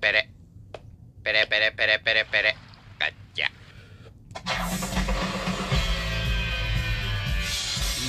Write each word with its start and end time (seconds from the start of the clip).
Pere. 0.00 0.22
Pere, 1.24 1.46
pere, 1.50 1.70
pere, 1.76 1.98
pere, 2.04 2.24
pere. 2.30 2.52
Gotcha. 2.98 3.48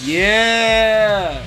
Yeah! 0.04 1.42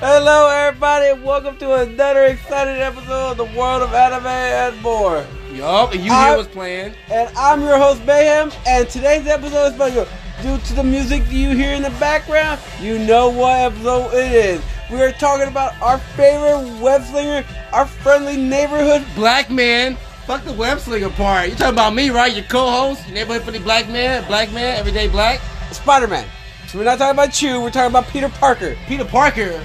Hello, 0.00 0.48
everybody, 0.50 1.06
and 1.10 1.24
welcome 1.24 1.56
to 1.58 1.74
another 1.82 2.24
exciting 2.24 2.82
episode 2.82 3.32
of 3.32 3.36
the 3.36 3.44
World 3.58 3.82
of 3.82 3.94
Anime 3.94 4.26
and 4.26 4.82
More. 4.82 5.24
Yup, 5.52 5.92
and 5.92 6.04
you 6.04 6.12
I- 6.12 6.28
hear 6.28 6.36
what's 6.36 6.48
playing. 6.52 6.94
And 7.10 7.30
I'm 7.36 7.62
your 7.62 7.78
host, 7.78 8.04
Mayhem, 8.04 8.50
and 8.66 8.88
today's 8.88 9.26
episode 9.26 9.68
is 9.68 9.74
special. 9.74 10.06
Due 10.42 10.58
to 10.58 10.74
the 10.74 10.84
music 10.84 11.22
you 11.30 11.50
hear 11.50 11.72
in 11.72 11.82
the 11.82 11.90
background, 12.00 12.60
you 12.80 12.98
know 12.98 13.30
what 13.30 13.58
episode 13.60 14.12
it 14.14 14.32
is. 14.32 14.62
We 14.90 15.00
are 15.00 15.12
talking 15.12 15.48
about 15.48 15.80
our 15.80 15.98
favorite 15.98 16.80
web 16.80 17.02
slinger, 17.04 17.44
our 17.72 17.86
friendly 17.86 18.36
neighborhood. 18.36 19.04
Black 19.14 19.50
man. 19.50 19.96
Fuck 20.26 20.44
the 20.44 20.52
web 20.52 20.78
slinger 20.78 21.10
part. 21.10 21.48
You 21.48 21.54
talking 21.54 21.74
about 21.74 21.94
me, 21.94 22.10
right? 22.10 22.34
Your 22.34 22.44
co-host, 22.44 23.06
your 23.06 23.14
neighborhood 23.14 23.42
pretty 23.42 23.58
black 23.58 23.88
man, 23.88 24.26
black 24.26 24.52
man, 24.52 24.78
everyday 24.78 25.08
black. 25.08 25.40
Spider 25.72 26.06
Man. 26.06 26.26
So 26.68 26.78
we're 26.78 26.84
not 26.84 26.98
talking 26.98 27.14
about 27.14 27.40
you, 27.42 27.60
we're 27.60 27.70
talking 27.70 27.90
about 27.90 28.08
Peter 28.08 28.28
Parker. 28.28 28.76
Peter 28.86 29.04
Parker. 29.04 29.62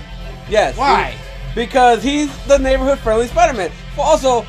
Yes. 0.49 0.77
Why? 0.77 1.15
Because 1.55 2.03
he's 2.03 2.29
the 2.45 2.57
neighborhood 2.57 2.99
friendly 2.99 3.27
Spider 3.27 3.57
Man. 3.57 3.71
Also, 3.97 4.45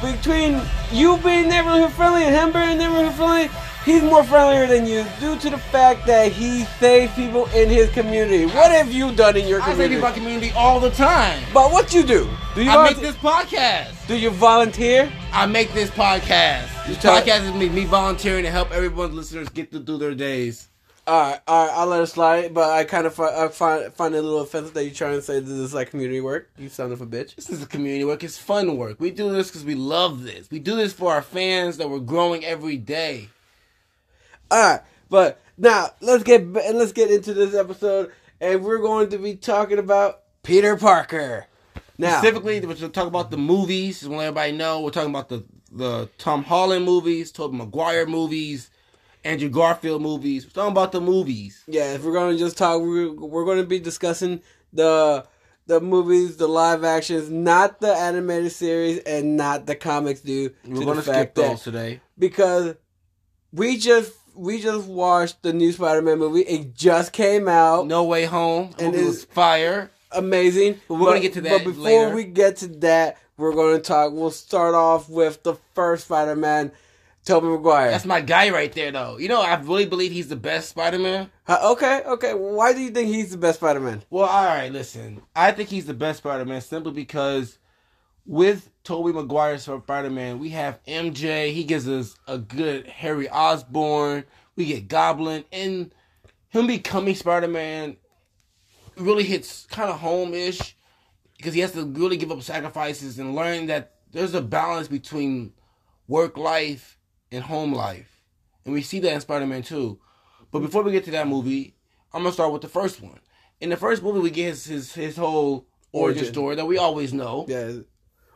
between 0.00 0.60
you 0.92 1.16
being 1.18 1.48
neighborhood 1.48 1.92
friendly 1.92 2.24
and 2.24 2.34
him 2.34 2.52
being 2.52 2.78
neighborhood 2.78 3.14
friendly, 3.14 3.50
he's 3.84 4.02
more 4.02 4.24
friendlier 4.24 4.66
than 4.66 4.86
you 4.86 5.04
due 5.20 5.38
to 5.38 5.50
the 5.50 5.58
fact 5.58 6.06
that 6.06 6.32
he 6.32 6.64
saves 6.80 7.12
people 7.14 7.46
in 7.46 7.68
his 7.68 7.90
community. 7.90 8.46
What 8.46 8.70
have 8.70 8.92
you 8.92 9.14
done 9.14 9.36
in 9.36 9.46
your 9.46 9.60
community? 9.60 9.84
I 9.84 9.88
people 9.96 10.08
my 10.08 10.14
community 10.14 10.52
all 10.56 10.80
the 10.80 10.90
time. 10.90 11.42
but 11.52 11.70
what 11.72 11.92
you 11.94 12.02
do? 12.02 12.28
Do 12.54 12.62
you 12.64 12.70
I 12.70 12.88
make 12.88 12.98
this 12.98 13.16
podcast. 13.16 14.06
do 14.06 14.16
you 14.16 14.30
volunteer? 14.30 15.10
I 15.32 15.46
make 15.46 15.72
this 15.72 15.90
podcast. 15.90 16.68
This 16.86 17.00
try- 17.00 17.20
podcast 17.20 17.44
is 17.44 17.52
me, 17.54 17.68
me 17.68 17.84
volunteering 17.84 18.44
to 18.44 18.50
help 18.50 18.70
everyone's 18.72 19.14
listeners 19.14 19.48
get 19.48 19.72
to 19.72 19.80
through 19.80 19.98
their 19.98 20.14
days. 20.14 20.68
All 21.06 21.20
right, 21.20 21.40
all 21.46 21.66
right, 21.66 21.76
I'll 21.76 21.86
let 21.86 22.02
it 22.02 22.06
slide. 22.06 22.54
But 22.54 22.70
I 22.70 22.84
kind 22.84 23.06
of 23.06 23.14
fi- 23.14 23.44
I 23.44 23.48
find 23.48 23.92
find 23.92 24.14
it 24.14 24.18
a 24.18 24.22
little 24.22 24.40
offensive 24.40 24.72
that 24.72 24.84
you're 24.84 24.94
trying 24.94 25.16
to 25.16 25.20
say 25.22 25.38
this 25.38 25.50
is 25.50 25.74
like 25.74 25.90
community 25.90 26.22
work. 26.22 26.48
You 26.56 26.70
son 26.70 26.92
of 26.92 27.02
a 27.02 27.06
bitch. 27.06 27.34
This 27.34 27.50
is 27.50 27.62
a 27.62 27.66
community 27.66 28.04
work. 28.04 28.24
It's 28.24 28.38
fun 28.38 28.78
work. 28.78 28.98
We 29.00 29.10
do 29.10 29.30
this 29.30 29.48
because 29.48 29.64
we 29.64 29.74
love 29.74 30.22
this. 30.22 30.50
We 30.50 30.60
do 30.60 30.76
this 30.76 30.94
for 30.94 31.12
our 31.12 31.20
fans 31.20 31.76
that 31.76 31.90
we're 31.90 31.98
growing 31.98 32.42
every 32.46 32.78
day. 32.78 33.28
All 34.50 34.70
right, 34.70 34.80
but 35.08 35.40
now 35.56 35.90
let's 36.00 36.22
get 36.24 36.46
let's 36.52 36.92
get 36.92 37.10
into 37.10 37.34
this 37.34 37.54
episode, 37.54 38.12
and 38.40 38.62
we're 38.62 38.78
going 38.78 39.08
to 39.10 39.18
be 39.18 39.36
talking 39.36 39.78
about 39.78 40.22
Peter 40.42 40.76
Parker. 40.76 41.46
Now, 41.96 42.18
Specifically, 42.18 42.54
we're 42.60 42.66
going 42.66 42.76
to 42.76 42.88
talk 42.88 43.06
about 43.06 43.30
the 43.30 43.36
movies. 43.36 44.00
Just 44.00 44.10
want 44.10 44.20
to 44.22 44.26
everybody 44.26 44.52
know 44.52 44.80
we're 44.80 44.90
talking 44.90 45.10
about 45.10 45.28
the 45.28 45.44
the 45.70 46.08
Tom 46.18 46.44
Holland 46.44 46.84
movies, 46.84 47.32
Tobey 47.32 47.56
Maguire 47.56 48.06
movies, 48.06 48.70
Andrew 49.24 49.48
Garfield 49.48 50.02
movies. 50.02 50.44
We're 50.44 50.50
talking 50.50 50.72
about 50.72 50.92
the 50.92 51.00
movies. 51.00 51.62
yeah, 51.66 51.94
if 51.94 52.04
we're 52.04 52.12
going 52.12 52.36
to 52.36 52.38
just 52.38 52.58
talk, 52.58 52.80
we're 52.80 53.12
we're 53.12 53.44
going 53.44 53.58
to 53.58 53.66
be 53.66 53.78
discussing 53.80 54.40
the 54.72 55.26
the 55.66 55.80
movies, 55.80 56.36
the 56.36 56.46
live 56.48 56.84
actions, 56.84 57.30
not 57.30 57.80
the 57.80 57.92
animated 57.94 58.52
series, 58.52 58.98
and 59.00 59.36
not 59.36 59.66
the 59.66 59.74
comics. 59.74 60.20
Due 60.20 60.50
We're 60.66 60.84
going 60.84 60.96
to 60.98 61.02
skip 61.02 61.34
those 61.34 61.64
that 61.64 61.70
today. 61.70 62.00
because 62.18 62.74
we 63.52 63.78
just 63.78 64.12
we 64.34 64.60
just 64.60 64.86
watched 64.86 65.42
the 65.42 65.52
new 65.52 65.72
Spider-Man 65.72 66.18
movie. 66.18 66.40
It 66.42 66.74
just 66.74 67.12
came 67.12 67.48
out. 67.48 67.86
No 67.86 68.04
Way 68.04 68.24
Home. 68.24 68.70
And 68.78 68.94
is- 68.94 69.06
was 69.06 69.24
fire. 69.24 69.90
amazing. 70.12 70.80
But 70.88 70.94
we're 70.94 71.06
gonna 71.06 71.20
get 71.20 71.32
to 71.34 71.40
that 71.42 71.50
But 71.50 71.64
before 71.64 71.82
later. 71.84 72.14
we 72.14 72.24
get 72.24 72.56
to 72.58 72.68
that, 72.68 73.18
we're 73.36 73.52
going 73.52 73.76
to 73.76 73.82
talk. 73.82 74.12
We'll 74.12 74.30
start 74.30 74.74
off 74.74 75.08
with 75.08 75.42
the 75.42 75.54
first 75.74 76.04
Spider-Man, 76.04 76.70
Tobey 77.24 77.48
Maguire. 77.48 77.90
That's 77.90 78.04
my 78.04 78.20
guy 78.20 78.50
right 78.50 78.72
there, 78.72 78.92
though. 78.92 79.18
You 79.18 79.28
know, 79.28 79.42
I 79.42 79.54
really 79.60 79.86
believe 79.86 80.12
he's 80.12 80.28
the 80.28 80.36
best 80.36 80.68
Spider-Man. 80.68 81.30
Uh, 81.48 81.58
okay, 81.72 82.02
okay. 82.06 82.32
Why 82.34 82.72
do 82.72 82.80
you 82.80 82.90
think 82.90 83.08
he's 83.08 83.32
the 83.32 83.36
best 83.36 83.58
Spider-Man? 83.58 84.04
Well, 84.08 84.26
all 84.28 84.44
right, 84.44 84.70
listen. 84.70 85.20
I 85.34 85.50
think 85.50 85.68
he's 85.68 85.86
the 85.86 85.94
best 85.94 86.18
Spider-Man 86.18 86.60
simply 86.60 86.92
because 86.92 87.58
with 88.24 88.70
Tobey 88.84 89.12
Maguire's 89.14 89.64
for 89.64 89.80
Spider-Man, 89.80 90.38
we 90.38 90.50
have 90.50 90.78
MJ. 90.84 91.52
He 91.52 91.64
gives 91.64 91.88
us 91.88 92.16
a 92.28 92.36
good 92.36 92.86
Harry 92.86 93.28
Osborn. 93.30 94.24
We 94.56 94.66
get 94.66 94.88
Goblin, 94.88 95.44
and 95.50 95.92
him 96.50 96.66
becoming 96.66 97.14
Spider-Man 97.14 97.96
really 98.96 99.24
hits 99.24 99.66
kind 99.66 99.90
of 99.90 99.98
home-ish 100.00 100.76
because 101.38 101.54
he 101.54 101.60
has 101.60 101.72
to 101.72 101.84
really 101.84 102.16
give 102.18 102.30
up 102.30 102.42
sacrifices 102.42 103.18
and 103.18 103.34
learn 103.34 103.66
that 103.66 103.94
there's 104.12 104.34
a 104.34 104.42
balance 104.42 104.86
between 104.86 105.54
work 106.06 106.36
life 106.36 106.98
and 107.32 107.42
home 107.42 107.72
life, 107.72 108.22
and 108.64 108.74
we 108.74 108.82
see 108.82 109.00
that 109.00 109.12
in 109.14 109.20
Spider-Man 109.20 109.62
2. 109.62 109.98
But 110.52 110.60
before 110.60 110.82
we 110.82 110.92
get 110.92 111.04
to 111.06 111.10
that 111.12 111.26
movie, 111.26 111.74
I'm 112.12 112.22
gonna 112.22 112.32
start 112.32 112.52
with 112.52 112.62
the 112.62 112.68
first 112.68 113.00
one. 113.00 113.18
In 113.60 113.70
the 113.70 113.76
first 113.76 114.02
movie, 114.02 114.20
we 114.20 114.30
get 114.30 114.44
his 114.50 114.66
his, 114.66 114.92
his 114.94 115.16
whole 115.16 115.66
origin 115.90 116.18
Origin. 116.18 116.32
story 116.32 116.56
that 116.56 116.66
we 116.66 116.78
always 116.78 117.12
know. 117.12 117.46
Yeah, 117.48 117.78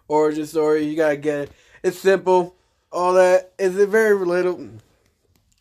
origin 0.09 0.47
story. 0.47 0.85
You 0.85 0.97
gotta 0.97 1.17
get 1.17 1.39
it. 1.41 1.53
It's 1.83 1.99
simple. 1.99 2.57
All 2.91 3.13
that 3.15 3.53
is 3.59 3.77
it 3.77 3.89
very 3.89 4.17
relatable. 4.17 4.79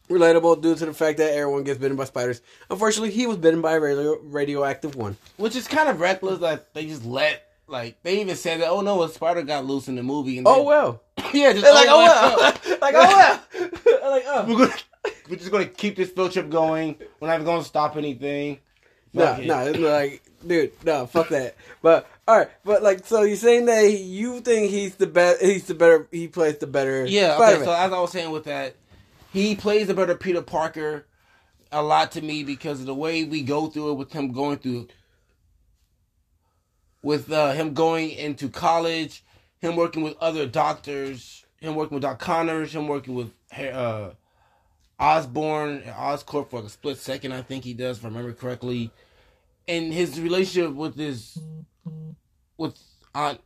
Relatable 0.09 0.61
due 0.61 0.73
to 0.75 0.85
the 0.85 0.93
fact 0.93 1.17
that 1.17 1.33
everyone 1.33 1.65
gets 1.65 1.77
bitten 1.79 1.97
by 1.97 2.05
spiders. 2.05 2.41
Unfortunately, 2.69 3.11
he 3.11 3.27
was 3.27 3.35
bitten 3.35 3.59
by 3.61 3.73
a 3.73 3.79
radio, 3.79 4.17
radioactive 4.21 4.95
one. 4.95 5.17
which 5.35 5.53
is 5.57 5.67
kind 5.67 5.89
of 5.89 5.99
reckless 5.99 6.39
that 6.39 6.73
they 6.73 6.85
just 6.85 7.03
let 7.03 7.43
like 7.69 8.01
they 8.03 8.21
even 8.21 8.33
said 8.37 8.61
that 8.61 8.69
oh 8.69 8.79
no 8.79 9.03
a 9.03 9.09
spider 9.09 9.41
got 9.41 9.65
loose 9.65 9.89
in 9.89 9.95
the 9.95 10.03
movie 10.03 10.37
and 10.37 10.47
Oh 10.47 10.55
then- 10.55 10.65
well. 10.65 11.03
yeah 11.33 11.51
just 11.51 11.65
They're 11.65 11.73
like, 11.73 11.87
oh 11.89 12.05
well. 12.05 12.77
like, 12.81 12.93
oh 12.95 13.17
well. 13.17 14.11
like, 14.11 14.23
oh. 14.27 14.45
we're 14.47 14.57
gonna 14.67 14.73
we're 15.29 15.35
just 15.35 15.51
gonna 15.51 15.65
keep 15.65 15.97
this 15.97 16.09
field 16.09 16.31
trip 16.31 16.49
going 16.49 16.95
we're 17.19 17.27
not 17.27 17.33
even 17.33 17.45
gonna 17.45 17.65
stop 17.65 17.97
anything 17.97 18.59
No, 19.11 19.35
no, 19.35 19.59
it's 19.67 19.77
not 19.79 19.89
like, 19.91 20.23
dude, 20.47 20.71
no, 20.85 21.05
fuck 21.07 21.27
that. 21.29 21.55
But 21.81 22.07
all 22.27 22.37
right, 22.37 22.49
but 22.65 22.83
like, 22.83 23.05
so 23.05 23.21
you're 23.21 23.37
saying 23.37 23.65
that 23.65 23.89
you 23.89 24.41
think 24.41 24.69
he's 24.69 24.95
the 24.95 25.07
best? 25.07 25.41
He's 25.41 25.65
the 25.65 25.75
better. 25.75 26.07
He 26.11 26.27
plays 26.27 26.57
the 26.57 26.67
better. 26.67 27.05
yeah 27.05 27.35
okay 27.35 27.43
Spider-Man. 27.43 27.65
so 27.65 27.73
as 27.73 27.93
I 27.93 27.99
was 27.99 28.11
saying 28.11 28.31
with 28.31 28.43
that 28.45 28.75
he 29.31 29.55
plays 29.55 29.87
the 29.87 29.93
better 29.93 30.15
Peter 30.15 30.41
Parker 30.41 31.05
a 31.71 31.81
lot 31.81 32.11
to 32.13 32.21
me 32.21 32.43
because 32.43 32.79
of 32.79 32.85
the 32.85 32.95
way 32.95 33.23
we 33.23 33.41
go 33.41 33.67
through 33.67 33.91
it 33.91 33.95
with 33.95 34.11
him 34.11 34.31
going 34.31 34.57
through 34.57 34.87
with 37.03 37.31
uh, 37.31 37.51
him 37.51 37.73
going 37.73 38.09
into 38.11 38.49
college, 38.49 39.23
him 39.59 39.75
working 39.75 40.03
with 40.03 40.15
other 40.19 40.47
doctors, 40.47 41.45
him 41.59 41.75
working 41.75 41.95
with 41.95 42.03
Doc 42.03 42.19
Connors, 42.19 42.73
him 42.73 42.87
working 42.87 43.15
with 43.15 43.31
uh, 43.55 44.11
Osborn 44.99 45.83
and 45.85 45.93
Oscorp 45.93 46.49
for 46.49 46.57
like 46.57 46.65
a 46.65 46.69
split 46.69 46.97
second, 46.97 47.31
I 47.31 47.41
think 47.41 47.63
he 47.63 47.73
does, 47.73 47.99
if 47.99 48.05
I 48.05 48.07
remember 48.07 48.33
correctly. 48.33 48.91
And 49.67 49.93
his 49.93 50.19
relationship 50.19 50.73
with 50.73 50.95
his 50.95 51.37
with 52.57 52.77
Aunt 53.15 53.39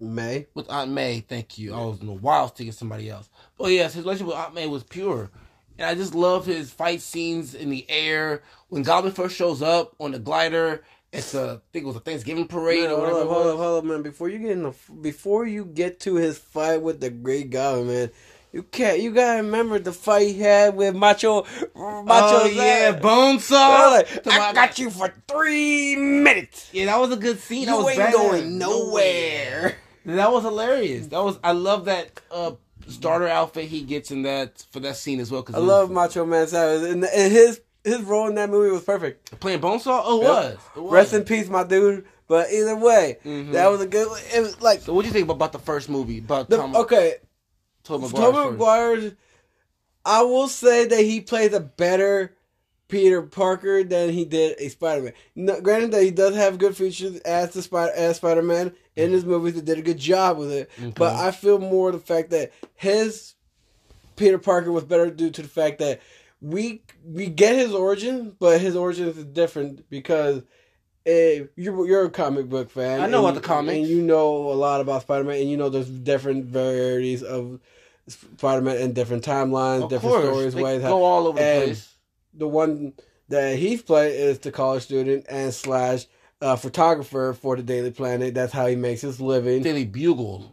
May. 0.00 0.46
with 0.54 0.70
Aunt 0.70 0.90
May, 0.92 1.20
thank 1.20 1.58
you. 1.58 1.74
I 1.74 1.80
was 1.80 2.00
in 2.00 2.06
the 2.06 2.12
wild 2.12 2.56
thinking 2.56 2.72
somebody 2.72 3.10
else. 3.10 3.28
But 3.56 3.72
yes, 3.72 3.94
his 3.94 4.04
relationship 4.04 4.28
with 4.28 4.36
Aunt 4.36 4.54
May 4.54 4.66
was 4.66 4.84
pure. 4.84 5.30
And 5.78 5.86
I 5.88 5.94
just 5.94 6.14
love 6.14 6.46
his 6.46 6.70
fight 6.70 7.00
scenes 7.00 7.54
in 7.54 7.70
the 7.70 7.88
air. 7.88 8.42
When 8.68 8.82
Goblin 8.82 9.12
first 9.12 9.36
shows 9.36 9.62
up 9.62 9.94
on 10.00 10.12
the 10.12 10.18
glider, 10.18 10.84
it's 11.12 11.34
a 11.34 11.60
I 11.62 11.72
think 11.72 11.84
it 11.84 11.86
was 11.86 11.96
a 11.96 12.00
Thanksgiving 12.00 12.46
parade 12.48 12.82
Man, 12.82 12.90
or 12.90 12.96
hold 12.96 13.02
whatever. 13.02 13.20
up, 13.20 13.24
it 13.26 13.28
hold 13.28 13.46
up, 13.46 13.56
hold 13.58 13.78
up, 13.78 13.84
man. 13.84 14.02
Before 14.02 14.28
you 14.28 14.38
get 14.38 14.50
in 14.50 14.62
the, 14.64 14.74
before 15.00 15.46
you 15.46 15.64
get 15.64 16.00
to 16.00 16.16
his 16.16 16.38
fight 16.38 16.82
with 16.82 17.00
the 17.00 17.10
Great 17.10 17.50
Goblin, 17.50 17.86
man, 17.88 18.10
you 18.52 18.62
can't. 18.62 19.00
You 19.00 19.12
gotta 19.12 19.42
remember 19.42 19.78
the 19.78 19.92
fight 19.92 20.28
he 20.28 20.38
had 20.40 20.74
with 20.76 20.94
Macho. 20.94 21.42
Macho. 21.42 21.70
Oh 21.76 22.50
yeah, 22.52 22.98
Bonesaw. 22.98 24.24
Like, 24.26 24.40
I 24.40 24.52
got 24.52 24.78
you 24.78 24.90
for 24.90 25.12
three 25.28 25.96
minutes. 25.96 26.70
Yeah, 26.72 26.86
that 26.86 26.98
was 27.00 27.12
a 27.12 27.16
good 27.16 27.38
scene. 27.40 27.66
that 27.66 27.72
You 27.78 27.84
was 27.84 27.98
ain't 27.98 28.12
going 28.12 28.58
nowhere. 28.58 29.76
That 30.06 30.32
was 30.32 30.42
hilarious. 30.44 31.08
That 31.08 31.22
was 31.22 31.38
I 31.44 31.52
love 31.52 31.84
that 31.86 32.20
uh, 32.30 32.52
starter 32.88 33.28
outfit 33.28 33.66
he 33.68 33.82
gets 33.82 34.10
in 34.10 34.22
that 34.22 34.64
for 34.72 34.80
that 34.80 34.96
scene 34.96 35.20
as 35.20 35.30
well. 35.30 35.42
Cause 35.42 35.54
I 35.54 35.58
was- 35.58 35.68
love 35.68 35.90
Macho 35.90 36.24
Man 36.24 36.46
Savage, 36.46 36.90
and, 36.90 37.04
and 37.04 37.32
his 37.32 37.60
his 37.84 38.02
role 38.02 38.26
in 38.28 38.34
that 38.36 38.50
movie 38.50 38.70
was 38.70 38.82
perfect. 38.82 39.38
playing 39.40 39.60
Bonesaw. 39.60 40.02
Oh, 40.04 40.20
it 40.20 40.24
Yep. 40.24 40.30
was. 40.30 40.58
It 40.76 40.80
was. 40.82 40.92
Rest 40.92 41.12
in 41.14 41.24
peace, 41.24 41.48
my 41.48 41.64
dude. 41.64 42.04
But 42.26 42.50
either 42.52 42.76
way, 42.76 43.16
Mhm. 43.24 43.52
that 43.52 43.70
was 43.70 43.80
a 43.80 43.86
good. 43.86 44.06
It 44.34 44.40
was 44.40 44.60
like 44.60 44.80
So 44.82 44.92
what 44.92 45.02
do 45.02 45.08
you 45.08 45.12
think 45.14 45.30
about 45.30 45.52
the 45.52 45.58
first 45.58 45.88
movie? 45.88 46.18
About 46.18 46.50
the, 46.50 46.58
Tom, 46.58 46.76
okay. 46.76 47.16
Tobey 47.88 48.06
McGuire. 48.06 48.32
First? 48.32 48.52
Maguire, 48.52 49.16
I 50.04 50.22
will 50.22 50.48
say 50.48 50.86
that 50.86 51.00
he 51.00 51.20
plays 51.20 51.52
a 51.52 51.60
better 51.60 52.34
Peter 52.88 53.20
Parker 53.22 53.84
than 53.84 54.10
he 54.10 54.24
did 54.24 54.56
a 54.58 54.68
Spider 54.68 55.02
Man. 55.02 55.12
No, 55.34 55.60
granted 55.60 55.90
that 55.92 56.02
he 56.02 56.10
does 56.10 56.34
have 56.36 56.58
good 56.58 56.76
features 56.76 57.16
as 57.18 57.52
the 57.52 57.62
Spider 57.62 57.92
as 57.94 58.16
Spider 58.16 58.42
Man 58.42 58.72
in 58.96 59.12
his 59.12 59.24
movies. 59.24 59.54
They 59.54 59.60
did 59.60 59.78
a 59.78 59.82
good 59.82 59.98
job 59.98 60.38
with 60.38 60.50
it, 60.50 60.70
but 60.94 61.14
I 61.14 61.30
feel 61.30 61.58
more 61.58 61.92
the 61.92 61.98
fact 61.98 62.30
that 62.30 62.52
his 62.74 63.34
Peter 64.16 64.38
Parker 64.38 64.72
was 64.72 64.84
better 64.84 65.10
due 65.10 65.30
to 65.30 65.42
the 65.42 65.48
fact 65.48 65.78
that 65.78 66.00
we 66.40 66.82
we 67.04 67.26
get 67.26 67.56
his 67.56 67.74
origin, 67.74 68.34
but 68.38 68.60
his 68.60 68.74
origin 68.76 69.08
is 69.08 69.22
different 69.24 69.88
because 69.90 70.42
eh, 71.04 71.44
you 71.56 71.84
you're 71.86 72.06
a 72.06 72.10
comic 72.10 72.48
book 72.48 72.70
fan. 72.70 73.00
I 73.02 73.06
know 73.06 73.20
about 73.20 73.34
the 73.34 73.46
comics. 73.46 73.76
and 73.76 73.86
you 73.86 74.00
know 74.00 74.50
a 74.50 74.54
lot 74.54 74.80
about 74.80 75.02
Spider 75.02 75.24
Man, 75.24 75.40
and 75.40 75.50
you 75.50 75.58
know 75.58 75.68
there's 75.68 75.90
different 75.90 76.46
varieties 76.46 77.22
of 77.22 77.60
Spider 78.08 78.62
Man 78.62 78.76
and 78.78 78.94
different 78.94 79.24
timelines, 79.24 79.84
Of 79.84 79.90
different 79.90 80.14
course, 80.16 80.24
stories, 80.26 80.54
they 80.54 80.62
ways. 80.62 80.82
go 80.82 81.02
all 81.04 81.26
over 81.26 81.38
the 81.38 81.44
and- 81.44 81.64
place. 81.64 81.94
the 82.34 82.48
one 82.48 82.92
that 83.28 83.56
he's 83.58 83.82
played 83.82 84.14
is 84.18 84.38
the 84.38 84.50
college 84.52 84.82
student 84.84 85.26
and 85.28 85.52
slash 85.52 86.06
uh, 86.40 86.56
photographer 86.56 87.34
for 87.38 87.56
the 87.56 87.62
Daily 87.62 87.90
Planet. 87.90 88.32
That's 88.34 88.52
how 88.52 88.66
he 88.66 88.76
makes 88.76 89.00
his 89.02 89.20
living. 89.20 89.62
Daily 89.62 89.84
Bugle. 89.84 90.50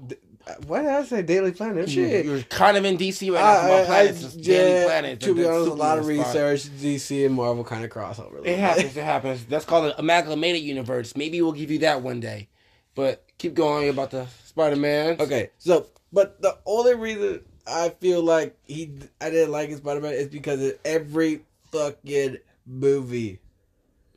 Uh, 0.48 0.54
why 0.68 0.82
did 0.82 0.90
I 0.92 1.04
say 1.04 1.22
Daily 1.22 1.52
Planet? 1.52 1.90
Shit. 1.90 2.26
You're 2.26 2.42
kind 2.44 2.78
of 2.78 2.86
in 2.86 2.98
DC 2.98 3.32
right 3.34 3.40
uh, 3.42 3.68
now. 3.68 3.68
I- 3.68 3.70
my 3.70 3.84
uh, 3.84 3.94
I-. 3.94 4.00
I- 4.02 4.12
Daily 4.42 4.72
yeah, 4.74 4.86
Planet. 4.86 5.20
To 5.22 5.34
be 5.36 5.46
honest, 5.46 5.68
a 5.70 5.74
lot 5.74 5.98
of 5.98 6.06
spot. 6.06 6.16
research, 6.18 6.64
DC 6.82 7.26
and 7.26 7.34
Marvel 7.36 7.64
kind 7.64 7.84
of 7.84 7.90
crossover. 7.92 8.46
It 8.46 8.60
happens. 8.60 8.96
It 8.98 9.04
happens. 9.04 9.46
That's 9.46 9.66
called 9.66 9.86
an 9.86 9.94
amalgamated 9.98 10.62
universe. 10.62 11.16
Maybe 11.16 11.42
we'll 11.42 11.52
give 11.54 11.72
you 11.72 11.80
that 11.80 12.02
one 12.02 12.20
day. 12.20 12.50
But 12.94 13.25
keep 13.38 13.54
going 13.54 13.90
about 13.90 14.12
the 14.12 14.28
Spider 14.46 14.76
Man. 14.76 15.18
Okay, 15.20 15.50
so 15.58 15.88
but 16.12 16.42
the 16.42 16.58
only 16.66 16.96
reason 16.96 17.44
I 17.68 17.90
feel 17.90 18.24
like 18.24 18.58
he 18.64 18.92
I 19.20 19.30
didn't 19.30 19.52
like 19.52 19.72
Spider 19.74 20.02
Man 20.02 20.14
is 20.14 20.28
because 20.28 20.62
of 20.62 20.74
every 20.84 21.42
fucking 21.72 22.38
movie. 22.66 23.40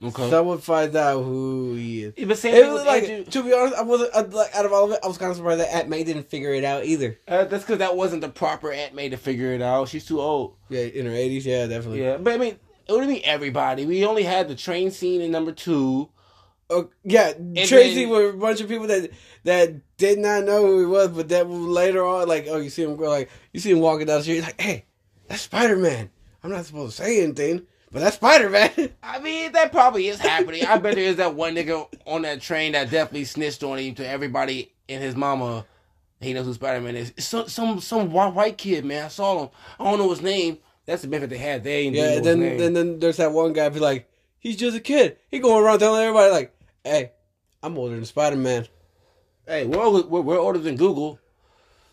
Okay. 0.00 0.31
Someone 0.31 0.59
finds 0.59 0.94
out 0.94 1.23
who 1.23 1.75
he 1.75 2.05
is. 2.05 2.15
Yeah, 2.17 2.26
but 2.26 2.38
same 2.38 2.55
It 2.55 2.67
was 2.67 2.75
with 2.75 2.87
like, 2.87 3.03
Andrew. 3.03 3.25
to 3.25 3.43
be 3.43 3.53
honest, 3.53 3.75
I 3.75 3.82
wasn't 3.82 4.15
uh, 4.15 4.25
like 4.31 4.55
out 4.55 4.65
of 4.65 4.73
all 4.73 4.85
of 4.85 4.93
it. 4.93 5.00
I 5.03 5.09
was 5.09 5.19
kind 5.19 5.31
of 5.31 5.37
surprised 5.37 5.61
that 5.61 5.75
Aunt 5.75 5.88
May 5.88 6.05
didn't 6.05 6.31
figure 6.31 6.55
it 6.55 6.62
out 6.62 6.85
either. 6.85 7.19
Uh, 7.26 7.44
that's 7.47 7.64
because 7.64 7.79
that 7.79 7.97
wasn't 7.97 8.21
the 8.21 8.29
proper 8.29 8.71
Aunt 8.71 8.94
May 8.94 9.09
to 9.09 9.17
figure 9.17 9.53
it 9.55 9.62
out. 9.62 9.88
She's 9.88 10.05
too 10.05 10.21
old. 10.21 10.55
Yeah, 10.69 10.82
in 10.82 11.06
her 11.06 11.12
eighties, 11.12 11.44
yeah, 11.44 11.67
definitely. 11.67 12.03
Yeah, 12.03 12.17
but 12.19 12.32
I 12.32 12.37
mean, 12.37 12.56
it 12.87 12.93
would 12.93 13.09
be 13.09 13.25
everybody. 13.25 13.87
We 13.87 14.05
only 14.05 14.23
had 14.23 14.47
the 14.47 14.55
train 14.55 14.93
scene 14.93 15.21
in 15.21 15.32
number 15.32 15.50
two. 15.50 16.11
Oh, 16.70 16.91
yeah, 17.03 17.32
Tracy 17.65 18.05
then- 18.05 18.11
with 18.11 18.35
a 18.35 18.37
bunch 18.37 18.61
of 18.61 18.69
people 18.69 18.87
that 18.88 19.11
that 19.44 19.97
did 19.97 20.19
not 20.19 20.44
know 20.44 20.67
who 20.67 20.81
he 20.81 20.87
was, 20.87 21.09
but 21.09 21.29
that 21.31 21.49
later 21.49 22.05
on, 22.05 22.29
like, 22.29 22.47
oh, 22.49 22.59
you 22.59 22.69
see 22.69 22.82
him 22.82 22.97
go, 22.97 23.09
like, 23.09 23.31
you 23.53 23.61
see 23.61 23.70
him 23.70 23.81
walking 23.81 24.06
down 24.06 24.19
the 24.19 24.23
street, 24.25 24.43
like, 24.43 24.61
hey, 24.61 24.85
that's 25.29 25.43
Spider 25.43 25.76
Man. 25.76 26.11
I'm 26.44 26.50
not 26.50 26.67
supposed 26.67 26.97
to 26.97 27.03
say 27.03 27.23
anything, 27.23 27.67
but 27.91 28.00
that's 28.00 28.17
Spider 28.17 28.50
Man. 28.50 28.70
I 29.03 29.19
mean, 29.20 29.53
that 29.53 29.73
probably 29.73 30.09
is 30.09 30.19
happening. 30.19 30.65
I 30.67 30.76
bet 30.79 30.97
there 30.97 31.05
is 31.05 31.17
that 31.17 31.35
one 31.35 31.55
nigga 31.55 31.87
on 32.06 32.23
that 32.23 32.43
train 32.43 32.73
that 32.73 32.91
definitely 32.91 33.25
snitched 33.25 33.62
on 33.62 33.79
him 33.79 33.94
to 33.94 34.06
everybody 34.06 34.73
and 34.91 35.03
his 35.03 35.17
mama. 35.17 35.64
He 36.21 36.35
knows 36.35 36.47
who 36.47 36.53
Spider 36.53 36.81
Man 36.82 36.97
is. 36.97 37.12
Some 37.19 37.49
some 37.49 37.81
some 37.81 38.11
white, 38.12 38.59
kid, 38.59 38.85
man. 38.85 39.05
I 39.06 39.09
saw 39.09 39.44
him. 39.44 39.49
I 39.79 39.85
don't 39.85 39.99
know 39.99 40.11
his 40.11 40.21
name. 40.21 40.59
That's 40.85 41.03
the 41.03 41.09
benefit 41.09 41.31
they 41.31 41.38
had. 41.38 41.64
They 41.64 41.88
yeah, 41.88 42.17
and 42.17 42.25
then 42.26 42.43
and 42.43 42.76
then 42.76 42.99
there's 42.99 43.19
that 43.19 43.32
one 43.32 43.53
guy 43.53 43.69
be 43.69 43.79
like, 43.79 44.11
he's 44.38 44.56
just 44.56 44.76
a 44.76 44.81
kid. 44.81 45.17
He 45.31 45.38
going 45.38 45.62
around 45.64 45.79
telling 45.79 46.03
everybody 46.03 46.32
like, 46.32 46.55
hey, 46.88 47.12
I'm 47.62 47.76
older 47.79 47.94
than 47.94 48.05
Spider 48.05 48.37
Man. 48.37 48.67
hey, 49.46 49.67
we're, 49.67 49.82
older- 49.82 50.06
we're 50.08 50.20
we're 50.20 50.38
older 50.38 50.58
than 50.58 50.76
Google. 50.76 51.19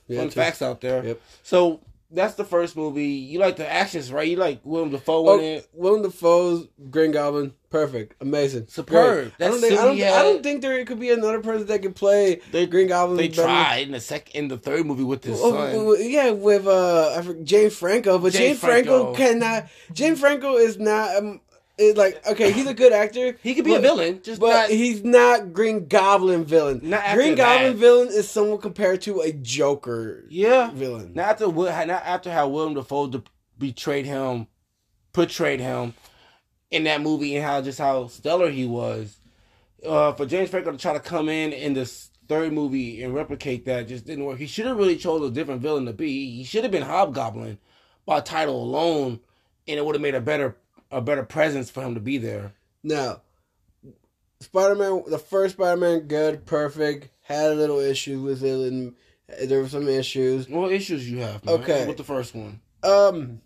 Yeah, 0.08 0.20
Fun 0.22 0.30
facts 0.30 0.62
out 0.62 0.82
there. 0.82 1.04
Yep. 1.04 1.22
So 1.42 1.82
that's 2.12 2.36
the 2.36 2.44
first 2.46 2.78
movie. 2.78 3.08
You 3.08 3.40
like 3.40 3.56
the 3.56 3.68
actions, 3.68 4.12
right? 4.12 4.28
You 4.28 4.38
like 4.38 4.62
Willem 4.64 4.92
Dafoe 4.92 5.28
Oh, 5.28 5.38
in 5.40 5.44
it. 5.44 5.68
Willem 5.74 6.04
Dafoe's 6.04 6.68
Green 6.92 7.12
Goblin, 7.12 7.54
perfect, 7.72 8.14
amazing, 8.22 8.68
Superb. 8.68 9.34
I 9.40 9.48
don't 9.48 9.60
think 9.60 9.74
I 9.80 9.84
don't, 9.86 9.96
I 10.02 10.22
don't 10.22 10.44
think 10.44 10.62
there 10.62 10.86
could 10.86 11.00
be 11.00 11.10
another 11.10 11.40
person 11.42 11.66
that 11.66 11.82
could 11.82 11.96
play 11.96 12.40
They- 12.52 12.68
Green 12.68 12.88
Goblin. 12.88 13.18
They 13.18 13.30
tried 13.30 13.80
in 13.88 13.94
the 13.94 14.00
second, 14.00 14.36
in 14.36 14.48
the 14.48 14.58
third 14.58 14.86
movie 14.86 15.04
with 15.04 15.24
his 15.24 15.40
Oh, 15.42 15.50
son. 15.52 15.72
oh, 15.76 15.96
yeah, 15.96 16.30
with 16.30 16.68
uh, 16.68 17.24
James 17.44 17.76
Franco, 17.76 18.20
but 18.20 18.32
James 18.34 18.60
Franco, 18.60 19.14
Franco. 19.14 19.16
cannot. 19.16 19.68
James 19.92 20.20
Franco 20.20 20.58
is 20.58 20.78
not. 20.78 21.16
Um, 21.16 21.42
is 21.78 21.98
like 21.98 22.26
okay, 22.28 22.52
he's 22.52 22.68
a 22.68 22.74
good 22.74 22.94
actor. 22.94 23.38
He 23.44 23.54
could 23.54 23.66
be 23.66 23.76
a 23.76 23.80
villain, 23.80 24.22
just 24.24 24.40
but 24.40 24.54
not. 24.54 24.70
he's 24.70 25.04
not 25.04 25.54
Green 25.54 25.88
Goblin 25.88 26.46
villain. 26.46 26.80
Green 26.80 26.92
that. 26.92 27.38
Goblin 27.38 27.78
villain 27.78 28.08
is 28.08 28.30
someone 28.30 28.60
compared 28.60 29.02
to 29.04 29.22
a 29.22 29.32
Joker 29.32 30.24
yeah, 30.30 30.72
villain. 30.72 31.14
not 31.14 31.42
after 31.42 31.48
not 31.48 31.90
after 31.90 32.32
how 32.32 32.48
Willem 32.48 32.76
Dafoe 32.76 33.08
de- 33.08 33.24
betrayed 33.58 34.06
him, 34.06 34.48
portrayed 35.14 35.60
him 35.60 35.94
in 36.72 36.86
that 36.86 37.02
movie, 37.02 37.36
and 37.36 37.46
how 37.46 37.62
just 37.62 37.80
how 37.80 38.08
stellar 38.08 38.50
he 38.50 38.66
was. 38.66 39.18
Uh, 39.86 40.14
for 40.14 40.26
James 40.26 40.50
Franco 40.50 40.72
to 40.72 40.78
try 40.78 40.94
to 40.94 41.00
come 41.00 41.30
in 41.30 41.54
in 41.54 41.74
this 41.74 42.10
third 42.28 42.52
movie 42.54 43.04
and 43.04 43.14
replicate 43.14 43.66
that 43.66 43.88
just 43.88 44.06
didn't 44.06 44.26
work. 44.26 44.40
He 44.40 44.48
should 44.48 44.66
have 44.66 44.78
really 44.78 44.98
chose 44.98 45.28
a 45.28 45.32
different 45.32 45.62
villain 45.62 45.86
to 45.86 45.94
be. 45.94 46.38
He 46.38 46.44
should 46.44 46.64
have 46.64 46.72
been 46.72 46.84
Hobgoblin 46.84 47.60
by 48.06 48.22
title 48.22 48.62
alone, 48.64 49.20
and 49.68 49.78
it 49.78 49.86
would 49.86 49.96
have 49.96 50.02
made 50.02 50.16
a 50.16 50.22
better 50.22 50.58
a 50.92 51.02
better 51.02 51.24
presence 51.24 51.70
for 51.70 51.82
him 51.84 51.94
to 51.96 52.00
be 52.02 52.18
there. 52.18 52.54
Now, 52.84 53.22
Spider 54.40 54.76
Man, 54.76 55.04
the 55.08 55.18
first 55.18 55.56
Spider 55.56 55.78
Man, 55.80 56.00
good, 56.02 56.46
perfect. 56.46 57.10
Had 57.22 57.52
a 57.52 57.56
little 57.56 57.80
issues 57.80 58.22
with 58.22 58.44
it, 58.44 58.72
and 58.72 58.96
there 59.50 59.62
were 59.62 59.70
some 59.70 59.88
issues. 59.88 60.48
What 60.48 60.72
issues 60.72 61.10
you 61.10 61.20
have? 61.20 61.44
Man, 61.46 61.56
Okay. 61.56 61.88
with 61.88 61.98
the 61.98 62.04
first 62.04 62.36
one. 62.36 62.60
Um, 62.84 63.42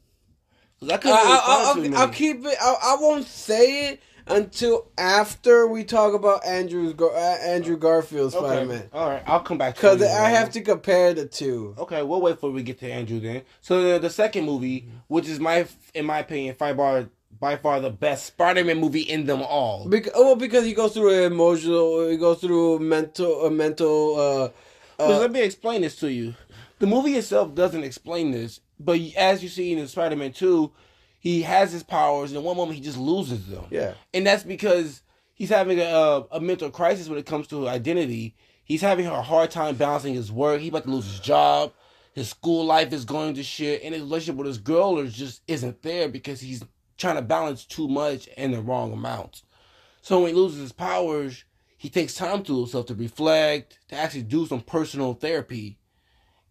I 0.82 0.94
I, 0.94 0.98
couldn't 0.98 1.18
I, 1.18 1.22
find 1.22 1.42
I'll, 1.46 1.76
too 1.76 1.96
I'll 1.96 2.10
keep 2.10 2.46
it. 2.46 2.58
I, 2.62 2.76
I 2.84 2.98
won't 3.00 3.26
say 3.26 3.90
it 3.90 4.02
until 4.28 4.92
after 4.98 5.68
we 5.68 5.84
talk 5.84 6.14
about 6.14 6.46
Andrew's 6.46 6.94
Gar- 6.94 7.16
uh, 7.16 7.38
Andrew 7.40 7.78
Garfield's 7.78 8.36
Okay. 8.36 8.46
Spider 8.46 8.66
Man, 8.66 8.90
All 8.94 9.10
right, 9.10 9.24
I'll 9.26 9.40
come 9.40 9.58
back 9.58 9.76
because 9.76 10.02
I 10.02 10.30
have 10.30 10.52
to 10.52 10.62
compare 10.62 11.14
the 11.14 11.26
two. 11.26 11.76
Okay, 11.78 12.04
we'll 12.04 12.22
wait 12.22 12.40
for 12.40 12.52
we 12.52 12.64
get 12.64 12.80
to 12.80 12.92
Andrew 12.92 13.20
then. 13.20 13.44
So 13.62 13.94
the, 13.94 14.00
the 14.00 14.10
second 14.10 14.46
movie, 14.46 14.90
which 15.08 15.28
is 15.28 15.40
my, 15.40 15.66
in 15.94 16.06
my 16.06 16.20
opinion, 16.20 16.56
by 16.60 16.74
far, 16.74 17.06
by 17.40 17.56
far 17.56 17.80
the 17.80 17.90
best 17.90 18.26
Spider-Man 18.26 18.80
movie 18.80 19.02
in 19.02 19.26
them 19.26 19.42
all. 19.42 19.88
Because, 19.88 20.14
well, 20.16 20.36
because 20.36 20.66
he 20.66 20.74
goes 20.74 20.94
through 20.94 21.26
an 21.26 21.32
emotional, 21.32 22.10
he 22.10 22.18
goes 22.18 22.42
through 22.42 22.80
mental, 22.80 23.46
a 23.46 23.52
mental. 23.52 24.54
Uh, 25.00 25.02
uh, 25.02 25.20
let 25.20 25.32
me 25.32 25.42
explain 25.42 25.82
this 25.82 25.96
to 25.98 26.12
you. 26.12 26.36
The 26.80 26.88
movie 26.88 27.16
itself 27.16 27.56
doesn't 27.56 27.84
explain 27.84 28.32
this, 28.32 28.60
but 28.80 29.00
as 29.18 29.42
you 29.44 29.50
see 29.50 29.74
in 29.74 29.88
Spider-Man 29.88 30.34
Two, 30.34 30.72
he 31.20 31.42
has 31.42 31.72
his 31.72 31.84
powers, 31.84 32.32
and 32.32 32.38
in 32.38 32.44
one 32.44 32.58
moment 32.58 32.78
he 32.78 32.84
just 32.84 32.98
loses 32.98 33.48
them. 33.48 33.66
yeah, 33.70 33.94
and 34.14 34.26
that's 34.26 34.44
because 34.44 35.02
he's 35.34 35.50
having 35.50 35.80
a, 35.80 36.26
a 36.32 36.40
mental 36.40 36.70
crisis 36.70 37.10
when 37.10 37.20
it 37.20 37.26
comes 37.26 37.48
to 37.48 37.68
identity. 37.68 38.36
He's 38.64 38.82
having 38.82 39.08
a 39.08 39.22
hard 39.22 39.50
time 39.50 39.76
balancing 39.76 40.14
his 40.14 40.32
work. 40.32 40.60
He's 40.60 40.70
about 40.70 40.84
to 40.84 40.92
lose 40.92 41.06
his 41.06 41.20
job. 41.20 41.74
His 42.14 42.30
school 42.30 42.66
life 42.66 42.94
is 42.94 43.04
going 43.04 43.34
to 43.36 43.44
shit, 43.44 43.82
and 43.84 43.94
his 43.94 44.04
relationship 44.04 44.36
with 44.36 44.48
his 44.48 44.58
girl 44.58 45.00
is 45.00 45.14
just 45.14 45.42
isn't 45.48 45.82
there 45.82 46.08
because 46.08 46.40
he's 46.40 46.64
trying 47.00 47.16
to 47.16 47.22
balance 47.22 47.66
too 47.66 47.88
much 47.88 48.28
in 48.38 48.52
the 48.52 48.62
wrong 48.62 48.94
amounts. 48.94 49.44
So 50.02 50.20
when 50.20 50.30
he 50.30 50.36
loses 50.36 50.60
his 50.60 50.72
powers, 50.72 51.44
he 51.78 51.90
takes 51.90 52.14
time 52.14 52.44
to 52.44 52.60
himself 52.60 52.86
to 52.88 52.96
reflect, 52.96 53.80
to 53.90 53.96
actually 53.96 54.24
do 54.24 54.46
some 54.46 54.62
personal 54.62 55.14
therapy, 55.14 55.80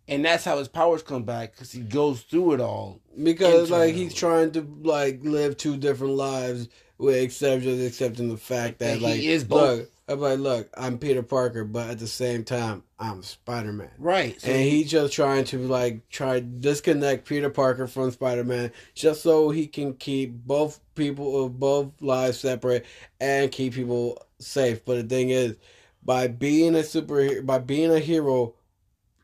and 0.09 0.25
that's 0.25 0.45
how 0.45 0.59
his 0.59 0.69
powers 0.69 1.03
come 1.03 1.25
back 1.25 1.53
because 1.53 1.71
he 1.71 1.81
goes 1.81 2.23
through 2.23 2.55
it 2.55 2.61
all. 2.61 3.01
because 3.23 3.71
like 3.71 3.95
he's 3.95 4.15
trying 4.15 4.51
to 4.53 4.67
like 4.83 5.21
live 5.23 5.57
two 5.57 5.77
different 5.77 6.15
lives, 6.15 6.69
with 6.97 7.17
except 7.17 7.63
just 7.63 7.87
accepting 7.87 8.29
the 8.29 8.37
fact 8.39 8.79
that 8.79 8.95
And 8.95 9.03
like 9.03 9.21
he 9.21 9.29
is 9.29 9.45
both. 9.45 9.79
Look, 9.81 9.91
I'm 10.09 10.21
like, 10.21 10.39
look, 10.39 10.71
I'm 10.77 10.99
Peter 10.99 11.23
Parker, 11.23 11.65
but 11.65 11.91
at 11.91 11.99
the 11.99 12.07
same 12.07 12.43
time, 12.43 12.83
I'm 12.99 13.23
Spider 13.23 13.73
Man. 13.73 13.91
Right. 13.99 14.41
So 14.41 14.51
and 14.51 14.63
he's 14.63 14.91
just 14.91 15.13
trying 15.13 15.45
to 15.47 15.59
like 15.59 16.09
try 16.09 16.41
disconnect 16.41 17.27
Peter 17.27 17.51
Parker 17.51 17.87
from 17.87 18.11
Spider 18.11 18.45
Man, 18.45 18.73
just 18.95 19.23
so 19.23 19.51
he 19.51 19.67
can 19.67 19.95
keep 19.95 20.33
both 20.33 20.81
people 20.95 21.45
of 21.45 21.61
both 21.61 21.93
lives 22.01 22.41
separate 22.41 22.87
and 23.21 23.53
keep 23.53 23.75
people 23.75 24.23
safe. 24.39 24.85
But 24.85 24.97
the 24.97 25.03
thing 25.03 25.31
is, 25.31 25.57
by 26.03 26.29
being 26.29 26.75
a 26.75 26.79
superhero, 26.79 27.45
by 27.45 27.59
being 27.59 27.93
a 27.93 27.99
hero, 27.99 28.55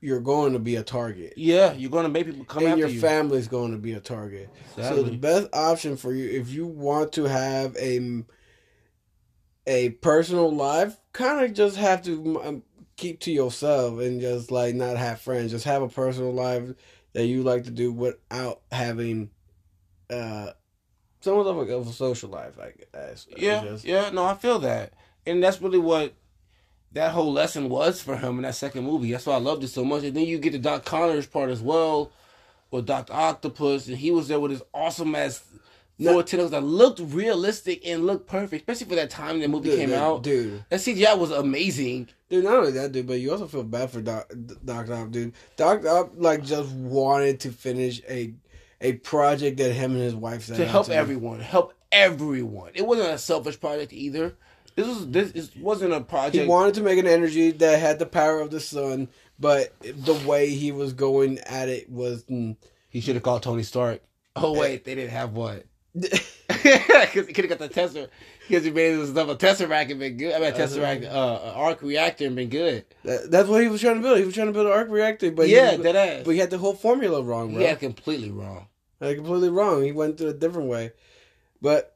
you're 0.03 0.21
going 0.21 0.53
to 0.53 0.59
be 0.59 0.77
a 0.77 0.83
target, 0.83 1.33
yeah, 1.39 1.73
you're 1.73 1.91
gonna 1.91 2.11
make 2.11 2.27
people 2.27 2.45
come 2.45 2.63
and 2.63 2.73
after 2.73 2.81
your 2.81 2.89
you. 2.91 3.01
family's 3.01 3.49
going 3.49 3.73
to 3.73 3.79
be 3.79 3.95
a 3.95 4.01
target. 4.01 4.51
So 4.77 5.03
the 5.03 5.17
best 5.17 5.49
option 5.55 5.97
for 5.97 6.13
you, 6.13 6.29
if 6.29 6.51
you 6.51 6.67
want 6.67 7.13
to 7.15 7.25
have 7.25 7.75
a 7.79 8.23
a 9.67 9.91
personal 9.91 10.55
life, 10.55 10.99
kind 11.13 11.45
of 11.45 11.55
just 11.55 11.77
have 11.77 12.03
to 12.05 12.43
um, 12.43 12.63
keep 12.97 13.21
to 13.21 13.33
yourself 13.33 13.99
and 14.01 14.21
just 14.21 14.51
like 14.51 14.75
not 14.75 14.97
have 14.97 15.21
friends. 15.21 15.51
Just 15.51 15.65
have 15.65 15.83
a 15.83 15.89
personal 15.89 16.33
life 16.33 16.75
that 17.13 17.27
you 17.27 17.43
like 17.43 17.65
to 17.65 17.71
do 17.71 17.93
without 17.93 18.61
having 18.71 19.31
uh 20.11 20.51
somewhat 21.21 21.47
of 21.47 21.57
a, 21.57 21.75
of 21.75 21.89
a 21.89 21.93
social 21.93 22.29
life. 22.29 22.59
I 22.59 22.73
guess. 22.93 23.27
Yeah, 23.37 23.65
guess. 23.65 23.85
yeah, 23.85 24.11
no, 24.11 24.25
I 24.25 24.35
feel 24.35 24.59
that, 24.61 24.93
and 25.27 25.43
that's 25.43 25.61
really 25.61 25.79
what 25.79 26.15
that 26.93 27.13
whole 27.13 27.33
lesson 27.33 27.69
was 27.69 28.01
for 28.01 28.17
him 28.17 28.37
in 28.37 28.43
that 28.43 28.55
second 28.55 28.85
movie. 28.85 29.11
That's 29.11 29.27
why 29.27 29.35
I 29.35 29.39
loved 29.39 29.65
it 29.65 29.69
so 29.69 29.85
much. 29.85 30.05
And 30.05 30.17
then 30.17 30.27
you 30.27 30.39
get 30.39 30.53
the 30.53 30.59
Doc 30.59 30.85
Connors 30.85 31.27
part 31.27 31.51
as 31.51 31.61
well, 31.61 32.13
with 32.71 32.87
Doctor 32.87 33.13
Octopus, 33.13 33.89
and 33.89 33.97
he 33.97 34.11
was 34.11 34.29
there 34.29 34.39
with 34.39 34.53
his 34.53 34.63
awesome 34.73 35.15
ass 35.15 35.45
No. 35.99 36.21
tentacles 36.23 36.51
that 36.51 36.63
looked 36.63 37.01
realistic 37.01 37.87
and 37.87 38.05
looked 38.07 38.27
perfect, 38.27 38.63
especially 38.63 38.89
for 38.89 38.97
that 38.97 39.11
time 39.11 39.39
the 39.41 39.47
movie 39.49 39.71
Dude, 39.71 39.79
came 39.79 39.89
dude, 39.91 39.99
out. 39.99 40.23
dude. 40.23 40.65
That 40.69 40.81
CGI 40.81 41.17
was 41.19 41.31
amazing. 41.31 42.09
Dude, 42.29 42.45
not 42.45 42.55
only 42.57 42.73
that, 42.73 42.93
dude, 42.93 43.07
but 43.07 43.21
you 43.21 43.31
also 43.31 43.47
feel 43.47 43.63
bad 43.63 43.91
for 43.91 44.01
Doc 44.01 44.31
Doc 44.65 44.91
Ock, 44.91 45.11
dude. 45.13 45.33
Doc 45.57 45.87
Ock 45.87 46.13
like 46.17 46.43
just 46.43 46.71
wanted 46.73 47.41
to 47.41 47.53
finish 47.53 48.03
a 48.09 48.35
a 48.81 48.95
project 48.95 49.57
that 49.59 49.73
him 49.73 49.93
and 49.93 50.01
his 50.03 50.15
wife 50.17 50.43
set 50.43 50.57
to 50.57 50.67
help 50.67 50.87
to. 50.87 50.95
everyone, 50.95 51.39
help 51.41 51.73
everyone. 51.93 52.73
It 52.75 52.87
wasn't 52.87 53.09
a 53.11 53.19
selfish 53.19 53.59
project 53.61 53.93
either. 53.93 54.35
This 54.75 54.89
was 54.89 55.09
this 55.09 55.31
is, 55.31 55.55
wasn't 55.57 55.93
a 55.93 56.01
project. 56.01 56.35
He 56.43 56.47
wanted 56.49 56.75
to 56.75 56.83
make 56.83 56.99
an 56.99 57.07
energy 57.07 57.53
that 57.53 57.79
had 57.79 58.01
the 58.01 58.07
power 58.07 58.41
of 58.41 58.51
the 58.51 58.59
sun, 58.59 59.09
but 59.39 59.73
the 59.81 60.15
way 60.27 60.51
he 60.51 60.73
was 60.73 60.93
going 60.93 61.39
at 61.47 61.69
it 61.69 61.89
was. 61.89 62.25
mm, 62.25 62.57
he 62.89 63.01
should 63.01 63.15
have 63.15 63.23
called 63.23 63.45
Tony 63.45 63.63
Stark. 63.63 64.03
Oh 64.35 64.59
wait, 64.59 64.85
they 64.85 64.97
didn't 64.97 65.11
have 65.13 65.33
what? 65.35 65.65
Because 66.65 67.27
he 67.27 67.33
could 67.35 67.49
have 67.49 67.59
got 67.59 67.69
the 67.69 67.69
Tesseract. 67.69 68.09
Because 68.49 68.65
he 68.65 68.71
made 68.71 68.95
this 68.95 69.11
stuff 69.11 69.29
a 69.29 69.37
Tesseract 69.37 69.91
and 69.91 70.01
been 70.01 70.17
good. 70.17 70.35
I 70.35 70.39
mean, 70.39 70.53
a 70.53 70.57
Tesseract, 70.57 71.05
uh, 71.05 71.41
an 71.43 71.55
arc 71.55 71.83
reactor 71.83 72.27
and 72.27 72.35
been 72.37 72.49
good. 72.49 72.85
That- 73.05 73.31
That's 73.31 73.49
what 73.49 73.63
he 73.63 73.69
was 73.69 73.81
trying 73.81 73.97
to 73.97 74.01
build. 74.03 74.19
He 74.19 74.25
was 74.25 74.35
trying 74.35 74.47
to 74.49 74.53
build 74.53 74.67
an 74.67 74.73
arc 74.73 74.89
reactor, 74.91 75.31
but 75.31 75.49
yeah, 75.49 75.73
he, 75.73 75.77
that 75.79 75.97
ass. 75.97 76.23
but 76.25 76.31
he 76.33 76.39
had 76.39 76.51
the 76.51 76.59
whole 76.59 76.75
formula 76.75 77.23
wrong, 77.23 77.55
bro. 77.55 77.65
Had 77.67 77.81
completely 77.81 78.31
wrong. 78.31 78.67
Like 79.01 79.17
completely 79.17 79.51
wrong. 79.51 79.83
He 79.83 79.93
went 79.93 80.19
to 80.19 80.29
a 80.29 80.33
different 80.33 80.69
way. 80.69 80.93
But 81.61 81.95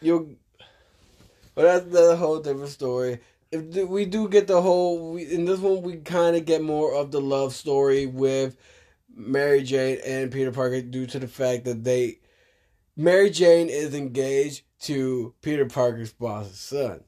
you 0.00 0.36
but 1.54 1.62
that's 1.62 1.86
the 1.86 2.16
whole 2.16 2.40
different 2.40 2.70
story. 2.70 3.20
If 3.52 3.88
we 3.88 4.04
do 4.04 4.28
get 4.28 4.46
the 4.46 4.62
whole 4.62 5.12
we, 5.14 5.22
in 5.24 5.44
this 5.44 5.58
one 5.60 5.82
we 5.82 5.96
kind 5.96 6.36
of 6.36 6.44
get 6.44 6.62
more 6.62 6.94
of 6.94 7.10
the 7.10 7.20
love 7.20 7.54
story 7.54 8.06
with 8.06 8.56
Mary 9.14 9.62
Jane 9.62 9.98
and 10.04 10.30
Peter 10.30 10.52
Parker 10.52 10.80
due 10.82 11.06
to 11.06 11.18
the 11.18 11.28
fact 11.28 11.64
that 11.64 11.82
they 11.84 12.18
Mary 13.00 13.30
Jane 13.30 13.68
is 13.70 13.94
engaged 13.94 14.62
to 14.80 15.34
Peter 15.42 15.64
Parker's 15.64 16.12
boss's 16.12 16.58
son. 16.60 17.02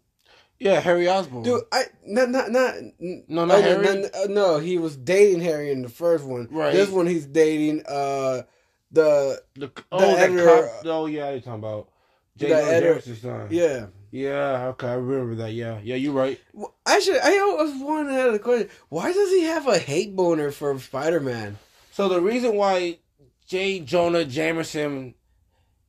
Yeah, 0.59 0.81
Harry 0.81 1.09
Osborn. 1.09 1.43
Dude, 1.43 1.63
I 1.73 1.83
not 2.07 2.31
not 2.31 2.51
not 2.51 2.75
No, 3.01 3.45
not 3.45 3.63
Harry? 3.63 4.05
uh, 4.07 4.27
no, 4.29 4.59
he 4.59 4.79
was 4.79 4.97
dating 4.97 5.41
Harry 5.43 5.71
in 5.73 5.83
the 5.83 5.89
first 5.89 6.25
one. 6.25 6.49
Right. 6.51 6.73
This 6.73 6.89
one 6.89 7.07
he's 7.07 7.27
dating 7.27 7.83
uh 7.87 8.43
the 8.91 9.43
the, 9.55 9.71
oh, 9.91 9.99
the 9.99 10.19
editor- 10.19 10.45
cop. 10.47 10.83
Oh, 10.87 11.07
yeah, 11.07 11.31
you're 11.31 11.41
talking 11.41 11.55
about 11.55 11.89
J. 12.37 12.49
The 12.49 12.55
Jonah 12.55 12.71
editor- 12.71 12.95
Jameson's 12.95 13.21
son. 13.23 13.49
yeah. 13.51 13.87
Yeah, 14.15 14.67
okay, 14.73 14.89
I 14.89 14.93
remember 14.95 15.37
that. 15.37 15.53
Yeah, 15.55 15.81
yeah, 15.83 15.97
you're 15.97 16.13
right. 16.13 16.39
Well, 16.53 16.75
Actually, 16.87 17.21
I 17.21 17.39
always 17.39 17.83
wanted 17.83 18.11
to 18.11 18.21
ask 18.21 18.33
the 18.33 18.39
question: 18.41 18.69
Why 18.91 19.11
does 19.13 19.31
he 19.31 19.45
have 19.45 19.67
a 19.67 19.79
hate 19.79 20.15
boner 20.15 20.51
for 20.51 20.79
Spider 20.79 21.19
Man? 21.21 21.59
So 21.93 22.09
the 22.11 22.21
reason 22.21 22.55
why 22.57 22.99
J. 23.47 23.81
Jonah 23.81 24.27
Jameson, 24.27 25.15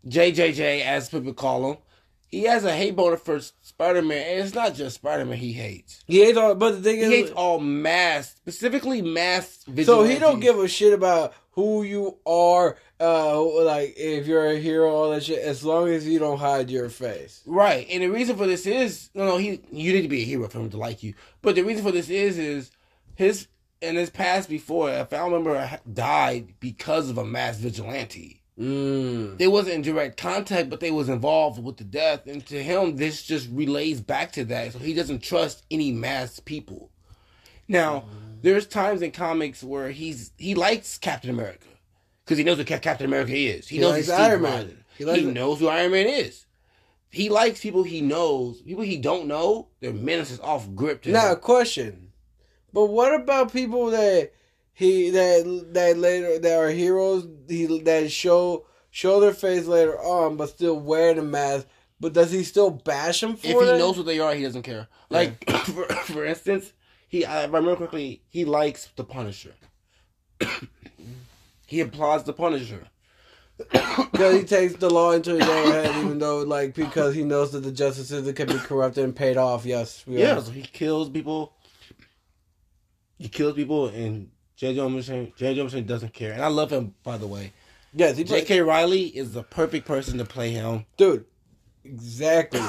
JJJ, 0.08 0.82
as 0.84 1.10
people 1.10 1.34
call 1.34 1.72
him, 1.72 1.78
he 2.28 2.44
has 2.44 2.66
a 2.66 2.76
hate 2.76 2.96
boner 2.96 3.18
for 3.18 3.40
Spider 3.40 4.02
Man, 4.02 4.18
and 4.28 4.40
it's 4.44 4.56
not 4.56 4.74
just 4.74 4.96
Spider 4.96 5.24
Man 5.24 5.38
he 5.38 5.54
hates. 5.54 6.04
He 6.08 6.24
hates 6.24 6.38
all, 6.38 6.56
but 6.56 6.72
the 6.72 6.82
thing 6.82 6.96
He 6.98 7.02
is, 7.04 7.10
hates 7.10 7.32
all 7.32 7.60
mass, 7.60 8.32
specifically 8.36 9.02
mass 9.04 9.64
vigilante. 9.68 9.86
so 9.86 10.04
he 10.04 10.20
don't 10.20 10.40
give 10.40 10.58
a 10.58 10.68
shit 10.68 10.94
about 10.94 11.34
who 11.52 11.84
you 11.84 12.18
are. 12.26 12.78
Uh, 13.00 13.40
like 13.64 13.94
if 13.98 14.26
you're 14.26 14.48
a 14.48 14.58
hero, 14.58 14.90
all 14.92 15.12
that 15.12 15.24
shit. 15.24 15.40
As 15.40 15.64
long 15.64 15.88
as 15.90 16.08
you 16.08 16.18
don't 16.18 16.40
hide 16.40 16.70
your 16.72 16.90
face. 16.90 17.44
Right, 17.46 17.86
and 17.90 18.02
the 18.02 18.08
reason 18.08 18.36
for 18.36 18.48
this 18.48 18.66
is 18.66 19.12
no, 19.14 19.26
no, 19.28 19.38
he 19.38 19.62
you 19.72 19.94
need 19.94 20.02
to 20.02 20.08
be 20.08 20.22
a 20.24 20.26
hero 20.26 20.48
for 20.50 20.60
him 20.60 20.70
to 20.72 20.78
like 20.78 21.04
you. 21.04 21.14
But 21.44 21.54
the 21.56 21.62
reason 21.62 21.84
for 21.84 21.92
this 21.92 22.10
is 22.10 22.38
is 22.40 22.72
his 23.16 23.48
in 23.82 23.96
his 23.96 24.10
past 24.10 24.50
before 24.50 24.90
a 24.90 25.06
family 25.06 25.34
member 25.34 25.80
died 25.92 26.56
because 26.60 27.10
of 27.12 27.18
a 27.20 27.26
mass 27.26 27.58
vigilante. 27.58 28.43
Mm. 28.60 29.38
They 29.38 29.48
wasn't 29.48 29.76
in 29.76 29.82
direct 29.82 30.18
contact, 30.18 30.70
but 30.70 30.80
they 30.80 30.92
was 30.92 31.10
involved 31.10 31.64
with 31.64 31.78
the 31.78 31.84
death, 31.84 32.28
and 32.28 32.46
to 32.48 32.62
him, 32.62 32.98
this 32.98 33.24
just 33.24 33.50
relays 33.52 34.00
back 34.00 34.32
to 34.34 34.46
that. 34.46 34.74
So 34.74 34.80
he 34.80 34.94
doesn't 34.94 35.24
trust 35.24 35.64
any 35.72 35.92
mass 35.92 36.40
people. 36.40 36.92
Now, 37.68 38.06
there's 38.42 38.68
times 38.68 39.02
in 39.02 39.12
comics 39.12 39.64
where 39.64 39.90
he's 39.90 40.32
he 40.38 40.54
likes 40.54 40.98
Captain 40.98 41.30
America 41.30 41.68
because 42.24 42.38
he 42.38 42.44
knows 42.44 42.58
what 42.58 42.68
Captain 42.68 43.08
America 43.08 43.34
is. 43.34 43.68
He, 43.68 43.78
He 43.78 43.82
knows 43.82 44.10
Iron 44.10 44.42
Man. 44.42 44.52
Rogers. 44.52 44.78
He 44.98 45.22
He, 45.22 45.26
knows 45.26 45.60
who 45.60 45.68
Iron 45.70 45.92
Man 45.92 46.06
is. 46.08 46.46
He 47.10 47.30
likes 47.30 47.62
people 47.62 47.84
he 47.84 48.02
knows. 48.02 48.62
People 48.62 48.84
he 48.84 48.98
don't 48.98 49.28
know, 49.28 49.68
their 49.80 49.94
menace 49.94 50.30
is 50.32 50.40
off 50.40 50.68
grip 50.76 51.02
to 51.04 51.12
Now, 51.12 51.32
him. 51.34 51.40
question. 51.40 52.12
But 52.74 52.86
what 52.88 53.14
about 53.14 53.54
people 53.54 53.92
that 53.92 54.32
he 54.74 55.10
that 55.12 55.68
that 55.74 55.98
later 55.98 56.40
that 56.40 56.58
are 56.58 56.70
heroes 56.70 57.28
he 57.48 57.66
that 57.82 58.12
show 58.12 58.66
show 58.92 59.20
their 59.20 59.34
face 59.34 59.66
later 59.66 59.98
on, 60.00 60.38
but 60.38 60.50
still 60.50 60.80
wear 60.80 61.14
the 61.14 61.22
mask? 61.24 61.68
But 62.00 62.14
does 62.14 62.32
he 62.32 62.44
still 62.44 62.70
bash 62.70 63.22
them 63.22 63.36
for 63.38 63.48
If 63.48 63.60
he 63.60 63.66
that? 63.66 63.78
knows 63.78 63.98
what 63.98 64.06
they 64.06 64.20
are, 64.20 64.34
he 64.36 64.44
doesn't 64.44 64.64
care. 64.64 64.88
Like 65.10 65.50
for, 65.66 65.86
for 65.86 66.26
instance, 66.26 66.74
he 67.08 67.26
I, 67.26 67.44
if 67.44 67.54
I 67.54 67.58
remember 67.58 67.76
correctly, 67.78 68.24
he 68.30 68.46
likes 68.46 68.90
the 68.96 69.04
Punisher. 69.04 69.54
he 71.68 71.80
applauds 71.80 72.24
the 72.24 72.34
Punisher. 72.34 72.88
Because 74.12 74.36
he 74.36 74.44
takes 74.44 74.76
the 74.76 74.90
law 74.90 75.12
into 75.12 75.32
his 75.36 75.48
own 75.48 75.72
head, 75.72 75.96
even 76.04 76.20
though, 76.20 76.40
like, 76.40 76.74
because 76.76 77.16
he 77.16 77.24
knows 77.24 77.52
that 77.52 77.60
the 77.62 77.72
justice 77.72 78.10
system 78.10 78.34
can 78.36 78.48
be 78.48 78.58
corrupted 78.60 79.04
and 79.04 79.16
paid 79.16 79.38
off. 79.38 79.66
Yes, 79.66 80.04
we 80.06 80.18
Yeah, 80.20 80.38
are. 80.38 80.42
so 80.42 80.52
he 80.52 80.62
kills 80.64 81.10
people. 81.10 81.54
He 83.18 83.30
kills 83.30 83.54
people, 83.56 83.88
and 83.88 84.30
J. 84.64 84.76
Johnson, 84.76 85.34
J. 85.36 85.56
Johnson 85.56 85.86
doesn't 85.86 86.14
care. 86.14 86.32
And 86.32 86.42
I 86.42 86.48
love 86.48 86.72
him, 86.72 86.96
by 87.04 87.18
the 87.18 87.28
way. 87.28 87.52
Yes, 87.94 88.16
he. 88.16 88.24
J.K. 88.24 88.62
Riley 88.62 89.08
is 89.08 89.34
the 89.34 89.44
perfect 89.44 89.86
person 89.86 90.18
to 90.20 90.24
play 90.24 90.52
him. 90.52 90.86
Dude, 90.96 91.26
exactly. 91.84 92.62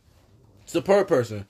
Superb 0.66 1.06
person. 1.06 1.46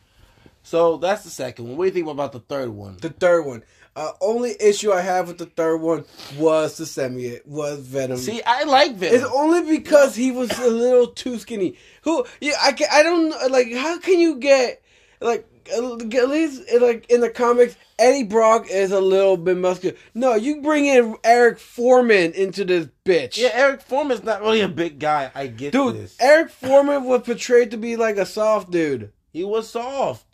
So 0.62 0.98
that's 0.98 1.24
the 1.24 1.30
second 1.30 1.68
one. 1.68 1.78
What 1.78 1.84
do 1.84 1.86
you 1.86 1.94
think 1.94 2.08
about 2.08 2.32
the 2.32 2.40
third 2.40 2.68
one? 2.68 2.98
the 2.98 3.08
third 3.08 3.46
one. 3.46 3.64
Uh, 3.96 4.12
only 4.20 4.54
issue 4.60 4.92
I 4.92 5.00
have 5.00 5.26
with 5.26 5.38
the 5.38 5.46
third 5.46 5.78
one 5.78 6.04
was 6.36 6.76
the 6.76 6.84
semi. 6.84 7.24
It. 7.24 7.46
Was 7.48 7.78
Venom. 7.78 8.18
See, 8.18 8.42
I 8.44 8.64
like 8.64 8.94
Venom. 8.94 9.14
It's 9.14 9.24
only 9.24 9.78
because 9.78 10.14
he 10.14 10.32
was 10.32 10.50
a 10.58 10.68
little 10.68 11.06
too 11.06 11.38
skinny. 11.38 11.78
Who? 12.02 12.26
Yeah, 12.42 12.58
I 12.60 12.72
can, 12.72 12.88
I 12.92 13.02
don't. 13.02 13.50
Like, 13.50 13.72
how 13.72 13.98
can 13.98 14.20
you 14.20 14.36
get 14.36 14.82
like 15.22 15.46
at 15.70 16.28
least 16.28 16.62
like 16.80 17.06
in 17.10 17.20
the 17.20 17.30
comics, 17.30 17.76
Eddie 17.98 18.24
Brock 18.24 18.66
is 18.70 18.92
a 18.92 19.00
little 19.00 19.36
bit 19.36 19.56
muscular. 19.56 19.96
No, 20.14 20.34
you 20.34 20.62
bring 20.62 20.86
in 20.86 21.16
Eric 21.24 21.58
Forman 21.58 22.32
into 22.32 22.64
this 22.64 22.88
bitch. 23.04 23.36
Yeah, 23.36 23.50
Eric 23.52 23.82
Forman's 23.82 24.22
not 24.22 24.40
really 24.40 24.60
a 24.60 24.68
big 24.68 24.98
guy. 24.98 25.30
I 25.34 25.48
get 25.48 25.72
dude, 25.72 25.96
this. 25.96 26.16
Eric 26.20 26.50
Forman 26.50 27.04
was 27.04 27.22
portrayed 27.22 27.70
to 27.72 27.76
be 27.76 27.96
like 27.96 28.16
a 28.16 28.26
soft 28.26 28.70
dude. 28.70 29.12
He 29.32 29.44
was 29.44 29.68
soft. 29.70 30.24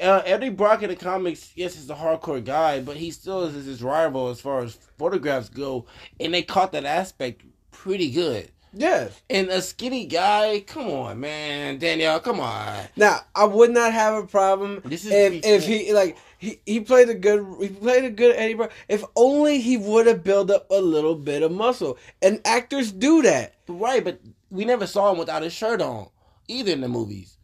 Uh, 0.00 0.22
Eddie 0.24 0.50
Brock 0.50 0.82
in 0.84 0.90
the 0.90 0.96
comics, 0.96 1.50
yes, 1.56 1.74
he's 1.74 1.90
a 1.90 1.94
hardcore 1.94 2.44
guy, 2.44 2.80
but 2.80 2.96
he 2.96 3.10
still 3.10 3.42
is 3.42 3.64
his 3.64 3.82
rival 3.82 4.28
as 4.28 4.40
far 4.40 4.62
as 4.62 4.78
photographs 4.96 5.48
go, 5.48 5.86
and 6.20 6.32
they 6.32 6.42
caught 6.42 6.70
that 6.70 6.84
aspect 6.84 7.42
pretty 7.72 8.10
good. 8.10 8.48
Yes. 8.72 9.20
And 9.30 9.48
a 9.48 9.62
skinny 9.62 10.06
guy, 10.06 10.60
come 10.66 10.90
on, 10.90 11.20
man, 11.20 11.78
Danielle, 11.78 12.20
come 12.20 12.40
on. 12.40 12.84
Now, 12.96 13.20
I 13.34 13.44
would 13.44 13.70
not 13.70 13.92
have 13.92 14.14
a 14.14 14.26
problem 14.26 14.82
This 14.84 15.04
is 15.04 15.12
if 15.12 15.44
if 15.44 15.66
he 15.66 15.92
like 15.92 16.16
he, 16.38 16.60
he 16.66 16.80
played 16.80 17.08
a 17.08 17.14
good 17.14 17.46
he 17.60 17.68
played 17.68 18.04
a 18.04 18.10
good 18.10 18.36
Eddie 18.36 18.54
Brock. 18.54 18.72
If 18.88 19.04
only 19.16 19.60
he 19.60 19.76
would 19.76 20.06
have 20.06 20.22
built 20.22 20.50
up 20.50 20.70
a 20.70 20.80
little 20.80 21.14
bit 21.14 21.42
of 21.42 21.50
muscle. 21.50 21.98
And 22.22 22.40
actors 22.44 22.92
do 22.92 23.22
that. 23.22 23.54
Right, 23.66 24.04
but 24.04 24.20
we 24.50 24.64
never 24.64 24.86
saw 24.86 25.12
him 25.12 25.18
without 25.18 25.42
his 25.42 25.52
shirt 25.52 25.80
on, 25.82 26.08
either 26.46 26.72
in 26.72 26.80
the 26.80 26.88
movies. 26.88 27.37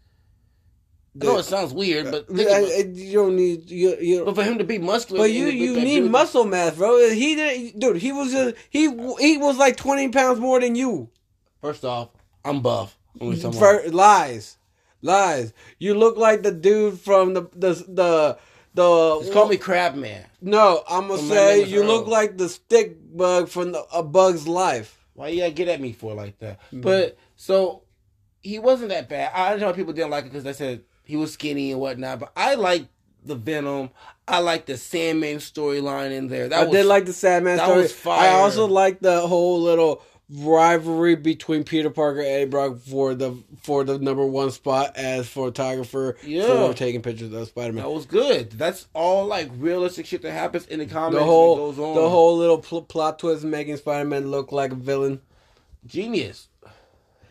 I 1.21 1.25
know 1.26 1.38
it 1.38 1.44
sounds 1.44 1.73
weird, 1.73 2.11
but 2.11 2.26
think 2.28 2.49
I- 2.49 2.62
I- 2.62 2.90
you 2.92 3.12
don't 3.12 3.37
need 3.37 3.71
you 3.71 3.97
you. 4.00 4.25
but 4.25 4.35
for 4.35 4.42
him 4.42 4.59
to 4.59 4.64
be 4.64 4.78
muscular, 4.78 5.21
But 5.23 5.30
you 5.30 5.47
you 5.47 5.80
need 5.80 6.11
muscle 6.11 6.44
mass, 6.44 6.75
bro. 6.75 7.09
He 7.11 7.37
didn't, 7.37 7.78
dude. 7.78 7.99
He 7.99 8.11
was 8.11 8.35
a, 8.35 8.54
he 8.71 8.88
he 9.21 9.37
was 9.38 9.56
like 9.56 9.76
twenty 9.76 10.09
pounds 10.09 10.40
more 10.40 10.61
than 10.61 10.75
you. 10.75 11.11
First 11.61 11.85
off, 11.85 12.09
I'm 12.44 12.61
buff. 12.62 12.99
For 13.18 13.83
lies, 13.90 14.59
lies. 15.02 15.52
You 15.78 15.94
look 15.94 16.16
like 16.16 16.42
the 16.42 16.50
dude 16.50 16.99
from 16.99 17.35
the 17.35 17.42
the 17.54 17.75
the 17.88 18.38
the. 18.75 19.18
Just 19.21 19.33
call 19.33 19.47
me 19.49 19.56
Crab 19.56 19.94
Man. 19.94 20.26
No, 20.40 20.83
I'm 20.88 21.06
gonna 21.06 21.23
say 21.23 21.64
you 21.64 21.85
look 21.85 22.09
like 22.09 22.37
the 22.38 22.49
stick 22.49 22.97
bug 23.16 23.49
from 23.49 23.71
the, 23.71 23.85
A 23.92 24.02
Bug's 24.02 24.49
Life. 24.49 25.06
Why 25.14 25.28
you 25.28 25.42
gotta 25.42 25.52
get 25.52 25.68
at 25.68 25.80
me 25.80 25.92
for 25.92 26.12
like 26.14 26.40
that? 26.40 26.59
Mm-hmm. 26.66 26.80
But 26.80 27.16
so 27.37 27.85
he 28.42 28.59
wasn't 28.59 28.88
that 28.90 29.09
bad. 29.09 29.30
I 29.33 29.50
don't 29.50 29.61
know 29.61 29.73
people 29.73 29.92
didn't 29.92 30.11
like 30.11 30.25
it 30.25 30.33
because 30.33 30.42
they 30.42 30.52
said 30.52 30.83
he 31.05 31.17
was 31.17 31.33
skinny 31.33 31.71
and 31.73 31.81
whatnot. 31.81 32.21
But 32.21 32.33
I 32.37 32.55
like 32.57 32.87
the 33.25 33.35
Venom. 33.37 33.91
I 34.27 34.39
like 34.41 34.67
the 34.67 34.77
Sandman 34.77 35.37
storyline 35.37 36.11
in 36.13 36.29
there. 36.29 36.49
That 36.49 36.61
I 36.61 36.65
was, 36.65 36.73
did 36.73 36.87
like 36.87 37.05
the 37.07 37.13
Sandman 37.13 37.59
that 37.59 37.65
story. 37.67 37.83
was 37.83 37.93
fire. 37.93 38.31
I 38.31 38.35
also 38.41 38.67
like 38.67 39.01
the 39.01 39.21
whole 39.27 39.61
little 39.61 40.03
rivalry 40.31 41.17
between 41.17 41.65
Peter 41.65 41.91
Parker 41.91 42.21
and 42.21 42.29
Eddie 42.29 42.45
Brock 42.51 42.79
for 42.79 43.15
the 43.15 43.37
for 43.63 43.85
the 43.85 43.99
number 43.99 44.25
one 44.25 44.51
spot 44.51 44.97
as 44.97 45.29
photographer 45.29 46.17
Yeah. 46.25 46.47
for 46.47 46.73
taking 46.75 47.03
pictures 47.03 47.31
of 47.33 47.47
Spider 47.49 47.75
Man. 47.75 47.85
that 47.85 47.91
was 47.91 48.07
good. 48.07 48.53
That's 48.53 48.87
all 48.95 49.27
like 49.27 49.51
realistic 49.59 50.07
shit 50.07 50.23
that 50.23 50.33
happens 50.33 50.67
in 50.67 50.79
the 50.79 50.87
comics. 50.87 51.19
The 51.19 51.25
whole 51.25 51.57
goes 51.57 51.79
on. 51.79 51.95
the 51.95 52.09
whole 52.09 52.39
little 52.39 52.59
pl- 52.59 52.83
plot 52.83 53.19
twist 53.19 53.45
making 53.45 53.77
Spider 53.77 54.09
Man 54.09 54.31
look 54.31 54.51
like 54.53 54.73
a 54.73 54.77
villain. 54.77 55.21
genius. 55.87 56.49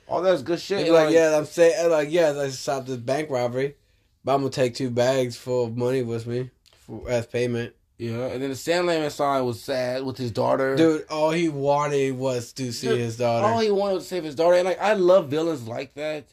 All 0.08 0.22
that's 0.22 0.42
good 0.42 0.60
shit. 0.60 0.82
And, 0.86 0.94
like, 0.94 1.14
yeah, 1.14 1.38
I'm 1.38 1.46
saying 1.46 1.90
like, 1.90 2.12
yeah, 2.12 2.34
I 2.38 2.50
stopped 2.50 2.88
this 2.88 2.98
bank 2.98 3.30
robbery, 3.30 3.76
but 4.24 4.36
I'm 4.36 4.42
gonna 4.42 4.52
take 4.52 4.76
two 4.76 4.90
bags 4.90 5.36
full 5.36 5.66
of 5.66 5.78
money 5.78 6.02
with 6.04 6.28
me 6.28 6.50
for, 6.80 7.10
as 7.10 7.26
payment. 7.26 7.74
yeah. 7.98 8.26
And 8.28 8.42
then 8.42 8.50
the 8.50 8.56
Sandman 8.56 9.10
sign 9.10 9.46
was 9.46 9.62
sad 9.62 10.04
with 10.04 10.18
his 10.18 10.32
daughter. 10.32 10.76
Dude, 10.76 11.06
all 11.10 11.32
he 11.32 11.50
wanted 11.50 12.18
was 12.18 12.52
to 12.54 12.72
see 12.74 12.88
Dude, 12.90 13.00
his 13.00 13.18
daughter. 13.18 13.46
All 13.46 13.60
he 13.60 13.72
wanted 13.72 13.96
was 13.96 14.04
to 14.04 14.10
save 14.10 14.24
his 14.24 14.36
daughter, 14.36 14.56
and 14.58 14.66
like 14.66 14.82
I 14.82 14.94
love 14.94 15.30
villains 15.30 15.68
like 15.68 15.94
that. 15.96 16.26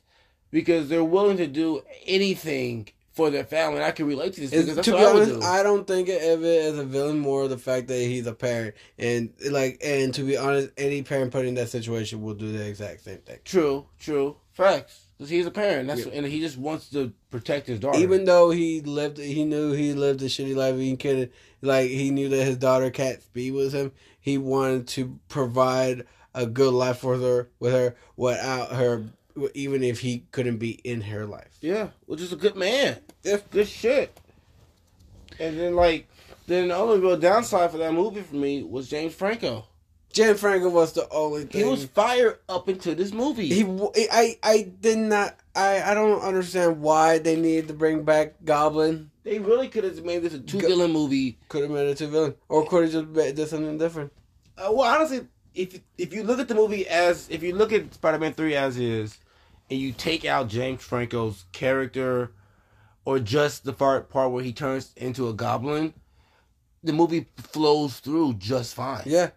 because 0.50 0.88
they're 0.88 1.04
willing 1.04 1.36
to 1.36 1.46
do 1.46 1.80
anything 2.06 2.88
for 3.20 3.28
their 3.30 3.44
family. 3.44 3.76
And 3.76 3.84
I 3.84 3.90
can 3.90 4.06
relate 4.06 4.32
to 4.34 4.40
this 4.40 4.52
It's- 4.52 4.66
because 4.68 4.84
to 4.86 4.92
be 4.92 4.98
I 4.98 5.04
honest, 5.04 5.32
do. 5.32 5.42
I 5.42 5.62
don't 5.62 5.86
think 5.86 6.08
of 6.08 6.42
it 6.44 6.62
as 6.72 6.78
a 6.78 6.84
villain. 6.84 7.18
More 7.18 7.48
the 7.48 7.58
fact 7.58 7.88
that 7.88 7.98
he's 8.00 8.26
a 8.26 8.32
parent, 8.32 8.74
and 8.98 9.30
like, 9.50 9.78
and 9.84 10.14
to 10.14 10.22
be 10.22 10.38
honest, 10.38 10.70
any 10.78 11.02
parent 11.02 11.32
put 11.32 11.44
in 11.44 11.54
that 11.56 11.68
situation 11.68 12.22
will 12.22 12.32
do 12.34 12.50
the 12.50 12.66
exact 12.66 13.02
same 13.04 13.18
thing. 13.18 13.38
True, 13.44 13.86
true, 13.98 14.36
facts. 14.52 15.00
Because 15.18 15.28
he's 15.28 15.44
a 15.44 15.50
parent, 15.50 15.86
that's 15.86 16.06
Yeah. 16.06 16.12
and 16.14 16.24
he 16.26 16.40
just 16.40 16.56
wants 16.56 16.88
to 16.90 17.12
protect 17.30 17.66
his 17.66 17.78
daughter. 17.78 17.98
Even 17.98 18.24
though 18.24 18.48
he 18.50 18.80
lived, 18.80 19.18
he 19.18 19.44
knew 19.44 19.72
he 19.72 19.92
lived 19.92 20.22
a 20.22 20.26
shitty 20.26 20.56
life. 20.56 20.76
He 20.76 20.96
could, 20.96 21.30
like, 21.60 21.90
he 21.90 22.10
knew 22.10 22.30
that 22.30 22.42
his 22.44 22.56
daughter 22.56 22.88
can't 22.90 23.20
be 23.34 23.50
with 23.50 23.74
him. 23.74 23.92
He 24.18 24.38
wanted 24.38 24.88
to 24.88 25.18
provide 25.28 26.04
a 26.34 26.46
good 26.46 26.72
life 26.72 26.98
for 26.98 27.18
her, 27.18 27.50
with 27.58 27.72
her, 27.74 27.96
without 28.16 28.72
her, 28.72 29.04
even 29.54 29.82
if 29.82 30.00
he 30.00 30.24
couldn't 30.32 30.58
be 30.58 30.72
in 30.84 31.00
her 31.02 31.26
life. 31.26 31.56
yeah, 31.60 31.88
which 32.06 32.20
is 32.20 32.32
a 32.32 32.36
good 32.36 32.56
man. 32.56 32.98
Yeah. 33.22 33.38
good 33.50 33.68
shit. 33.68 34.18
And 35.38 35.58
then 35.58 35.74
like, 35.74 36.08
then 36.46 36.68
the 36.68 36.74
only 36.76 37.00
real 37.00 37.16
downside 37.16 37.70
for 37.70 37.78
that 37.78 37.92
movie 37.92 38.22
for 38.22 38.36
me 38.36 38.62
was 38.62 38.88
James 38.88 39.14
Franco. 39.14 39.66
James 40.12 40.40
Franco 40.40 40.68
was 40.68 40.92
the 40.92 41.08
only 41.10 41.44
thing. 41.44 41.64
He 41.64 41.70
was 41.70 41.84
fired 41.84 42.40
up 42.48 42.68
into 42.68 42.96
this 42.96 43.12
movie. 43.12 43.46
He, 43.48 43.62
I, 44.10 44.36
I 44.42 44.72
did 44.80 44.98
not. 44.98 45.36
I, 45.54 45.80
I 45.82 45.94
don't 45.94 46.20
understand 46.20 46.80
why 46.80 47.18
they 47.18 47.36
needed 47.36 47.68
to 47.68 47.74
bring 47.74 48.02
back 48.02 48.34
Goblin. 48.44 49.10
they 49.22 49.38
really 49.38 49.68
could 49.68 49.84
have 49.84 50.04
made 50.04 50.22
this 50.22 50.34
a 50.34 50.40
two 50.40 50.60
Go- 50.60 50.66
villain 50.68 50.90
movie. 50.90 51.38
Could 51.48 51.62
have 51.62 51.70
made 51.70 51.86
it 51.86 51.92
a 51.92 51.94
two 51.94 52.08
villain, 52.08 52.34
or 52.48 52.66
could 52.66 52.82
have 52.84 52.92
just 52.92 53.06
made, 53.06 53.36
did 53.36 53.48
something 53.48 53.78
different. 53.78 54.12
Uh, 54.58 54.72
well, 54.72 54.92
honestly, 54.92 55.26
if 55.60 55.80
if 55.98 56.14
you 56.14 56.22
look 56.22 56.38
at 56.38 56.48
the 56.48 56.54
movie 56.54 56.88
as 56.88 57.28
if 57.30 57.42
you 57.42 57.54
look 57.54 57.72
at 57.72 57.92
Spider 57.94 58.18
Man 58.18 58.32
Three 58.32 58.54
as 58.54 58.76
is, 58.78 59.18
and 59.68 59.78
you 59.78 59.92
take 59.92 60.24
out 60.24 60.48
James 60.48 60.82
Franco's 60.82 61.44
character, 61.52 62.32
or 63.04 63.18
just 63.18 63.64
the 63.64 63.72
part 63.72 64.08
part 64.08 64.30
where 64.32 64.42
he 64.42 64.52
turns 64.52 64.92
into 64.96 65.28
a 65.28 65.34
goblin, 65.34 65.92
the 66.82 66.92
movie 66.92 67.26
flows 67.36 68.00
through 68.00 68.34
just 68.34 68.74
fine. 68.74 69.02
Yeah, 69.04 69.30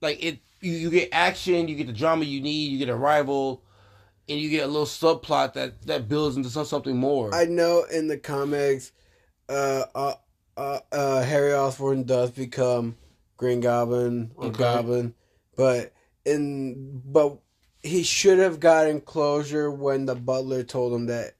Like 0.00 0.22
it, 0.22 0.38
you, 0.60 0.72
you 0.72 0.90
get 0.90 1.08
action, 1.12 1.68
you 1.68 1.74
get 1.74 1.88
the 1.88 1.92
drama 1.92 2.24
you 2.24 2.40
need, 2.40 2.70
you 2.70 2.78
get 2.78 2.88
a 2.88 2.96
rival, 2.96 3.62
and 4.28 4.38
you 4.38 4.48
get 4.50 4.64
a 4.64 4.68
little 4.68 4.86
subplot 4.86 5.54
that 5.54 5.82
that 5.82 6.08
builds 6.08 6.36
into 6.36 6.48
some, 6.48 6.64
something 6.64 6.96
more. 6.96 7.34
I 7.34 7.44
know 7.46 7.84
in 7.92 8.06
the 8.06 8.18
comics, 8.18 8.92
uh, 9.48 9.84
uh, 9.94 10.14
uh, 10.56 10.78
uh, 10.92 11.22
Harry 11.22 11.52
Osborn 11.52 12.04
does 12.04 12.30
become 12.30 12.96
Green 13.36 13.60
Goblin 13.60 14.30
or 14.36 14.46
Okay. 14.46 14.58
Goblin, 14.58 15.14
but 15.56 15.92
in 16.24 17.02
but 17.04 17.38
he 17.82 18.02
should 18.02 18.38
have 18.38 18.60
gotten 18.60 19.00
closure 19.00 19.70
when 19.70 20.06
the 20.06 20.14
butler 20.14 20.62
told 20.62 20.92
him 20.92 21.06
that 21.06 21.34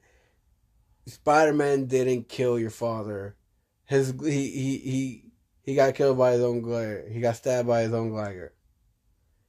Spider 1.06 1.52
Man 1.52 1.86
didn't 1.86 2.28
kill 2.28 2.58
your 2.58 2.70
father. 2.70 3.36
His 3.84 4.14
he 4.20 4.50
he 4.50 4.78
he 4.78 5.24
he 5.62 5.74
got 5.74 5.94
killed 5.94 6.18
by 6.18 6.32
his 6.32 6.42
own 6.42 6.62
glider. 6.62 7.08
He 7.10 7.20
got 7.20 7.36
stabbed 7.36 7.68
by 7.68 7.82
his 7.82 7.92
own 7.92 8.10
glider, 8.10 8.52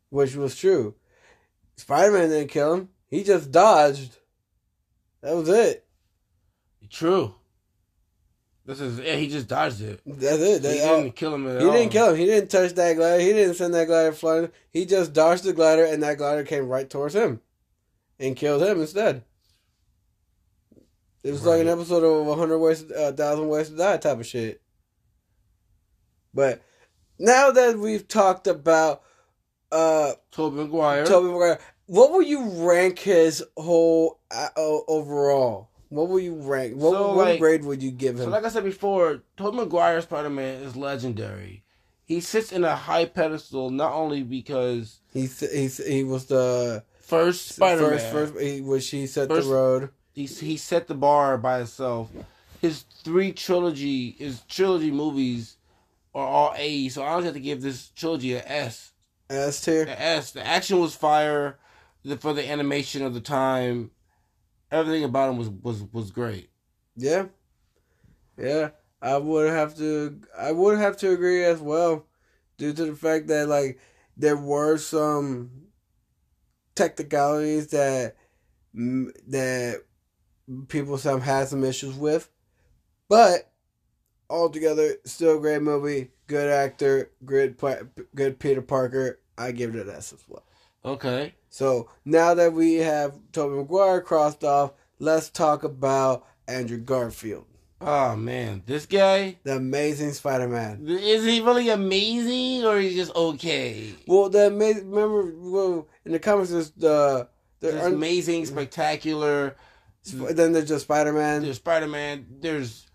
which 0.09 0.35
was 0.35 0.55
true. 0.55 0.95
Spider 1.77 2.11
Man 2.11 2.29
didn't 2.29 2.49
kill 2.49 2.73
him. 2.73 2.89
He 3.07 3.23
just 3.23 3.51
dodged. 3.51 4.17
That 5.21 5.35
was 5.35 5.49
it. 5.49 5.87
True. 6.89 7.35
This 8.67 8.81
is 8.81 8.99
yeah. 8.99 9.15
He 9.15 9.29
just 9.29 9.47
dodged 9.47 9.81
it. 9.81 10.01
That's 10.05 10.41
it. 10.41 10.61
he 10.63 10.81
all- 10.81 11.01
didn't 11.01 11.15
kill 11.15 11.33
him 11.33 11.47
at 11.47 11.61
He 11.61 11.65
all. 11.67 11.73
didn't 11.73 11.91
kill 11.91 12.09
him. 12.09 12.17
He 12.17 12.25
didn't 12.25 12.51
touch 12.51 12.73
that 12.73 12.93
glider. 12.95 13.19
He 13.23 13.31
didn't 13.31 13.55
send 13.55 13.73
that 13.73 13.87
glider 13.87 14.11
flying. 14.11 14.49
He 14.71 14.85
just 14.85 15.13
dodged 15.13 15.45
the 15.45 15.53
glider, 15.53 15.85
and 15.85 16.03
that 16.03 16.17
glider 16.17 16.43
came 16.43 16.67
right 16.67 16.89
towards 16.89 17.15
him, 17.15 17.39
and 18.19 18.35
killed 18.35 18.61
him 18.61 18.81
instead. 18.81 19.23
It 21.23 21.31
was 21.31 21.45
like 21.45 21.61
an 21.61 21.67
episode 21.69 22.03
of 22.03 22.25
100 22.25 22.59
ways, 22.59 22.83
a 22.91 23.11
thousand 23.13 23.47
ways 23.49 23.69
to 23.69 23.75
die 23.77 23.97
type 23.97 24.19
of 24.19 24.25
shit. 24.25 24.61
But 26.33 26.61
now 27.17 27.51
that 27.51 27.77
we've 27.79 28.07
talked 28.07 28.47
about 28.47 29.01
uh 29.71 30.13
Tobey 30.31 30.57
Maguire. 30.57 31.05
Tobey 31.05 31.27
Maguire, 31.27 31.59
what 31.87 32.11
will 32.11 32.21
you 32.21 32.49
rank 32.67 32.99
his 32.99 33.43
whole 33.57 34.19
uh, 34.29 34.49
overall? 34.55 35.69
What 35.89 36.09
would 36.09 36.23
you 36.23 36.35
rank? 36.35 36.75
What, 36.75 36.91
So, 36.93 37.13
what 37.15 37.27
like- 37.27 37.39
grade 37.39 37.63
would 37.65 37.81
you 37.81 37.91
give 37.91 38.15
him? 38.19 38.25
So, 38.25 38.29
like 38.29 38.43
I 38.45 38.49
said 38.49 38.63
before, 38.63 39.21
Tobey 39.37 39.57
Maguire 39.57 40.01
Spider 40.01 40.29
Man 40.29 40.61
is 40.63 40.75
legendary. 40.75 41.63
He 42.05 42.19
sits 42.21 42.51
in 42.51 42.63
a 42.63 42.75
high 42.75 43.05
pedestal 43.05 43.69
not 43.69 43.91
only 43.93 44.23
because 44.23 44.99
He's 45.13 45.39
he's 45.39 45.77
he 45.85 46.03
was 46.03 46.25
the 46.25 46.83
first 47.01 47.49
Spider 47.49 47.81
Man, 47.81 47.91
First, 47.91 48.11
first, 48.33 48.39
he, 48.39 48.61
which 48.61 48.89
he 48.89 49.07
set 49.07 49.27
First- 49.29 49.47
the 49.47 49.53
road. 49.53 49.89
he 50.13 50.25
he 50.25 50.57
set 50.57 50.87
the 50.87 50.95
bar 50.95 51.37
by 51.37 51.57
himself. 51.59 52.09
His 52.61 52.85
three 53.03 53.31
trilogy, 53.33 54.11
his 54.17 54.41
trilogy 54.47 54.89
movies 54.91 55.57
are 56.15 56.25
all 56.27 56.53
A. 56.57 56.89
So 56.89 57.03
I 57.03 57.09
always 57.09 57.25
have 57.25 57.33
to 57.35 57.39
give 57.39 57.61
this 57.61 57.89
trilogy 57.89 58.35
an 58.35 58.43
S. 58.45 58.93
S 59.29 59.61
tier. 59.63 59.85
The 59.85 60.01
S. 60.01 60.31
The 60.31 60.45
action 60.45 60.79
was 60.79 60.95
fire. 60.95 61.59
The, 62.05 62.15
for 62.17 62.33
the 62.33 62.49
animation 62.49 63.03
of 63.03 63.13
the 63.13 63.19
time, 63.19 63.91
everything 64.71 65.03
about 65.03 65.31
him 65.31 65.37
was 65.37 65.49
was 65.49 65.83
was 65.91 66.11
great. 66.11 66.49
Yeah, 66.95 67.27
yeah. 68.37 68.69
I 69.01 69.17
would 69.17 69.49
have 69.49 69.77
to. 69.77 70.19
I 70.37 70.51
would 70.51 70.77
have 70.77 70.97
to 70.97 71.11
agree 71.11 71.43
as 71.43 71.59
well, 71.59 72.07
due 72.57 72.73
to 72.73 72.85
the 72.85 72.95
fact 72.95 73.27
that 73.27 73.47
like 73.47 73.79
there 74.15 74.37
were 74.37 74.77
some 74.77 75.51
technicalities 76.75 77.67
that 77.67 78.15
that 78.73 79.83
people 80.67 80.97
some 80.97 81.21
had 81.21 81.47
some 81.47 81.63
issues 81.63 81.95
with, 81.95 82.29
but 83.07 83.51
altogether 84.29 84.95
still 85.05 85.37
a 85.37 85.39
great 85.39 85.61
movie. 85.61 86.09
Good 86.27 86.49
actor, 86.49 87.11
good 87.23 87.57
good 88.15 88.39
Peter 88.39 88.61
Parker. 88.61 89.19
I 89.37 89.51
give 89.51 89.75
it 89.75 89.87
an 89.87 89.95
S 89.95 90.11
as 90.13 90.23
well. 90.27 90.43
Okay. 90.83 91.35
So 91.57 91.89
now 92.05 92.35
that 92.35 92.53
we 92.53 92.75
have 92.75 93.17
Tobey 93.31 93.55
Maguire 93.55 93.99
crossed 94.01 94.43
off, 94.43 94.73
let's 94.99 95.31
talk 95.31 95.63
about 95.63 96.23
Andrew 96.47 96.77
Garfield, 96.77 97.45
Oh 97.81 98.15
man, 98.15 98.61
this 98.67 98.85
guy 98.85 99.37
the 99.43 99.55
Amazing 99.55 100.13
Spider-Man. 100.13 100.85
is 100.87 101.25
he 101.25 101.41
really 101.41 101.69
amazing 101.69 102.63
or 102.63 102.77
is 102.77 102.91
he 102.91 102.95
just 102.95 103.15
okay? 103.15 103.95
Well, 104.07 104.29
the 104.29 104.47
amazing 104.47 104.91
remember 104.91 105.33
well 105.35 105.87
in 106.05 106.11
the 106.11 106.19
comics 106.19 106.51
there's 106.51 106.69
the 106.71 107.27
There's 107.59 107.73
the 107.73 107.87
amazing, 107.87 108.45
spectacular. 108.45 109.55
then 110.05 110.51
there's 110.53 110.67
just 110.69 110.83
Spider-Man. 110.85 111.41
There's 111.41 111.55
Spider 111.55 111.87
Man. 111.87 112.27
There's 112.39 112.85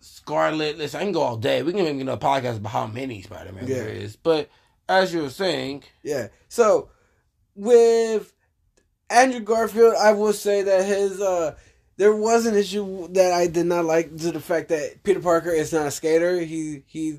Scarlet. 0.00 0.76
Listen, 0.76 1.00
I 1.00 1.04
can 1.04 1.12
go 1.12 1.22
all 1.22 1.36
day. 1.38 1.62
We 1.62 1.72
can 1.72 1.80
even 1.80 1.96
get 1.96 2.08
a 2.08 2.18
podcast 2.18 2.58
about 2.58 2.72
how 2.72 2.86
many 2.88 3.22
Spider 3.22 3.52
Man 3.52 3.64
there 3.64 3.88
Yeah. 3.88 4.00
is. 4.04 4.16
But 4.16 4.50
as 4.86 5.14
you 5.14 5.22
were 5.22 5.30
saying, 5.30 5.84
Yeah. 6.02 6.28
So 6.50 6.90
with 7.54 8.32
Andrew 9.10 9.40
Garfield, 9.40 9.94
I 10.00 10.12
will 10.12 10.32
say 10.32 10.62
that 10.62 10.84
his 10.84 11.20
uh 11.20 11.54
there 11.96 12.14
was 12.14 12.46
an 12.46 12.56
issue 12.56 13.08
that 13.08 13.32
I 13.32 13.46
did 13.46 13.66
not 13.66 13.84
like 13.84 14.16
to 14.18 14.32
the 14.32 14.40
fact 14.40 14.70
that 14.70 15.02
Peter 15.02 15.20
Parker 15.20 15.50
is 15.50 15.72
not 15.72 15.86
a 15.86 15.90
skater. 15.90 16.40
He 16.40 16.82
he 16.86 17.18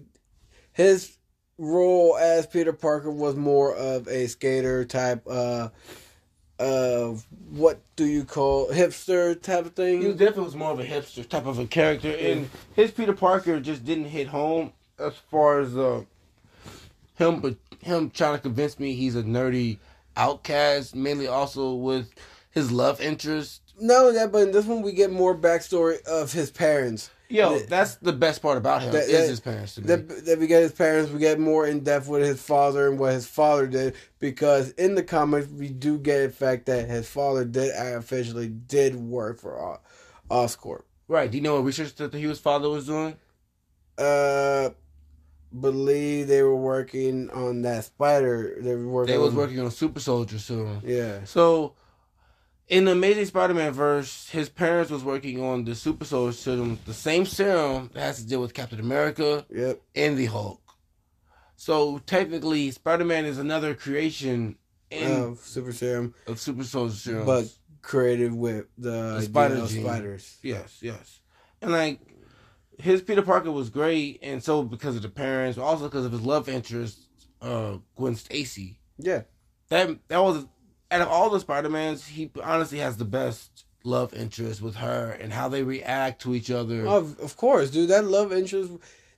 his 0.71 1.17
role 1.57 2.17
as 2.17 2.47
Peter 2.47 2.73
Parker 2.73 3.11
was 3.11 3.35
more 3.35 3.75
of 3.75 4.07
a 4.07 4.27
skater 4.27 4.85
type 4.85 5.23
uh 5.29 5.69
of 6.59 7.25
what 7.49 7.79
do 7.95 8.05
you 8.05 8.23
call 8.23 8.69
hipster 8.69 9.39
type 9.39 9.65
of 9.65 9.73
thing. 9.73 10.01
he 10.01 10.11
definitely 10.11 10.43
was 10.43 10.55
more 10.55 10.71
of 10.71 10.79
a 10.79 10.85
hipster 10.85 11.27
type 11.27 11.45
of 11.45 11.59
a 11.59 11.65
character, 11.65 12.11
and 12.11 12.49
his 12.75 12.91
Peter 12.91 13.13
Parker 13.13 13.59
just 13.59 13.83
didn't 13.83 14.05
hit 14.05 14.27
home 14.27 14.71
as 14.99 15.13
far 15.29 15.59
as 15.59 15.75
uh, 15.75 16.03
him, 17.15 17.39
but 17.39 17.55
him 17.81 18.09
trying 18.09 18.35
to 18.35 18.41
convince 18.41 18.79
me 18.79 18.93
he's 18.93 19.15
a 19.15 19.23
nerdy 19.23 19.77
outcast. 20.15 20.95
Mainly 20.95 21.27
also 21.27 21.73
with 21.75 22.13
his 22.51 22.71
love 22.71 23.01
interest. 23.01 23.61
No, 23.79 24.11
that, 24.13 24.31
but 24.31 24.43
in 24.43 24.51
this 24.51 24.65
one 24.65 24.81
we 24.83 24.91
get 24.93 25.11
more 25.11 25.35
backstory 25.35 26.01
of 26.03 26.31
his 26.31 26.51
parents. 26.51 27.09
Yo, 27.29 27.57
that's 27.57 27.95
the 27.95 28.13
best 28.13 28.43
part 28.43 28.59
about 28.59 28.83
him 28.83 28.91
That- 28.91 29.05
is 29.05 29.11
that- 29.11 29.29
his 29.29 29.39
parents 29.39 29.73
to 29.75 29.81
me. 29.81 29.87
that, 29.87 30.25
that 30.25 30.37
we 30.39 30.45
get 30.45 30.61
his 30.61 30.71
parents, 30.73 31.11
we 31.11 31.17
get 31.17 31.39
more 31.39 31.65
in 31.65 31.79
depth 31.79 32.07
with 32.07 32.21
his 32.21 32.39
father 32.39 32.87
and 32.87 32.99
what 32.99 33.13
his 33.13 33.25
father 33.25 33.65
did 33.65 33.95
because 34.19 34.69
in 34.73 34.93
the 34.93 35.01
comics 35.01 35.47
we 35.47 35.69
do 35.69 35.97
get 35.97 36.19
the 36.27 36.29
fact 36.29 36.67
that 36.67 36.87
his 36.87 37.07
father 37.09 37.43
did 37.43 37.73
officially 37.75 38.49
did 38.49 38.95
work 38.95 39.39
for 39.39 39.79
Oscorp. 40.29 40.83
right? 41.07 41.31
Do 41.31 41.37
you 41.37 41.43
know 41.43 41.55
what 41.55 41.65
research 41.65 41.95
that 41.95 42.13
he 42.13 42.27
was 42.27 42.39
father 42.39 42.69
was 42.69 42.85
doing? 42.85 43.15
Uh, 43.97 44.69
believe 45.59 46.27
they 46.27 46.41
were 46.43 46.55
working 46.55 47.29
on 47.29 47.61
that 47.63 47.85
spider. 47.85 48.55
They 48.59 48.75
were 48.75 48.87
working. 48.87 49.13
They 49.13 49.17
was 49.17 49.31
on- 49.31 49.35
working 49.37 49.59
on 49.59 49.71
Super 49.71 49.99
Soldier 49.99 50.39
soon. 50.39 50.81
Yeah, 50.83 51.23
So, 51.25 51.75
in 52.67 52.85
the 52.85 52.91
Amazing 52.93 53.25
Spider-Man 53.25 53.71
verse, 53.73 54.29
his 54.29 54.49
parents 54.49 54.89
was 54.89 55.03
working 55.03 55.41
on 55.43 55.65
the 55.65 55.75
Super 55.75 56.05
Soldier 56.05 56.35
serum, 56.35 56.79
the 56.85 56.93
same 56.93 57.25
serum 57.25 57.91
that 57.93 58.01
has 58.01 58.17
to 58.21 58.27
deal 58.27 58.41
with 58.41 58.53
Captain 58.53 58.79
America 58.79 59.45
yep, 59.53 59.81
and 59.95 60.17
the 60.17 60.25
Hulk. 60.25 60.61
So 61.55 61.99
technically, 61.99 62.71
Spider-Man 62.71 63.25
is 63.25 63.37
another 63.37 63.73
creation 63.75 64.57
in, 64.89 65.11
uh, 65.11 65.35
super 65.35 65.71
serum. 65.71 66.13
of 66.27 66.39
Super 66.39 66.63
Soldier 66.63 66.95
serum. 66.95 67.25
But 67.25 67.45
created 67.81 68.33
with 68.33 68.65
the, 68.77 69.15
The 69.17 69.21
spider 69.23 69.55
of 69.57 69.69
spiders. 69.69 70.37
Yes, 70.41 70.77
yes. 70.81 71.19
And 71.61 71.71
like 71.71 71.99
his 72.83 73.01
Peter 73.01 73.21
Parker 73.21 73.49
was 73.51 73.69
great, 73.69 74.19
and 74.21 74.43
so 74.43 74.61
because 74.61 74.97
of 74.97 75.01
the 75.01 75.09
parents, 75.09 75.57
but 75.57 75.63
also 75.63 75.85
because 75.85 76.05
of 76.05 76.11
his 76.11 76.21
love 76.21 76.49
interest, 76.49 76.99
uh, 77.41 77.77
Gwen 77.95 78.15
Stacy. 78.15 78.79
Yeah, 78.97 79.21
That 79.69 79.97
that 80.09 80.21
was 80.21 80.45
out 80.91 81.01
of 81.01 81.07
all 81.07 81.29
the 81.29 81.39
Spider 81.39 81.69
Mans, 81.69 82.05
he 82.05 82.29
honestly 82.43 82.79
has 82.79 82.97
the 82.97 83.05
best 83.05 83.65
love 83.85 84.13
interest 84.13 84.61
with 84.61 84.75
her 84.75 85.11
and 85.11 85.31
how 85.31 85.47
they 85.49 85.63
react 85.63 86.21
to 86.23 86.35
each 86.35 86.51
other. 86.51 86.85
of 86.85 87.17
of 87.19 87.37
course, 87.37 87.71
dude. 87.71 87.89
That 87.89 88.05
love 88.05 88.33
interest, 88.33 88.71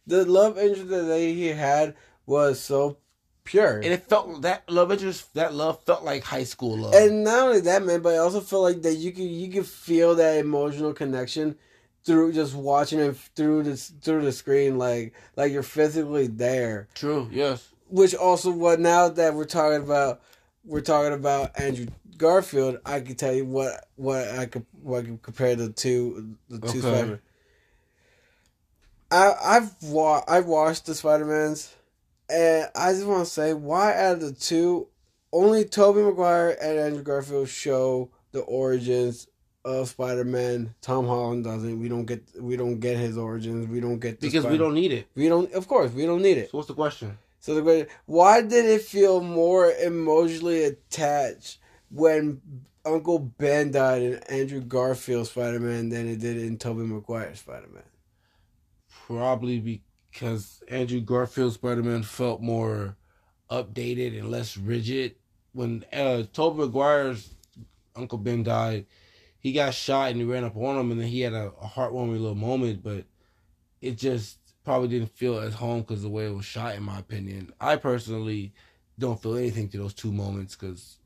the 0.06 0.26
love 0.26 0.58
interest 0.60 0.90
that 0.90 1.04
they 1.04 1.34
he 1.34 1.48
had 1.48 1.96
was 2.28 2.60
so 2.60 2.98
pure. 3.44 3.78
and 3.78 3.88
it 3.88 4.06
felt 4.08 4.44
that 4.44 4.70
love 4.70 4.92
interest, 4.92 5.34
that 5.34 5.56
love 5.56 5.84
felt 5.86 6.04
like 6.04 6.24
high 6.24 6.44
school 6.44 6.78
love. 6.78 6.94
And 6.94 7.24
not 7.24 7.48
only 7.48 7.62
that, 7.62 7.84
man, 7.84 8.02
but 8.02 8.14
I 8.14 8.18
also 8.18 8.42
feel 8.42 8.62
like 8.62 8.84
that 8.84 8.96
you 8.96 9.12
can 9.12 9.28
you 9.28 9.50
can 9.52 9.64
feel 9.64 10.14
that 10.16 10.38
emotional 10.38 10.94
connection 10.94 11.58
through 12.06 12.32
just 12.34 12.54
watching 12.56 13.00
it 13.00 13.16
through 13.36 13.64
the 13.64 13.76
through 13.76 14.24
the 14.24 14.32
screen, 14.32 14.78
like 14.78 15.14
like 15.36 15.52
you're 15.52 15.64
physically 15.64 16.28
there. 16.28 16.88
True. 16.96 17.28
Yes. 17.32 17.68
Which 17.90 18.16
also, 18.16 18.52
what 18.52 18.80
now 18.80 19.10
that 19.10 19.34
we're 19.34 19.46
talking 19.46 19.82
about, 19.82 20.22
we're 20.64 20.82
talking 20.82 21.14
about 21.14 21.60
Andrew 21.60 21.88
Garfield. 22.18 22.78
I 22.86 23.00
can 23.02 23.16
tell 23.16 23.34
you 23.34 23.46
what 23.46 23.88
what 23.96 24.28
I 24.30 24.46
could 24.46 24.66
what 24.82 25.00
I 25.00 25.08
could 25.08 25.22
compare 25.22 25.56
the 25.56 25.70
two 25.70 26.36
the 26.50 26.60
two 26.60 26.80
Okay. 26.80 26.80
Spider. 26.80 27.22
I 29.12 29.34
I've 29.44 29.76
wa- 29.84 30.24
I've 30.28 30.46
watched 30.48 30.86
the 30.86 30.96
Spider 30.96 31.26
Mans, 31.26 31.74
and 32.30 32.70
I 32.76 32.92
just 32.94 33.06
want 33.06 33.26
to 33.26 33.32
say 33.32 33.54
why 33.54 33.96
out 33.96 34.14
of 34.16 34.22
the 34.22 34.32
two, 34.32 34.88
only 35.32 35.64
Tobey 35.66 36.02
Maguire 36.02 36.58
and 36.62 36.80
Andrew 36.80 37.04
Garfield 37.04 37.50
show 37.50 38.10
the 38.32 38.42
origins 38.42 39.28
of 39.66 39.90
Spider 39.90 40.24
Man. 40.24 40.74
Tom 40.82 41.08
Holland 41.08 41.44
doesn't. 41.44 41.80
We 41.80 41.90
don't 41.90 42.06
get 42.06 42.24
we 42.40 42.56
don't 42.56 42.80
get 42.80 42.98
his 42.98 43.18
origins. 43.18 43.68
We 43.68 43.82
don't 43.82 44.00
get 44.00 44.22
the 44.22 44.28
Because 44.28 44.46
we 44.46 44.58
don't 44.58 44.76
need 44.76 44.94
it. 44.94 45.08
we 45.16 45.28
don't 45.28 45.52
of 45.54 45.68
course 45.68 45.92
we 45.92 46.06
don't 46.06 46.22
need 46.22 46.38
it. 46.38 46.52
So 46.52 46.58
what's 46.58 46.68
the 46.70 46.76
question? 46.76 47.18
So 47.40 47.54
the 47.56 47.62
question, 47.62 47.88
why 48.06 48.42
did 48.42 48.66
it 48.66 48.82
feel 48.82 49.22
more 49.22 49.72
emotionally 49.72 50.64
attached 50.64 51.58
when 51.90 52.42
Uncle 52.86 53.20
Ben 53.20 53.72
died 53.72 54.02
in 54.04 54.14
Andrew 54.30 54.62
Garfield 54.62 55.28
Spider 55.28 55.60
Man 55.60 55.90
than 55.90 56.08
it 56.08 56.20
did 56.20 56.38
in 56.38 56.58
Tobey 56.58 56.84
Maguire 56.84 57.36
Spider 57.36 57.68
Man? 57.74 57.84
Probably 59.08 59.82
because 60.12 60.64
Andrew 60.70 61.02
Garfield 61.02 61.54
Spider 61.54 61.84
Man 61.84 62.04
felt 62.04 62.42
more 62.42 62.96
updated 63.50 64.18
and 64.18 64.30
less 64.32 64.58
rigid. 64.58 65.16
When 65.54 65.86
uh, 65.94 66.24
Tobey 66.34 66.62
Maguire's 66.62 67.30
Uncle 67.96 68.18
Ben 68.18 68.44
died, 68.44 68.86
he 69.46 69.52
got 69.54 69.76
shot 69.76 70.10
and 70.10 70.18
he 70.20 70.24
ran 70.26 70.44
up 70.44 70.58
on 70.58 70.76
him, 70.76 70.90
and 70.90 71.00
then 71.00 71.08
he 71.08 71.22
had 71.22 71.34
a, 71.34 71.52
a 71.62 71.68
heartwarming 71.68 72.14
little 72.20 72.34
moment, 72.34 72.82
but 72.82 73.04
it 73.80 73.96
just 73.96 74.40
probably 74.64 74.88
didn't 74.88 75.16
feel 75.16 75.38
as 75.38 75.54
home 75.54 75.82
because 75.82 76.02
the 76.02 76.10
way 76.10 76.26
it 76.26 76.34
was 76.34 76.46
shot, 76.46 76.74
in 76.74 76.82
my 76.82 76.98
opinion. 76.98 77.54
I 77.62 77.76
personally 77.76 78.54
don't 78.98 79.22
feel 79.22 79.38
anything 79.38 79.70
to 79.70 79.78
those 79.78 79.94
two 79.94 80.12
moments 80.12 80.56
because 80.56 80.98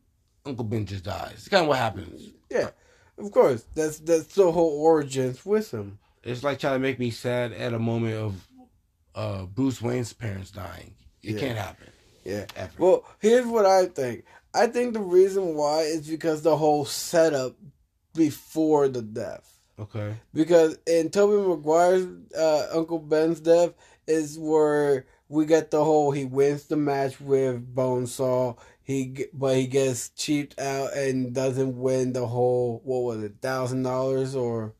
Uncle 0.45 0.63
Ben 0.63 0.86
just 0.86 1.04
dies. 1.04 1.34
It's 1.34 1.49
kind 1.49 1.63
of 1.63 1.67
what 1.67 1.80
happens. 1.80 2.32
Yeah, 2.49 2.69
of 3.17 3.30
course. 3.34 3.65
That's 3.75 3.99
that's 3.99 4.34
the 4.36 4.49
whole 4.49 4.80
origins 4.84 5.45
with 5.45 5.73
him. 5.73 5.99
It's 6.23 6.41
like 6.41 6.60
trying 6.60 6.75
to 6.75 6.80
make 6.80 6.97
me 6.97 7.12
sad 7.12 7.52
at 7.52 7.73
a 7.73 7.80
moment 7.80 8.15
of 8.15 8.47
uh, 9.15 9.45
Bruce 9.47 9.82
Wayne's 9.82 10.13
parents 10.13 10.52
dying. 10.52 10.93
It 11.21 11.32
Yeah. 11.34 11.39
can't 11.41 11.58
happen. 11.58 11.88
Yeah. 12.23 12.45
Ever. 12.56 12.71
Well, 12.78 13.06
here's 13.19 13.45
what 13.47 13.65
I 13.65 13.88
think. 13.88 14.23
I 14.54 14.67
think 14.67 14.93
the 14.93 15.02
reason 15.02 15.56
why 15.56 15.82
is 15.82 16.08
because 16.08 16.41
the 16.41 16.56
whole 16.56 16.86
setup 16.86 17.58
before 18.15 18.87
the 18.87 19.01
death. 19.01 19.59
okay. 19.79 20.15
Because 20.33 20.77
in 20.85 21.09
Tobey 21.09 21.47
Maguire's 21.47 22.07
uh, 22.37 22.67
Uncle 22.73 22.99
Ben's 22.99 23.39
death 23.39 23.73
is 24.07 24.37
where 24.37 25.05
we 25.27 25.45
get 25.45 25.71
the 25.71 25.83
whole 25.83 26.11
he 26.11 26.25
wins 26.25 26.65
the 26.65 26.75
match 26.75 27.21
with 27.21 27.73
Bonesaw. 27.75 28.57
He 28.81 29.25
but 29.33 29.55
he 29.55 29.67
gets 29.67 30.09
cheaped 30.09 30.59
out 30.59 30.93
and 30.93 31.33
doesn't 31.33 31.77
win 31.79 32.13
the 32.13 32.25
whole 32.25 32.81
what 32.83 33.03
was 33.03 33.23
it 33.23 33.35
thousand 33.41 33.83
dollars 33.83 34.35
or 34.35 34.73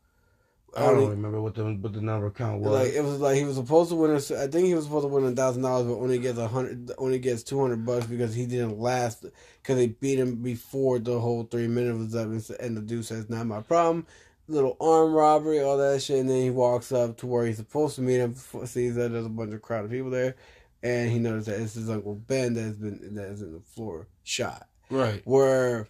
I 0.76 0.86
don't 0.86 0.96
only- 0.98 1.10
remember 1.10 1.40
what 1.40 1.54
the 1.54 1.64
what 1.64 1.92
the 1.92 2.00
number 2.00 2.30
count 2.30 2.60
was. 2.60 2.70
like 2.72 2.92
it 2.92 3.02
was 3.02 3.18
like 3.18 3.36
he 3.36 3.44
was 3.44 3.56
supposed 3.56 3.90
to 3.90 3.96
win. 3.96 4.12
A, 4.12 4.16
I 4.16 4.46
think 4.46 4.66
he 4.66 4.74
was 4.74 4.84
supposed 4.84 5.04
to 5.04 5.08
win 5.08 5.24
a 5.24 5.32
thousand 5.32 5.62
dollars, 5.62 5.86
but 5.86 5.94
only 5.94 6.18
gets 6.18 6.38
a 6.38 6.48
hundred. 6.48 6.92
Only 6.98 7.18
gets 7.18 7.42
two 7.42 7.60
hundred 7.60 7.84
bucks 7.84 8.06
because 8.06 8.34
he 8.34 8.46
didn't 8.46 8.78
last 8.78 9.24
because 9.62 9.76
they 9.76 9.88
beat 9.88 10.18
him 10.18 10.36
before 10.36 10.98
the 10.98 11.18
whole 11.18 11.44
three 11.44 11.66
minutes 11.68 11.98
was 11.98 12.14
up, 12.14 12.26
and 12.26 12.50
and 12.60 12.76
the 12.76 12.82
dude 12.82 13.04
says, 13.04 13.28
"Not 13.28 13.46
my 13.46 13.60
problem." 13.62 14.06
Little 14.48 14.76
arm 14.80 15.12
robbery, 15.12 15.60
all 15.60 15.76
that 15.78 16.02
shit, 16.02 16.18
and 16.18 16.28
then 16.28 16.42
he 16.42 16.50
walks 16.50 16.90
up 16.90 17.16
to 17.18 17.26
where 17.26 17.46
he's 17.46 17.58
supposed 17.58 17.94
to 17.96 18.02
meet 18.02 18.18
him. 18.18 18.34
Sees 18.34 18.96
that 18.96 19.12
there's 19.12 19.26
a 19.26 19.28
bunch 19.28 19.52
of 19.54 19.62
crowd 19.62 19.84
of 19.84 19.90
people 19.92 20.10
there, 20.10 20.34
and 20.82 21.10
he 21.10 21.18
notices 21.18 21.46
that 21.46 21.60
it's 21.60 21.74
his 21.74 21.90
uncle 21.90 22.14
Ben 22.14 22.54
that's 22.54 22.76
been 22.76 23.14
that's 23.14 23.40
in 23.40 23.52
the 23.52 23.60
floor 23.60 24.08
shot 24.24 24.68
right. 24.90 25.22
where 25.24 25.88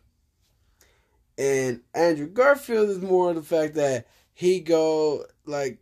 and 1.38 1.80
Andrew 1.94 2.26
Garfield 2.26 2.90
is 2.90 3.00
more 3.00 3.30
of 3.30 3.36
the 3.36 3.42
fact 3.42 3.74
that 3.74 4.06
he 4.32 4.60
go 4.60 5.24
like 5.44 5.78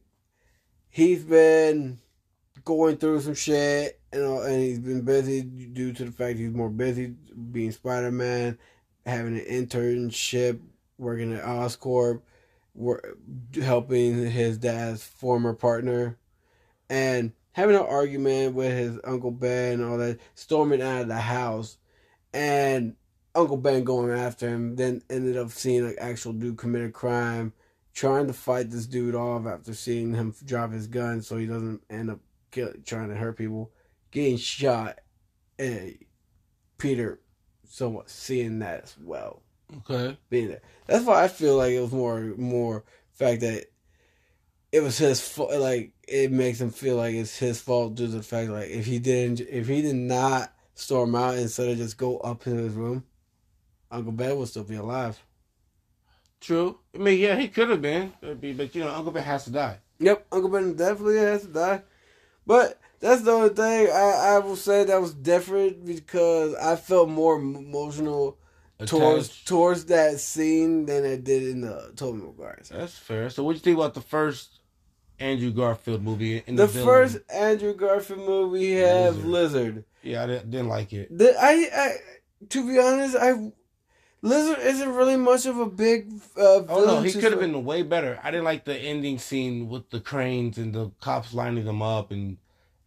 he's 0.90 1.24
been 1.24 1.98
going 2.64 2.96
through 2.96 3.20
some 3.20 3.34
shit 3.34 3.98
and 4.12 4.22
know, 4.22 4.42
and 4.42 4.60
he's 4.60 4.78
been 4.78 5.02
busy 5.02 5.42
due 5.42 5.92
to 5.92 6.04
the 6.04 6.10
fact 6.10 6.38
he's 6.38 6.52
more 6.52 6.70
busy 6.70 7.14
being 7.52 7.72
Spider 7.72 8.10
Man, 8.10 8.58
having 9.04 9.38
an 9.38 9.44
internship, 9.44 10.60
working 10.96 11.34
at 11.34 11.44
Oscorp, 11.44 12.22
wor- 12.74 13.16
helping 13.62 14.30
his 14.30 14.58
dad's 14.58 15.02
former 15.04 15.52
partner, 15.52 16.18
and 16.88 17.32
having 17.52 17.76
an 17.76 17.82
argument 17.82 18.54
with 18.54 18.72
his 18.72 18.98
uncle 19.04 19.30
Ben 19.30 19.74
and 19.74 19.84
all 19.84 19.98
that, 19.98 20.18
storming 20.34 20.80
out 20.80 21.02
of 21.02 21.08
the 21.08 21.16
house, 21.16 21.76
and 22.32 22.94
Uncle 23.34 23.56
Ben 23.56 23.84
going 23.84 24.10
after 24.10 24.48
him, 24.48 24.76
then 24.76 25.02
ended 25.10 25.36
up 25.36 25.50
seeing 25.50 25.84
an 25.84 25.96
actual 25.98 26.32
dude 26.32 26.56
commit 26.56 26.86
a 26.86 26.90
crime, 26.90 27.52
trying 27.98 28.28
to 28.28 28.32
fight 28.32 28.70
this 28.70 28.86
dude 28.86 29.16
off 29.16 29.44
after 29.44 29.74
seeing 29.74 30.14
him 30.14 30.32
drop 30.44 30.70
his 30.70 30.86
gun 30.86 31.20
so 31.20 31.36
he 31.36 31.46
doesn't 31.46 31.82
end 31.90 32.08
up 32.08 32.20
kill, 32.52 32.72
trying 32.86 33.08
to 33.08 33.16
hurt 33.16 33.36
people, 33.36 33.72
getting 34.12 34.36
shot, 34.36 35.00
and 35.58 35.98
Peter 36.78 37.18
somewhat 37.68 38.08
seeing 38.08 38.60
that 38.60 38.84
as 38.84 38.96
well, 39.02 39.42
Okay. 39.78 40.16
being 40.30 40.46
there. 40.46 40.62
That's 40.86 41.04
why 41.04 41.24
I 41.24 41.26
feel 41.28 41.56
like 41.56 41.72
it 41.72 41.80
was 41.80 41.90
more 41.90 42.20
more 42.36 42.84
fact 43.14 43.40
that 43.40 43.64
it 44.70 44.80
was 44.80 44.96
his 44.96 45.20
fault. 45.20 45.52
Like 45.58 45.90
it 46.06 46.30
makes 46.30 46.60
him 46.60 46.70
feel 46.70 46.94
like 46.94 47.16
it's 47.16 47.36
his 47.36 47.60
fault 47.60 47.96
due 47.96 48.06
to 48.06 48.12
the 48.12 48.22
fact 48.22 48.48
like 48.50 48.68
if 48.70 48.86
he 48.86 49.00
didn't 49.00 49.40
if 49.40 49.66
he 49.66 49.82
did 49.82 49.96
not 49.96 50.54
storm 50.76 51.16
out 51.16 51.36
instead 51.36 51.68
of 51.68 51.78
just 51.78 51.98
go 51.98 52.18
up 52.18 52.46
in 52.46 52.58
his 52.58 52.74
room, 52.74 53.02
Uncle 53.90 54.12
Ben 54.12 54.36
would 54.38 54.46
still 54.46 54.62
be 54.62 54.76
alive. 54.76 55.20
True. 56.40 56.78
I 56.94 56.98
mean, 56.98 57.18
yeah, 57.18 57.36
he 57.36 57.48
could 57.48 57.68
have 57.70 57.82
been, 57.82 58.12
but, 58.20 58.40
but 58.40 58.74
you 58.74 58.82
know, 58.84 58.90
Uncle 58.94 59.12
Ben 59.12 59.24
has 59.24 59.44
to 59.44 59.50
die. 59.50 59.78
Yep, 59.98 60.26
Uncle 60.30 60.50
Ben 60.50 60.74
definitely 60.74 61.16
has 61.18 61.42
to 61.42 61.48
die. 61.48 61.82
But 62.46 62.78
that's 63.00 63.22
the 63.22 63.32
only 63.32 63.48
thing 63.50 63.88
I, 63.92 64.34
I 64.34 64.38
will 64.38 64.56
say 64.56 64.84
that 64.84 65.00
was 65.00 65.12
different 65.14 65.84
because 65.84 66.54
I 66.54 66.76
felt 66.76 67.08
more 67.08 67.36
emotional 67.36 68.38
towards 68.86 69.26
Attached. 69.26 69.48
towards 69.48 69.84
that 69.86 70.20
scene 70.20 70.86
than 70.86 71.04
I 71.04 71.16
did 71.16 71.42
in 71.42 71.60
the 71.62 71.92
Tobey 71.96 72.18
Maguire. 72.22 72.60
That's 72.70 72.96
fair. 72.96 73.28
So, 73.30 73.42
what 73.42 73.52
do 73.52 73.56
you 73.56 73.62
think 73.62 73.76
about 73.76 73.94
the 73.94 74.00
first 74.00 74.60
Andrew 75.18 75.50
Garfield 75.50 76.02
movie? 76.02 76.42
In 76.46 76.54
The 76.54 76.66
the, 76.66 76.84
first 76.84 77.18
Andrew 77.28 77.74
Garfield 77.74 78.20
movie 78.20 78.60
he 78.60 78.72
had 78.74 79.16
Lizard. 79.16 79.24
Lizard. 79.26 79.84
Yeah, 80.02 80.22
I 80.22 80.26
didn't, 80.28 80.50
didn't 80.52 80.68
like 80.68 80.92
it. 80.92 81.18
The, 81.18 81.34
I, 81.38 81.68
I, 81.74 81.96
to 82.50 82.66
be 82.66 82.78
honest, 82.78 83.16
I 83.16 83.50
Lizard 84.20 84.58
isn't 84.64 84.94
really 84.94 85.16
much 85.16 85.46
of 85.46 85.58
a 85.58 85.66
big. 85.66 86.12
Uh, 86.36 86.64
Oh 86.68 86.84
no, 86.84 87.00
he 87.02 87.12
could 87.12 87.30
have 87.32 87.40
been 87.40 87.64
way 87.64 87.82
better. 87.82 88.18
I 88.22 88.30
didn't 88.30 88.44
like 88.44 88.64
the 88.64 88.76
ending 88.76 89.18
scene 89.18 89.68
with 89.68 89.90
the 89.90 90.00
cranes 90.00 90.58
and 90.58 90.74
the 90.74 90.90
cops 91.00 91.32
lining 91.32 91.64
them 91.64 91.82
up 91.82 92.10
and 92.10 92.36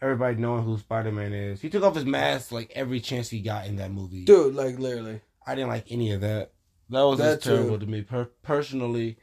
everybody 0.01 0.35
knowing 0.35 0.63
who 0.63 0.77
Spider 0.77 1.11
Man 1.11 1.31
is. 1.33 1.61
He 1.61 1.69
took 1.69 1.83
off 1.83 1.95
his 1.95 2.05
mask 2.05 2.51
like 2.51 2.71
every 2.75 2.99
chance 2.99 3.29
he 3.29 3.39
got 3.39 3.65
in 3.67 3.77
that 3.77 3.91
movie. 3.91 4.25
dude. 4.25 4.55
Like 4.55 4.77
literally, 4.77 5.21
I 5.47 5.55
didn't 5.55 5.69
like 5.69 5.85
any 5.89 6.11
of 6.11 6.21
that. 6.21 6.51
That 6.89 7.03
was 7.03 7.19
That 7.19 7.35
just 7.35 7.43
terrible 7.45 7.79
to 7.79 7.85
me 7.85 8.01
per- 8.01 8.29
personally. 8.43 9.17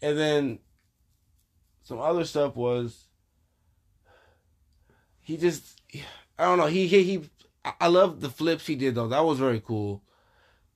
And 0.00 0.18
then 0.18 0.58
some 1.84 2.00
other 2.00 2.24
stuff 2.24 2.56
was 2.56 3.04
he 5.20 5.36
just 5.36 5.80
I 6.38 6.44
don't 6.44 6.58
know 6.58 6.66
he 6.66 6.88
he, 6.88 7.02
he 7.04 7.30
I 7.80 7.86
love 7.86 8.20
the 8.20 8.30
flips 8.30 8.66
he 8.66 8.74
did 8.74 8.96
though. 8.96 9.06
That 9.08 9.24
was 9.24 9.38
very 9.38 9.60
cool 9.60 10.02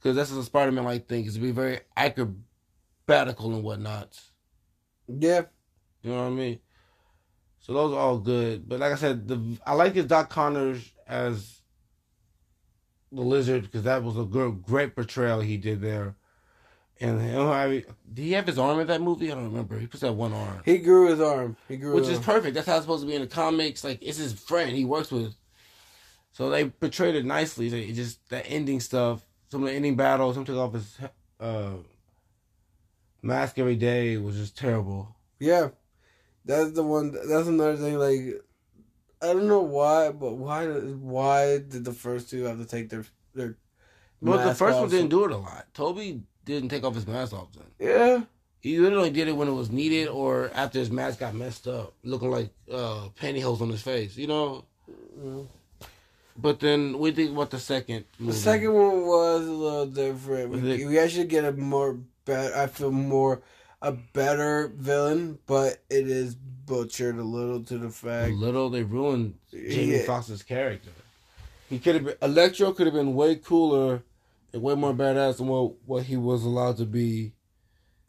because 0.06 0.14
that's 0.14 0.30
a 0.30 0.44
Spider 0.44 0.70
Man 0.70 0.84
like 0.84 1.08
thing 1.08 1.24
is 1.24 1.34
to 1.34 1.40
be 1.40 1.50
very 1.50 1.80
acrobatical 1.96 3.46
and 3.46 3.64
whatnot. 3.64 4.20
yeah. 5.08 5.42
You 6.00 6.12
know 6.12 6.18
what 6.18 6.26
I 6.26 6.30
mean? 6.30 6.60
So 7.58 7.72
those 7.72 7.92
are 7.92 7.98
all 7.98 8.18
good. 8.18 8.68
But 8.68 8.78
like 8.78 8.92
I 8.92 8.94
said, 8.94 9.26
the 9.26 9.58
I 9.66 9.72
like 9.72 9.96
his 9.96 10.06
Doc 10.06 10.30
Connors 10.30 10.92
as 11.08 11.60
the 13.10 13.22
lizard 13.22 13.62
because 13.62 13.82
that 13.82 14.04
was 14.04 14.16
a 14.16 14.22
good, 14.22 14.62
great 14.62 14.94
portrayal 14.94 15.40
he 15.40 15.56
did 15.56 15.80
there. 15.80 16.14
And 17.00 17.20
I, 17.20 17.82
did 18.14 18.22
he 18.22 18.32
have 18.32 18.46
his 18.46 18.60
arm 18.60 18.78
in 18.78 18.86
that 18.86 19.00
movie? 19.02 19.32
I 19.32 19.34
don't 19.34 19.42
remember. 19.42 19.76
He 19.80 19.88
puts 19.88 20.02
that 20.02 20.12
one 20.12 20.32
arm, 20.32 20.60
He 20.64 20.78
grew 20.78 21.10
his 21.10 21.20
arm. 21.20 21.56
He 21.66 21.76
grew 21.78 21.96
which 21.96 22.04
is 22.04 22.18
arm. 22.18 22.22
perfect. 22.22 22.54
That's 22.54 22.68
how 22.68 22.76
it's 22.76 22.84
supposed 22.84 23.02
to 23.02 23.08
be 23.08 23.16
in 23.16 23.22
the 23.22 23.26
comics. 23.26 23.82
Like 23.82 23.98
it's 24.00 24.18
his 24.18 24.34
friend 24.34 24.70
he 24.70 24.84
works 24.84 25.10
with, 25.10 25.34
so 26.30 26.48
they 26.48 26.66
portrayed 26.68 27.16
it 27.16 27.24
nicely. 27.24 27.66
It 27.66 27.94
just 27.94 28.28
that 28.28 28.46
ending 28.48 28.78
stuff, 28.78 29.25
some 29.48 29.62
of 29.62 29.68
the 29.68 29.74
ending 29.74 29.96
battles, 29.96 30.36
him 30.36 30.44
took 30.44 30.56
off 30.56 30.74
his 30.74 30.98
uh, 31.40 31.74
mask 33.22 33.58
every 33.58 33.76
day 33.76 34.16
was 34.16 34.36
just 34.36 34.56
terrible. 34.56 35.14
Yeah, 35.38 35.70
that's 36.44 36.72
the 36.72 36.82
one. 36.82 37.12
That's 37.12 37.48
another 37.48 37.76
thing. 37.76 37.98
Like, 37.98 38.42
I 39.22 39.32
don't 39.32 39.48
know 39.48 39.62
why, 39.62 40.10
but 40.10 40.34
why? 40.34 40.66
Why 40.66 41.58
did 41.58 41.84
the 41.84 41.92
first 41.92 42.30
two 42.30 42.44
have 42.44 42.58
to 42.58 42.66
take 42.66 42.88
their 42.88 43.04
their? 43.34 43.56
But 44.22 44.44
the 44.44 44.54
first 44.54 44.78
one 44.78 44.88
didn't 44.88 45.10
do 45.10 45.24
it 45.24 45.30
a 45.30 45.36
lot. 45.36 45.66
Tobey 45.74 46.22
didn't 46.44 46.70
take 46.70 46.84
off 46.84 46.94
his 46.94 47.06
mask 47.06 47.32
often. 47.34 47.64
Yeah, 47.78 48.22
He 48.60 48.78
literally 48.78 49.10
did 49.10 49.28
it 49.28 49.36
when 49.36 49.48
it 49.48 49.52
was 49.52 49.70
needed 49.70 50.08
or 50.08 50.50
after 50.54 50.78
his 50.78 50.90
mask 50.90 51.20
got 51.20 51.34
messed 51.34 51.68
up, 51.68 51.92
looking 52.02 52.30
like 52.30 52.50
uh, 52.72 53.08
pantyhose 53.20 53.60
on 53.60 53.68
his 53.68 53.82
face, 53.82 54.16
you 54.16 54.26
know. 54.26 54.64
But 56.38 56.60
then 56.60 56.98
we 56.98 57.12
think 57.12 57.32
about 57.32 57.50
the 57.50 57.58
second. 57.58 58.04
the 58.20 58.32
second 58.32 58.72
one 58.72 59.06
was 59.06 59.46
a 59.46 59.50
little 59.50 59.86
different. 59.86 60.50
We, 60.50 60.86
we 60.86 60.98
actually 60.98 61.26
get 61.26 61.44
a 61.44 61.52
more 61.52 61.98
better. 62.24 62.54
I 62.56 62.66
feel 62.66 62.90
more 62.90 63.42
a 63.82 63.92
better 63.92 64.72
villain, 64.76 65.38
but 65.46 65.78
it 65.88 66.08
is 66.08 66.34
butchered 66.34 67.16
a 67.16 67.22
little 67.22 67.62
to 67.64 67.78
the 67.78 67.86
A 67.86 67.90
fact. 67.90 68.32
little 68.34 68.68
they 68.70 68.82
ruined 68.82 69.34
Jamie 69.52 69.96
Yeah. 69.98 70.02
Foxx's 70.06 70.42
character. 70.42 70.90
He 71.70 71.78
could 71.78 71.94
have 71.96 72.04
been 72.04 72.16
Electro 72.22 72.72
could 72.72 72.86
have 72.86 72.94
been 72.94 73.14
way 73.14 73.36
cooler 73.36 74.02
and 74.52 74.62
way 74.62 74.74
more 74.74 74.92
badass 74.94 75.38
than 75.38 75.46
what 75.48 75.72
what 75.86 76.02
he 76.04 76.16
was 76.16 76.44
allowed 76.44 76.76
to 76.78 76.86
be, 76.86 77.32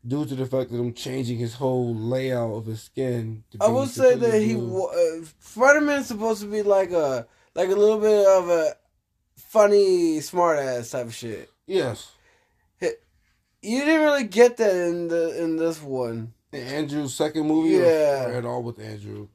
due 0.06 0.26
to 0.26 0.36
the 0.36 0.46
fact 0.46 0.70
that 0.72 0.78
I'm 0.78 0.94
changing 0.94 1.38
his 1.38 1.56
whole 1.56 1.96
layout 1.96 2.52
of 2.54 2.66
his 2.66 2.84
skin. 2.84 3.44
I 3.60 3.68
will 3.70 3.86
say 3.88 4.16
that 4.16 4.20
completely 4.32 4.48
he 4.48 4.54
blue. 4.56 4.86
uh, 4.88 5.26
Spider 5.40 5.82
Man 5.82 6.02
is 6.02 6.08
supposed 6.08 6.42
to 6.42 6.48
be 6.48 6.62
like 6.62 6.92
a 6.92 7.26
like 7.58 7.70
a 7.70 7.76
little 7.76 8.00
bit 8.00 8.26
of 8.26 8.48
a 8.50 8.74
funny, 9.36 10.22
smart 10.22 10.60
ass 10.60 10.91
type 10.91 11.08
of 11.08 11.13
shit. 11.13 11.50
yes. 11.65 12.12
You 13.60 13.80
didn't 13.84 14.04
really 14.06 14.24
get 14.24 14.58
that 14.58 14.74
in 14.76 15.08
the 15.08 15.43
in 15.43 15.58
this 15.58 15.82
one. 15.82 16.34
In 16.54 16.62
Andrew's 16.62 17.15
second 17.15 17.48
movie, 17.48 17.72
Yeah. 17.72 18.28
or 18.28 18.34
at 18.34 18.46
all 18.46 18.62
with 18.62 18.80
Andrew. 18.80 19.28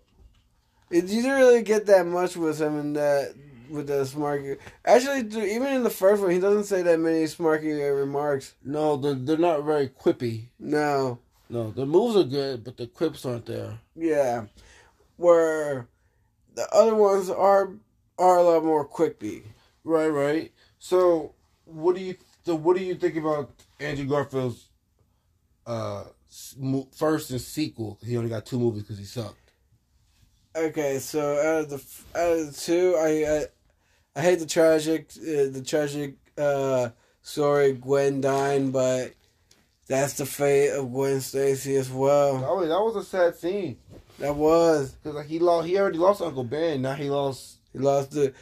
It, 0.90 1.04
you 1.06 1.22
didn't 1.22 1.38
really 1.38 1.62
get 1.62 1.86
that 1.86 2.06
much 2.06 2.36
with 2.36 2.60
him 2.60 2.78
in 2.78 2.92
that 2.94 3.34
with 3.68 3.88
the 3.88 4.06
smart. 4.06 4.42
Actually, 4.84 5.20
even 5.52 5.72
in 5.74 5.82
the 5.82 5.90
first 5.90 6.22
one, 6.22 6.30
he 6.30 6.38
doesn't 6.38 6.64
say 6.64 6.82
that 6.82 7.00
many 7.00 7.24
smarky 7.24 7.74
remarks. 7.94 8.54
No, 8.64 8.96
they're, 8.96 9.14
they're 9.14 9.36
not 9.38 9.64
very 9.64 9.88
quippy. 9.88 10.44
No, 10.58 11.18
No, 11.50 11.72
the 11.72 11.84
moves 11.84 12.16
are 12.16 12.24
good, 12.24 12.62
but 12.62 12.76
the 12.76 12.86
quips 12.86 13.26
aren't 13.26 13.46
there. 13.46 13.80
yeah, 13.96 14.44
where 15.16 15.88
the 16.54 16.66
other 16.72 16.94
ones 16.94 17.28
are 17.28 17.72
are 18.22 18.38
a 18.38 18.42
lot 18.42 18.64
more 18.64 18.86
quippy. 18.86 19.42
Right, 19.84 20.08
right. 20.08 20.52
So, 20.78 21.34
what 21.64 21.96
do 21.96 22.02
you 22.02 22.16
so 22.44 22.54
what 22.54 22.76
do 22.76 22.84
you 22.84 22.94
think 22.94 23.16
about 23.16 23.50
Andrew 23.80 24.06
Garfield's 24.06 24.68
uh 25.66 26.04
mo- 26.56 26.88
first 26.96 27.30
and 27.30 27.40
sequel? 27.40 27.98
He 28.04 28.16
only 28.16 28.30
got 28.30 28.46
two 28.46 28.58
movies 28.58 28.82
because 28.82 28.98
he 28.98 29.04
sucked. 29.04 29.36
Okay, 30.54 30.98
so 30.98 31.20
out 31.40 31.60
of 31.64 31.70
the 31.70 31.76
f- 31.76 32.04
out 32.14 32.32
of 32.38 32.46
the 32.46 32.52
two, 32.52 32.94
I 32.96 33.08
I, 33.38 34.20
I 34.20 34.22
hate 34.22 34.38
the 34.38 34.46
tragic 34.46 35.10
uh, 35.18 35.50
the 35.50 35.62
tragic 35.66 36.16
uh 36.38 36.90
story 37.22 37.72
Gwen 37.72 38.20
dying, 38.20 38.70
but 38.70 39.14
that's 39.88 40.14
the 40.14 40.26
fate 40.26 40.70
of 40.70 40.92
Gwen 40.92 41.20
Stacy 41.20 41.76
as 41.76 41.90
well. 41.90 42.44
Oh, 42.46 42.60
that 42.60 42.68
was 42.68 42.96
a 42.96 43.04
sad 43.04 43.34
scene 43.36 43.78
That 44.18 44.34
was 44.36 44.92
because 44.92 45.16
like 45.16 45.26
he 45.26 45.38
lost, 45.38 45.66
he 45.68 45.78
already 45.78 45.98
lost 45.98 46.22
Uncle 46.22 46.44
Ben. 46.44 46.82
Now 46.82 46.94
he 46.94 47.10
lost. 47.10 47.58
He 47.72 47.78
lost 47.78 48.10
the 48.12 48.32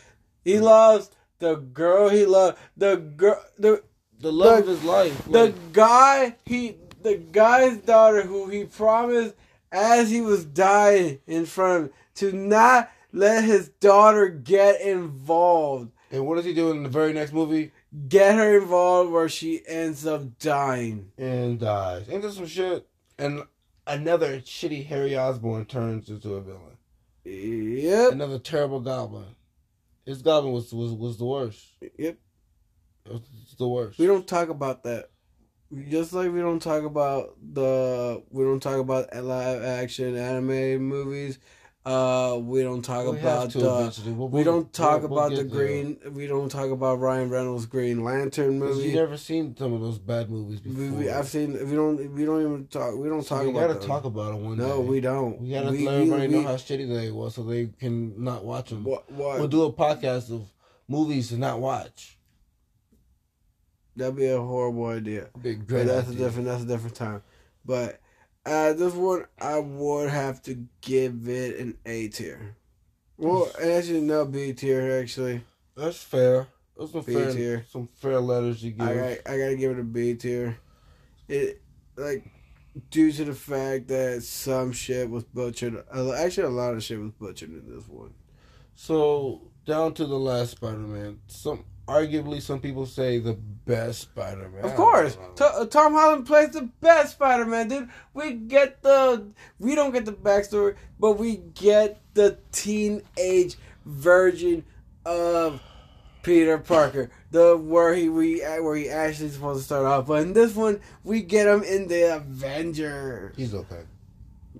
he 0.44 0.54
mm. 0.54 0.62
lost 0.62 1.16
the 1.38 1.56
girl 1.56 2.08
he 2.08 2.26
loved 2.26 2.58
the 2.76 2.96
girl 2.96 3.42
the 3.58 3.82
The 4.20 4.32
love 4.32 4.56
The- 4.56 4.72
of 4.72 4.78
his 4.78 4.84
life. 4.84 5.24
the 5.30 5.54
guy 5.72 6.36
he 6.44 6.76
the 7.02 7.16
guy's 7.16 7.78
daughter 7.78 8.22
who 8.22 8.48
he 8.48 8.64
promised 8.64 9.34
as 9.72 10.10
he 10.10 10.20
was 10.20 10.44
dying 10.44 11.20
in 11.26 11.46
front 11.46 11.76
of 11.76 11.82
him 11.84 11.92
to 12.16 12.32
not 12.32 12.90
let 13.12 13.44
his 13.44 13.68
daughter 13.68 14.28
get 14.28 14.80
involved. 14.80 15.90
and 16.10 16.26
what 16.26 16.36
does 16.36 16.44
he 16.44 16.54
do 16.54 16.70
in 16.70 16.82
the 16.82 16.88
very 16.88 17.12
next 17.12 17.32
movie? 17.32 17.72
get 18.08 18.36
her 18.36 18.60
involved 18.60 19.10
where 19.10 19.28
she 19.28 19.62
ends 19.66 20.06
up 20.06 20.38
dying. 20.38 21.10
And 21.18 21.58
dies. 21.58 22.08
Ain't 22.08 22.22
this 22.22 22.36
some 22.36 22.46
shit? 22.46 22.86
And 23.18 23.42
another 23.86 24.40
shitty 24.40 24.86
Harry 24.86 25.16
Osborn 25.16 25.64
turns 25.66 26.08
into 26.08 26.34
a 26.34 26.40
villain. 26.40 26.76
Yep. 27.30 28.12
Another 28.12 28.38
terrible 28.38 28.80
goblin. 28.80 29.36
His 30.04 30.22
goblin 30.22 30.52
was 30.52 30.72
was, 30.72 30.92
was 30.92 31.18
the 31.18 31.24
worst. 31.24 31.64
Yep. 31.98 32.18
The 33.58 33.68
worst. 33.68 33.98
We 33.98 34.06
don't 34.06 34.26
talk 34.26 34.48
about 34.48 34.82
that. 34.84 35.10
Just 35.88 36.12
like 36.12 36.32
we 36.32 36.40
don't 36.40 36.60
talk 36.60 36.84
about 36.84 37.36
the 37.40 38.22
we 38.30 38.42
don't 38.44 38.60
talk 38.60 38.80
about 38.80 39.14
live 39.14 39.62
action 39.62 40.16
anime 40.16 40.82
movies. 40.82 41.38
Uh, 41.84 42.38
we 42.42 42.62
don't 42.62 42.82
talk 42.82 43.10
We 43.10 43.18
about 43.18 43.50
the. 43.52 43.58
We'll- 43.60 44.28
We 44.28 44.42
we'll- 44.42 44.44
don't 44.44 44.70
talk 44.72 45.00
we'll- 45.00 45.08
we'll 45.10 45.18
about 45.18 45.30
the 45.30 45.44
get 45.44 45.50
there. 45.52 45.66
green. 45.66 45.98
We 46.12 46.26
don't 46.26 46.50
talk 46.50 46.70
about 46.70 47.00
Ryan 47.00 47.30
Reynolds' 47.30 47.64
Green 47.64 48.04
Lantern 48.04 48.58
movie. 48.58 48.88
You 48.90 48.94
never 48.96 49.16
seen 49.16 49.56
some 49.56 49.72
of 49.72 49.80
those 49.80 49.98
bad 49.98 50.28
movies 50.30 50.60
before. 50.60 50.78
we, 50.78 50.90
we, 50.90 51.08
I've 51.10 51.26
seen. 51.26 51.54
If 51.56 51.68
we 51.70 51.76
don't. 51.76 51.96
We 52.14 52.26
don't 52.26 52.40
even 52.42 52.66
talk. 52.66 52.94
We 52.96 53.08
don't 53.08 53.22
So 53.22 53.36
talk 53.36 53.44
we 53.44 53.50
about. 53.52 53.60
gotta 53.68 53.78
them. 53.78 53.88
talk 53.88 54.04
about 54.04 54.34
it 54.34 54.40
one 54.42 54.58
day. 54.58 54.66
No, 54.66 54.80
we 54.82 55.00
don't. 55.00 55.40
We 55.40 55.48
gotta 55.50 55.70
We- 55.70 55.86
let 55.86 55.94
everybody 55.94 56.28
know 56.28 56.42
how 56.42 56.54
shitty 56.56 56.86
they 56.86 57.10
was, 57.10 57.34
so 57.34 57.44
they 57.44 57.68
can 57.80 58.22
not 58.22 58.44
watch 58.44 58.68
them. 58.68 58.84
What? 58.84 59.10
What? 59.10 59.38
We'll 59.38 59.48
do 59.48 59.62
a 59.62 59.72
podcast 59.72 60.30
of 60.30 60.42
movies 60.86 61.30
to 61.30 61.38
not 61.38 61.60
watch. 61.60 62.18
That'd 63.96 64.16
be 64.16 64.26
a 64.26 64.40
horrible 64.40 64.84
idea. 64.86 65.28
Big 65.40 65.60
But 65.60 65.68
great. 65.68 65.86
that's 65.86 66.10
a 66.10 66.14
different. 66.14 66.46
That's 66.46 66.62
a 66.62 66.66
different 66.66 66.94
time. 66.94 67.22
But 67.64 68.00
uh, 68.46 68.72
this 68.72 68.94
one, 68.94 69.26
I 69.40 69.58
would 69.58 70.10
have 70.10 70.42
to 70.42 70.66
give 70.80 71.28
it 71.28 71.58
an 71.58 71.76
A 71.86 72.08
tier. 72.08 72.56
Well, 73.16 73.50
actually, 73.62 74.00
no 74.00 74.24
B 74.24 74.52
tier. 74.52 75.00
Actually, 75.00 75.42
That's 75.76 76.02
fair. 76.02 76.46
Those 76.76 76.92
some 76.92 77.02
B 77.02 77.12
fair, 77.14 77.32
tier. 77.32 77.66
some 77.70 77.88
fair 77.96 78.20
letters 78.20 78.64
you 78.64 78.70
give. 78.70 78.88
I 78.88 78.94
got, 78.94 79.32
I 79.32 79.38
gotta 79.38 79.56
give 79.56 79.72
it 79.72 79.80
a 79.80 79.84
B 79.84 80.14
tier. 80.14 80.58
It 81.28 81.60
like 81.96 82.24
due 82.90 83.12
to 83.12 83.24
the 83.24 83.34
fact 83.34 83.88
that 83.88 84.22
some 84.22 84.72
shit 84.72 85.10
was 85.10 85.24
butchered. 85.24 85.84
Actually, 86.16 86.46
a 86.46 86.50
lot 86.50 86.74
of 86.74 86.82
shit 86.82 86.98
was 86.98 87.12
butchered 87.12 87.50
in 87.50 87.74
this 87.74 87.86
one. 87.86 88.14
So 88.74 89.42
down 89.66 89.92
to 89.94 90.06
the 90.06 90.18
last 90.18 90.52
Spider-Man. 90.52 91.20
Some 91.26 91.64
arguably 91.90 92.40
some 92.40 92.60
people 92.60 92.86
say 92.86 93.18
the 93.18 93.34
best 93.34 94.02
Spider-Man. 94.02 94.64
Of 94.64 94.76
course, 94.76 95.18
uh, 95.40 95.66
Tom 95.66 95.92
Holland 95.92 96.26
plays 96.26 96.50
the 96.50 96.70
best 96.80 97.12
Spider-Man, 97.12 97.68
dude. 97.68 97.88
We 98.14 98.34
get 98.34 98.82
the, 98.82 99.26
we 99.58 99.74
don't 99.74 99.92
get 99.92 100.04
the 100.04 100.12
backstory, 100.12 100.76
but 101.00 101.12
we 101.12 101.36
get 101.36 102.00
the 102.14 102.38
teenage 102.52 103.56
version 103.84 104.64
of 105.04 105.60
Peter 106.22 106.58
Parker, 106.58 107.10
the 107.30 107.56
where 107.56 107.94
he 107.94 108.08
we 108.08 108.40
where 108.40 108.76
he 108.76 108.88
actually 108.88 109.30
supposed 109.30 109.60
to 109.60 109.64
start 109.64 109.86
off. 109.86 110.06
But 110.06 110.22
in 110.22 110.32
this 110.32 110.54
one, 110.54 110.80
we 111.02 111.22
get 111.22 111.46
him 111.48 111.62
in 111.62 111.88
the 111.88 112.16
Avengers. 112.16 113.34
He's 113.36 113.54
okay. 113.54 113.82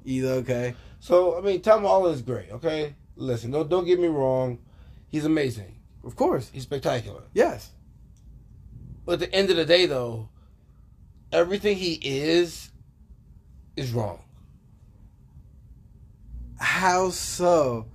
He's 0.04 0.24
okay. 0.24 0.74
So 1.00 1.36
I 1.36 1.42
mean, 1.42 1.60
Tom 1.60 1.82
Holland 1.82 2.14
is 2.14 2.22
great. 2.22 2.50
Okay, 2.50 2.94
listen, 3.16 3.50
don't 3.50 3.68
don't 3.68 3.84
get 3.84 4.00
me 4.00 4.08
wrong. 4.08 4.58
He's 5.08 5.24
amazing. 5.24 5.79
Of 6.04 6.16
course, 6.16 6.50
He's 6.52 6.62
spectacular. 6.62 7.22
yes. 7.34 7.70
But 9.04 9.14
at 9.14 9.18
the 9.30 9.34
end 9.34 9.50
of 9.50 9.56
the 9.56 9.64
day, 9.64 9.86
though, 9.86 10.28
everything 11.32 11.76
he 11.76 11.94
is 12.02 12.70
is 13.76 13.92
wrong. 13.92 14.20
How 16.58 17.10
so? 17.10 17.86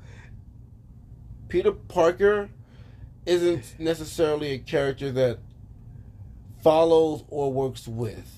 Peter 1.48 1.72
Parker 1.72 2.50
isn't 3.26 3.76
necessarily 3.80 4.52
a 4.54 4.58
character 4.58 5.12
that 5.12 5.40
follows 6.64 7.24
or 7.28 7.54
works 7.54 7.88
with. 7.88 8.32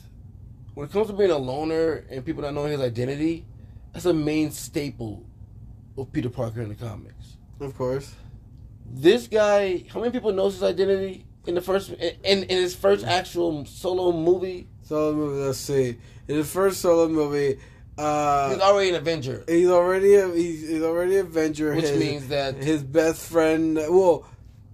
When 0.74 0.86
it 0.88 0.92
comes 0.92 1.08
to 1.08 1.14
being 1.14 1.32
a 1.32 1.38
loner 1.38 2.06
and 2.10 2.24
people 2.26 2.44
not 2.44 2.54
knowing 2.54 2.74
his 2.74 2.82
identity, 2.82 3.46
that's 3.94 4.06
a 4.06 4.14
main 4.14 4.52
staple 4.52 5.26
of 5.98 6.12
Peter 6.12 6.30
Parker 6.30 6.62
in 6.62 6.70
the 6.70 6.76
comics. 6.76 7.38
Of 7.60 7.76
course. 7.76 8.14
This 8.90 9.28
guy, 9.28 9.86
how 9.92 10.00
many 10.00 10.12
people 10.12 10.34
knows 10.34 10.54
his 10.54 10.64
identity 10.64 11.26
in 11.46 11.56
the 11.56 11.62
first 11.62 11.90
in, 11.92 12.44
in 12.44 12.48
his 12.48 12.76
first 12.76 13.06
actual 13.06 13.66
solo 13.66 14.12
movie? 14.12 14.68
Solo 14.84 15.14
movie. 15.14 15.42
Let's 15.44 15.60
see. 15.60 15.98
In 16.28 16.36
his 16.36 16.52
first 16.52 16.82
solo 16.82 17.08
movie, 17.08 17.60
uh, 17.98 18.50
He's 18.50 18.60
already 18.60 18.90
an 18.90 18.96
Avenger, 18.96 19.44
He's 19.48 19.70
already 19.70 20.16
a 20.16 20.28
he's, 20.34 20.68
he's 20.68 20.82
already 20.84 21.18
Avenger. 21.18 21.74
which 21.76 21.86
his, 21.86 22.00
means 22.00 22.28
that 22.30 22.56
his 22.56 22.84
best 22.84 23.30
friend. 23.30 23.76
Well, 23.76 24.26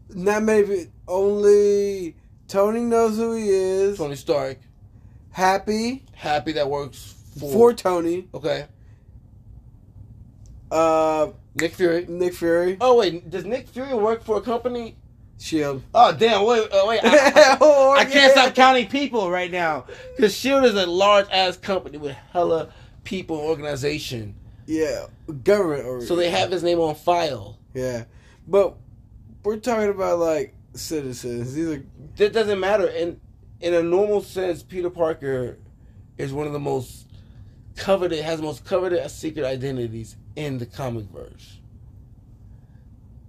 not 0.10 0.43
maybe 0.43 0.88
only 1.08 2.15
Tony 2.47 2.82
knows 2.82 3.17
who 3.17 3.36
he 3.36 3.49
is. 3.49 3.97
Tony 3.97 4.15
Stark, 4.15 4.60
Happy 5.32 6.06
Happy 6.13 6.54
that 6.54 6.69
works 6.69 7.15
for, 7.39 7.52
for 7.52 7.73
Tony. 7.73 8.28
okay. 8.34 8.67
Uh, 10.71 11.28
Nick 11.56 11.74
Fury. 11.74 12.06
Nick 12.08 12.34
Fury. 12.34 12.78
Oh 12.82 12.98
wait, 12.98 13.30
does 13.30 13.46
Nick 13.46 13.68
Fury 13.68 13.94
work 13.94 14.24
for 14.24 14.38
a 14.38 14.42
company? 14.42 14.96
Shield. 15.39 15.84
Oh 15.94 16.13
damn! 16.13 16.46
Wait, 16.46 16.72
uh, 16.72 16.84
wait. 16.86 17.02
I, 17.04 17.58
Oh, 17.62 17.92
I, 17.92 18.02
I 18.02 18.04
can't 18.06 18.36
yeah. 18.36 18.42
stop 18.44 18.56
counting 18.56 18.88
people 18.88 19.30
right 19.30 19.52
now 19.52 19.86
because 20.16 20.36
Shield 20.36 20.63
is 20.63 20.76
a 20.76 20.86
large 20.86 21.28
ass 21.32 21.58
company 21.58 21.98
with 21.98 22.16
hella 22.32 22.70
people 23.04 23.38
organization. 23.38 24.36
Yeah, 24.66 25.08
government. 25.44 25.86
Or, 25.86 26.02
So 26.02 26.16
they 26.16 26.30
have 26.30 26.52
his 26.52 26.63
name 26.63 26.80
on 26.80 26.96
file. 26.96 27.60
Yeah, 27.74 28.06
but 28.48 28.76
we're 29.44 29.58
talking 29.58 29.89
about 29.89 30.20
like 30.20 30.56
citizens. 30.74 31.54
These 31.54 31.68
are 31.68 31.86
That 32.18 32.34
doesn't 32.34 32.60
matter. 32.60 32.88
In 32.88 33.20
in 33.60 33.74
a 33.74 33.84
normal 33.84 34.22
sense, 34.22 34.63
Peter 34.63 34.89
Parker 34.89 35.58
is 36.18 36.32
one 36.32 36.48
of 36.48 36.54
the 36.54 36.60
most 36.60 37.08
coveted, 37.76 38.24
has 38.24 38.38
the 38.38 38.44
most 38.44 38.63
coveted 38.66 39.10
secret 39.10 39.46
identities 39.46 40.16
in 40.36 40.58
the 40.58 40.65
comic 40.65 41.06
verse. 41.06 41.60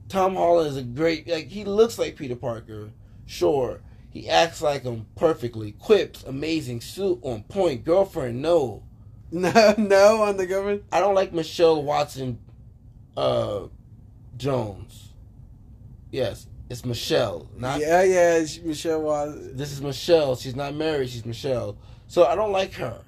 Tom 0.09 0.37
Holland 0.37 0.69
is 0.69 0.77
a 0.77 0.83
great, 0.83 1.29
like 1.29 1.49
he 1.49 1.64
looks 1.64 1.99
like 1.99 2.17
Peter 2.17 2.37
Parker, 2.37 2.90
sure. 3.27 3.81
He 4.11 4.29
acts 4.29 4.62
like 4.62 4.85
him 4.85 5.07
perfectly. 5.17 5.73
Quips, 5.73 6.23
amazing 6.23 6.81
suit 6.81 7.19
on 7.23 7.43
point. 7.45 7.85
Girlfriend, 7.85 8.40
no. 8.40 8.85
no, 9.33 9.75
no 9.77 10.23
on 10.23 10.37
the 10.37 10.47
government. 10.47 10.85
I 10.93 11.01
don't 11.01 11.17
like 11.17 11.33
Michelle 11.33 11.83
Watson, 11.83 12.38
uh, 13.17 13.62
Jones. 14.37 15.09
Yes, 16.12 16.47
it's 16.71 16.85
Michelle, 16.85 17.49
not 17.57 17.81
yeah, 17.81 18.05
yeah. 18.05 18.47
Michelle 18.62 19.03
was. 19.03 19.37
this 19.55 19.73
is 19.73 19.83
Michelle. 19.83 20.37
She's 20.37 20.55
not 20.55 20.75
married. 20.75 21.11
She's 21.11 21.27
Michelle. 21.27 21.77
So 22.07 22.25
I 22.25 22.37
don't 22.37 22.53
like 22.53 22.75
her. 22.75 23.01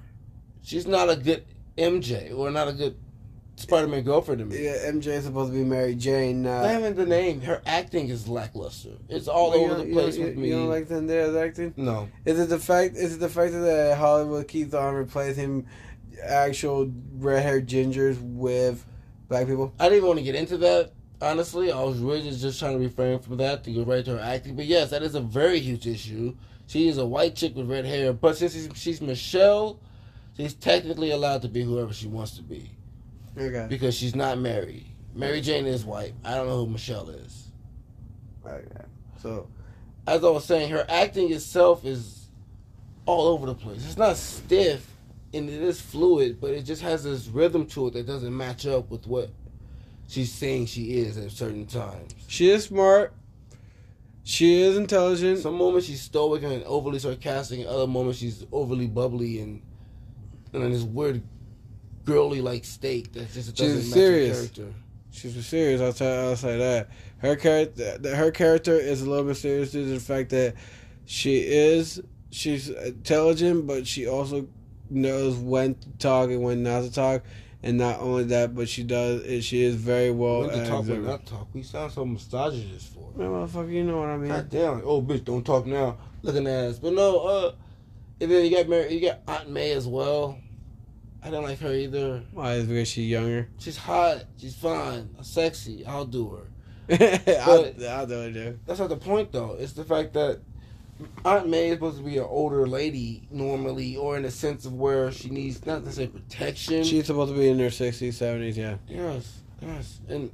She's 0.61 0.85
not 0.85 1.09
a 1.09 1.15
good 1.15 1.45
MJ 1.77 2.37
or 2.37 2.51
not 2.51 2.67
a 2.67 2.73
good 2.73 2.97
Spider-Man 3.57 4.03
girlfriend 4.03 4.39
to 4.39 4.45
me. 4.45 4.63
Yeah, 4.65 4.89
MJ 4.91 5.07
is 5.07 5.25
supposed 5.25 5.51
to 5.51 5.57
be 5.57 5.63
Mary 5.63 5.95
Jane. 5.95 6.43
Not 6.43 6.65
Uh, 6.65 6.77
even 6.77 6.95
the 6.95 7.05
name. 7.07 7.41
Her 7.41 7.61
acting 7.65 8.09
is 8.09 8.27
lackluster. 8.27 8.91
It's 9.09 9.27
all 9.27 9.57
you 9.57 9.65
over 9.65 9.83
the 9.83 9.91
place 9.91 10.15
you, 10.15 10.25
with 10.25 10.35
you, 10.35 10.39
me. 10.41 10.47
You 10.49 10.55
don't 10.57 10.69
like 10.69 10.87
Zendaya's 10.87 11.35
acting? 11.35 11.73
no, 11.75 12.07
Is 12.25 12.39
it 12.39 12.49
the 12.49 12.59
fact? 12.59 12.95
Is 12.95 13.15
it 13.15 13.19
the 13.19 13.29
fact 13.29 13.53
that 13.53 13.97
Hollywood 13.97 14.47
keeps 14.47 14.73
on 14.75 14.93
replacing 14.93 15.65
actual 16.23 16.91
red-haired 17.17 17.67
gingers 17.67 18.21
with 18.21 18.85
black 19.27 19.47
people? 19.47 19.73
I 19.79 19.85
didn't 19.85 19.97
even 19.97 20.07
want 20.07 20.19
to 20.19 20.25
get 20.25 20.35
into 20.35 20.57
that. 20.57 20.91
Honestly, 21.19 21.71
I 21.71 21.81
was 21.81 21.97
really 21.97 22.21
just, 22.21 22.41
just 22.41 22.59
trying 22.59 22.77
to 22.77 22.83
refrain 22.83 23.17
from 23.17 23.37
that 23.37 23.63
to 23.63 23.71
go 23.71 23.83
right 23.83 24.05
to 24.05 24.11
her 24.17 24.19
acting. 24.21 24.55
But 24.55 24.65
yes, 24.65 24.91
that 24.91 25.01
is 25.01 25.15
a 25.15 25.21
very 25.21 25.59
huge 25.59 25.87
issue. 25.87 26.35
She 26.67 26.87
is 26.89 26.99
a 26.99 27.05
white 27.07 27.35
chick 27.35 27.55
with 27.55 27.69
red 27.71 27.85
hair, 27.85 28.13
but 28.13 28.37
since 28.37 28.53
she's, 28.53 28.69
she's 28.75 29.01
Michelle, 29.01 29.79
she's 30.35 30.53
technically 30.53 31.09
allowed 31.09 31.41
to 31.41 31.47
be 31.47 31.63
whoever 31.63 31.91
she 31.91 32.07
wants 32.07 32.35
to 32.37 32.43
be. 32.43 32.69
Okay. 33.37 33.67
because 33.69 33.95
she's 33.95 34.15
not 34.15 34.39
married. 34.39 34.85
Mary 35.13 35.41
Jane 35.41 35.65
is 35.65 35.85
white. 35.85 36.13
I 36.23 36.35
don't 36.35 36.47
know 36.47 36.65
who 36.65 36.71
Michelle 36.71 37.09
is. 37.09 37.47
Okay. 38.45 38.63
So 39.21 39.47
As 40.05 40.23
I 40.23 40.29
was 40.29 40.45
saying, 40.45 40.69
her 40.69 40.85
acting 40.89 41.31
itself 41.31 41.85
is 41.85 42.27
all 43.05 43.27
over 43.27 43.45
the 43.45 43.55
place. 43.55 43.85
It's 43.85 43.97
not 43.97 44.15
stiff 44.17 44.87
and 45.33 45.49
it 45.49 45.61
is 45.61 45.81
fluid, 45.81 46.39
but 46.39 46.51
it 46.51 46.63
just 46.63 46.81
has 46.81 47.03
this 47.03 47.27
rhythm 47.27 47.65
to 47.67 47.87
it 47.87 47.93
that 47.93 48.07
doesn't 48.07 48.35
match 48.35 48.65
up 48.65 48.89
with 48.89 49.05
what 49.07 49.29
she's 50.07 50.31
saying 50.31 50.67
she 50.67 50.97
is 50.97 51.17
at 51.17 51.31
certain 51.31 51.65
times. 51.65 52.13
she 52.27 52.49
is 52.49 52.65
smart. 52.65 53.13
She 54.23 54.61
is 54.61 54.75
intelligent. 54.77 55.39
Some 55.39 55.55
moments 55.55 55.87
she's 55.87 56.01
stoic 56.01 56.43
and 56.43 56.61
overly 56.65 56.99
sarcastic, 56.99 57.59
and 57.59 57.67
other 57.67 57.87
moments 57.87 58.19
she's 58.19 58.45
overly 58.51 58.87
bubbly 58.87 59.39
and 59.39 59.61
and 60.53 60.63
then 60.63 60.71
this 60.71 60.83
weird 60.83 61.21
girly 62.07 62.41
like 62.41 62.63
steak. 62.65 63.11
that 63.13 63.31
just 63.33 63.55
doesn't 63.55 63.81
She's 63.81 63.89
match 63.89 63.93
serious. 63.93 64.29
her 64.37 64.47
character. 64.47 64.73
She's 65.11 65.45
serious. 65.45 65.81
I'll 65.81 65.93
tell. 65.93 66.29
I'll 66.29 66.35
say 66.35 66.57
that 66.57 66.89
her 67.19 67.35
character. 67.35 68.15
Her 68.15 68.31
character 68.31 68.75
is 68.75 69.01
a 69.01 69.09
little 69.09 69.25
bit 69.25 69.35
serious 69.35 69.71
due 69.71 69.83
to 69.83 69.89
the 69.91 69.99
fact 69.99 70.29
that 70.31 70.55
she 71.05 71.39
is. 71.39 72.01
She's 72.31 72.69
intelligent, 72.69 73.67
but 73.67 73.85
she 73.85 74.07
also 74.07 74.47
knows 74.89 75.35
when 75.35 75.75
to 75.75 75.89
talk 75.99 76.29
and 76.29 76.41
when 76.41 76.63
not 76.63 76.83
to 76.83 76.91
talk. 76.91 77.23
And 77.63 77.77
not 77.77 77.99
only 77.99 78.23
that, 78.25 78.55
but 78.55 78.69
she 78.69 78.83
does. 78.83 79.43
She 79.43 79.63
is 79.63 79.75
very 79.75 80.11
well. 80.11 80.41
When 80.41 80.51
to 80.51 80.67
talk, 80.67 80.85
when 80.85 81.03
not 81.03 81.25
talk. 81.25 81.47
We 81.53 81.63
sound 81.63 81.91
so 81.91 82.05
misogynist 82.05 82.93
for. 82.93 83.11
Man, 83.17 83.29
motherfucker, 83.29 83.73
you 83.73 83.83
know 83.83 83.97
what 83.97 84.09
I 84.09 84.17
mean. 84.17 84.29
God 84.29 84.49
damn, 84.49 84.75
like, 84.75 84.83
oh 84.85 85.01
bitch, 85.01 85.25
don't 85.25 85.43
talk 85.43 85.65
now. 85.65 85.97
Looking 86.21 86.47
ass. 86.47 86.77
But 86.79 86.93
no, 86.93 87.19
uh 87.19 87.51
and 88.21 88.31
then 88.31 88.45
you 88.45 88.55
got 88.55 88.69
Mary 88.69 88.93
you 88.93 89.01
got 89.01 89.19
Aunt 89.27 89.49
May 89.49 89.71
as 89.71 89.87
well. 89.87 90.39
I 91.27 91.31
don't 91.31 91.43
like 91.43 91.59
her 91.59 91.73
either. 91.73 92.23
Why 92.31 92.53
is 92.53 92.67
because 92.67 92.87
she's 92.87 93.09
younger? 93.09 93.49
She's 93.59 93.77
hot, 93.77 94.23
she's 94.37 94.55
fine, 94.55 95.09
sexy, 95.21 95.85
I'll 95.85 96.05
do 96.05 96.29
her. 96.29 96.47
I'll, 97.41 97.73
I'll 97.89 98.07
do 98.07 98.21
it, 98.21 98.31
dude. 98.31 98.59
That's 98.65 98.79
not 98.79 98.87
the 98.87 98.95
point 98.95 99.33
though. 99.33 99.57
It's 99.59 99.73
the 99.73 99.83
fact 99.83 100.13
that 100.13 100.39
Aunt 101.25 101.49
May 101.49 101.67
is 101.67 101.75
supposed 101.75 101.97
to 101.97 102.03
be 102.03 102.17
an 102.17 102.23
older 102.23 102.65
lady 102.65 103.27
normally, 103.29 103.97
or 103.97 104.17
in 104.17 104.23
a 104.23 104.31
sense 104.31 104.65
of 104.65 104.73
where 104.73 105.11
she 105.11 105.29
needs 105.29 105.65
not 105.65 105.83
to 105.83 105.91
say 105.91 106.07
protection. 106.07 106.83
She's 106.85 107.07
supposed 107.07 107.33
to 107.33 107.37
be 107.37 107.49
in 107.49 107.59
her 107.59 107.69
sixties, 107.69 108.17
seventies. 108.17 108.57
Yeah. 108.57 108.77
Yes, 108.87 109.41
yes, 109.61 109.99
and 110.07 110.31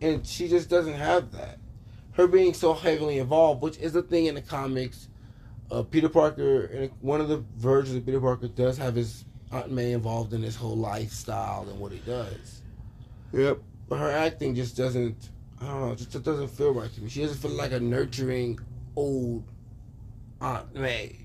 and 0.00 0.26
she 0.26 0.48
just 0.48 0.70
doesn't 0.70 0.94
have 0.94 1.32
that. 1.32 1.58
Her 2.12 2.28
being 2.28 2.54
so 2.54 2.72
heavily 2.72 3.18
involved, 3.18 3.62
which 3.62 3.78
is 3.78 3.96
a 3.96 4.02
thing 4.02 4.26
in 4.26 4.36
the 4.36 4.42
comics. 4.42 5.08
Uh, 5.70 5.82
Peter 5.82 6.08
Parker, 6.08 6.88
one 7.00 7.20
of 7.20 7.28
the 7.28 7.44
versions 7.56 7.96
of 7.96 8.06
Peter 8.06 8.20
Parker 8.20 8.46
does 8.46 8.78
have 8.78 8.94
his 8.94 9.24
Aunt 9.52 9.70
May 9.70 9.92
involved 9.92 10.32
in 10.34 10.42
his 10.42 10.56
whole 10.56 10.76
lifestyle 10.76 11.66
and 11.68 11.78
what 11.78 11.92
he 11.92 11.98
does. 11.98 12.62
Yep. 13.32 13.58
But 13.88 13.98
her 13.98 14.10
acting 14.10 14.54
just 14.54 14.76
doesn't. 14.76 15.30
I 15.60 15.66
don't 15.66 15.80
know. 15.80 15.92
It 15.92 15.96
just 15.98 16.22
doesn't 16.22 16.48
feel 16.48 16.74
right 16.74 16.92
to 16.92 17.00
me. 17.00 17.08
She 17.08 17.22
doesn't 17.22 17.38
feel 17.38 17.52
like 17.52 17.72
a 17.72 17.80
nurturing 17.80 18.58
old 18.96 19.44
Aunt 20.40 20.74
May. 20.74 21.18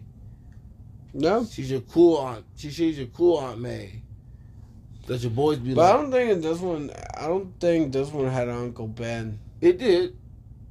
No. 1.14 1.46
She's 1.46 1.70
your 1.72 1.82
cool 1.82 2.18
aunt. 2.18 2.46
She, 2.56 2.70
she's 2.70 2.98
your 2.98 3.08
cool 3.08 3.38
Aunt 3.38 3.60
May. 3.60 4.02
That 5.08 5.22
your 5.22 5.32
boys 5.32 5.58
be 5.58 5.74
But 5.74 5.94
I 5.94 5.98
don't 5.98 6.12
think 6.12 6.42
this 6.42 6.60
one. 6.60 6.92
I 7.18 7.28
don't 7.28 7.60
think 7.60 7.92
this 7.92 8.10
one 8.10 8.28
had 8.28 8.48
Uncle 8.50 8.88
Ben. 8.88 9.40
It 9.60 9.78
did. 9.80 10.16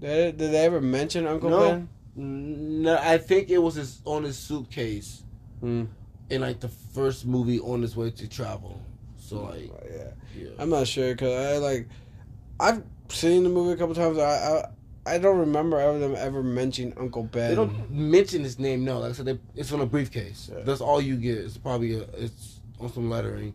Did, 0.00 0.38
did 0.38 0.52
they 0.52 0.64
ever 0.64 0.80
mention 0.80 1.26
Uncle 1.26 1.50
No. 1.50 1.68
Ben? 1.68 1.88
No, 2.16 2.96
I 2.96 3.18
think 3.18 3.50
it 3.50 3.58
was 3.58 3.74
his 3.74 4.00
on 4.04 4.24
his 4.24 4.38
suitcase 4.38 5.22
Hmm. 5.60 5.84
In 6.30 6.40
like 6.40 6.60
the 6.60 6.68
first 6.68 7.26
movie 7.26 7.60
on 7.60 7.82
his 7.82 7.96
way 7.96 8.10
to 8.10 8.28
travel. 8.28 8.80
So 9.18 9.38
oh, 9.38 9.50
like, 9.50 9.70
yeah. 9.90 10.04
yeah. 10.36 10.48
I'm 10.58 10.70
not 10.70 10.86
sure 10.86 11.12
because 11.12 11.54
I 11.54 11.58
like. 11.58 11.88
I've 12.58 12.82
seen 13.08 13.42
the 13.42 13.48
movie 13.48 13.72
a 13.72 13.76
couple 13.76 13.94
times. 13.94 14.18
I 14.18 14.22
I, 15.06 15.14
I 15.14 15.18
don't 15.18 15.38
remember 15.38 15.78
ever 15.78 15.98
them 15.98 16.14
ever 16.16 16.42
mentioning 16.42 16.94
Uncle 16.98 17.24
Ben. 17.24 17.50
They 17.50 17.56
don't 17.56 17.90
mention 17.90 18.42
his 18.42 18.58
name. 18.58 18.84
No, 18.84 19.00
like 19.00 19.10
I 19.10 19.12
said, 19.12 19.26
they, 19.26 19.38
it's 19.56 19.72
on 19.72 19.80
a 19.80 19.86
briefcase. 19.86 20.50
Yeah. 20.52 20.62
That's 20.62 20.80
all 20.80 21.00
you 21.00 21.16
get. 21.16 21.38
It's 21.38 21.56
probably 21.56 21.94
a, 21.94 22.02
it's 22.16 22.60
on 22.78 22.92
some 22.92 23.10
lettering. 23.10 23.54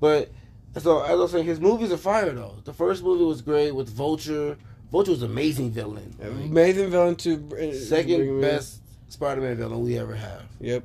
But 0.00 0.30
so 0.78 1.02
as 1.02 1.10
I 1.10 1.14
was 1.14 1.30
saying, 1.32 1.46
his 1.46 1.60
movies 1.60 1.92
are 1.92 1.96
fire 1.96 2.32
though. 2.32 2.56
The 2.64 2.72
first 2.72 3.02
movie 3.02 3.24
was 3.24 3.42
great 3.42 3.72
with 3.72 3.88
Vulture. 3.88 4.56
Vulture 4.92 5.12
was 5.12 5.22
an 5.22 5.30
amazing 5.30 5.72
villain. 5.72 6.14
Like, 6.18 6.30
Amazing 6.30 6.90
villain 6.90 7.16
to 7.16 7.74
second 7.74 8.40
best 8.40 8.80
Spider-Man 9.08 9.56
villain 9.56 9.82
we 9.82 9.98
ever 9.98 10.14
have 10.14 10.42
Yep. 10.60 10.84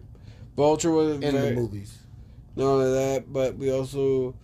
Vulture 0.62 0.92
was 0.92 1.16
in 1.16 1.22
very, 1.22 1.50
the 1.50 1.56
movies. 1.56 1.98
Not 2.56 2.66
only 2.66 2.92
that, 2.92 3.34
but 3.34 3.58
we 3.58 3.72
also 3.72 4.36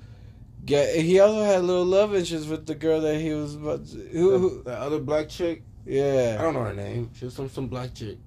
get. 0.66 0.96
He 0.96 1.20
also 1.20 1.44
had 1.44 1.62
little 1.64 1.86
love 1.86 2.16
issues 2.16 2.48
with 2.48 2.66
the 2.66 2.74
girl 2.74 3.02
that 3.02 3.22
he 3.22 3.34
was 3.34 3.54
about. 3.54 3.86
To, 3.86 3.98
who, 3.98 4.40
who? 4.40 4.64
The, 4.64 4.72
the 4.72 4.78
other 4.80 5.00
black 5.00 5.30
chick, 5.30 5.62
Yeah, 5.86 6.38
I 6.40 6.42
don't 6.42 6.56
know 6.56 6.64
her 6.64 6.74
name. 6.74 7.12
She 7.14 7.26
was 7.26 7.36
some 7.36 7.50
some 7.50 7.68
black 7.68 7.94
chick. 7.94 8.18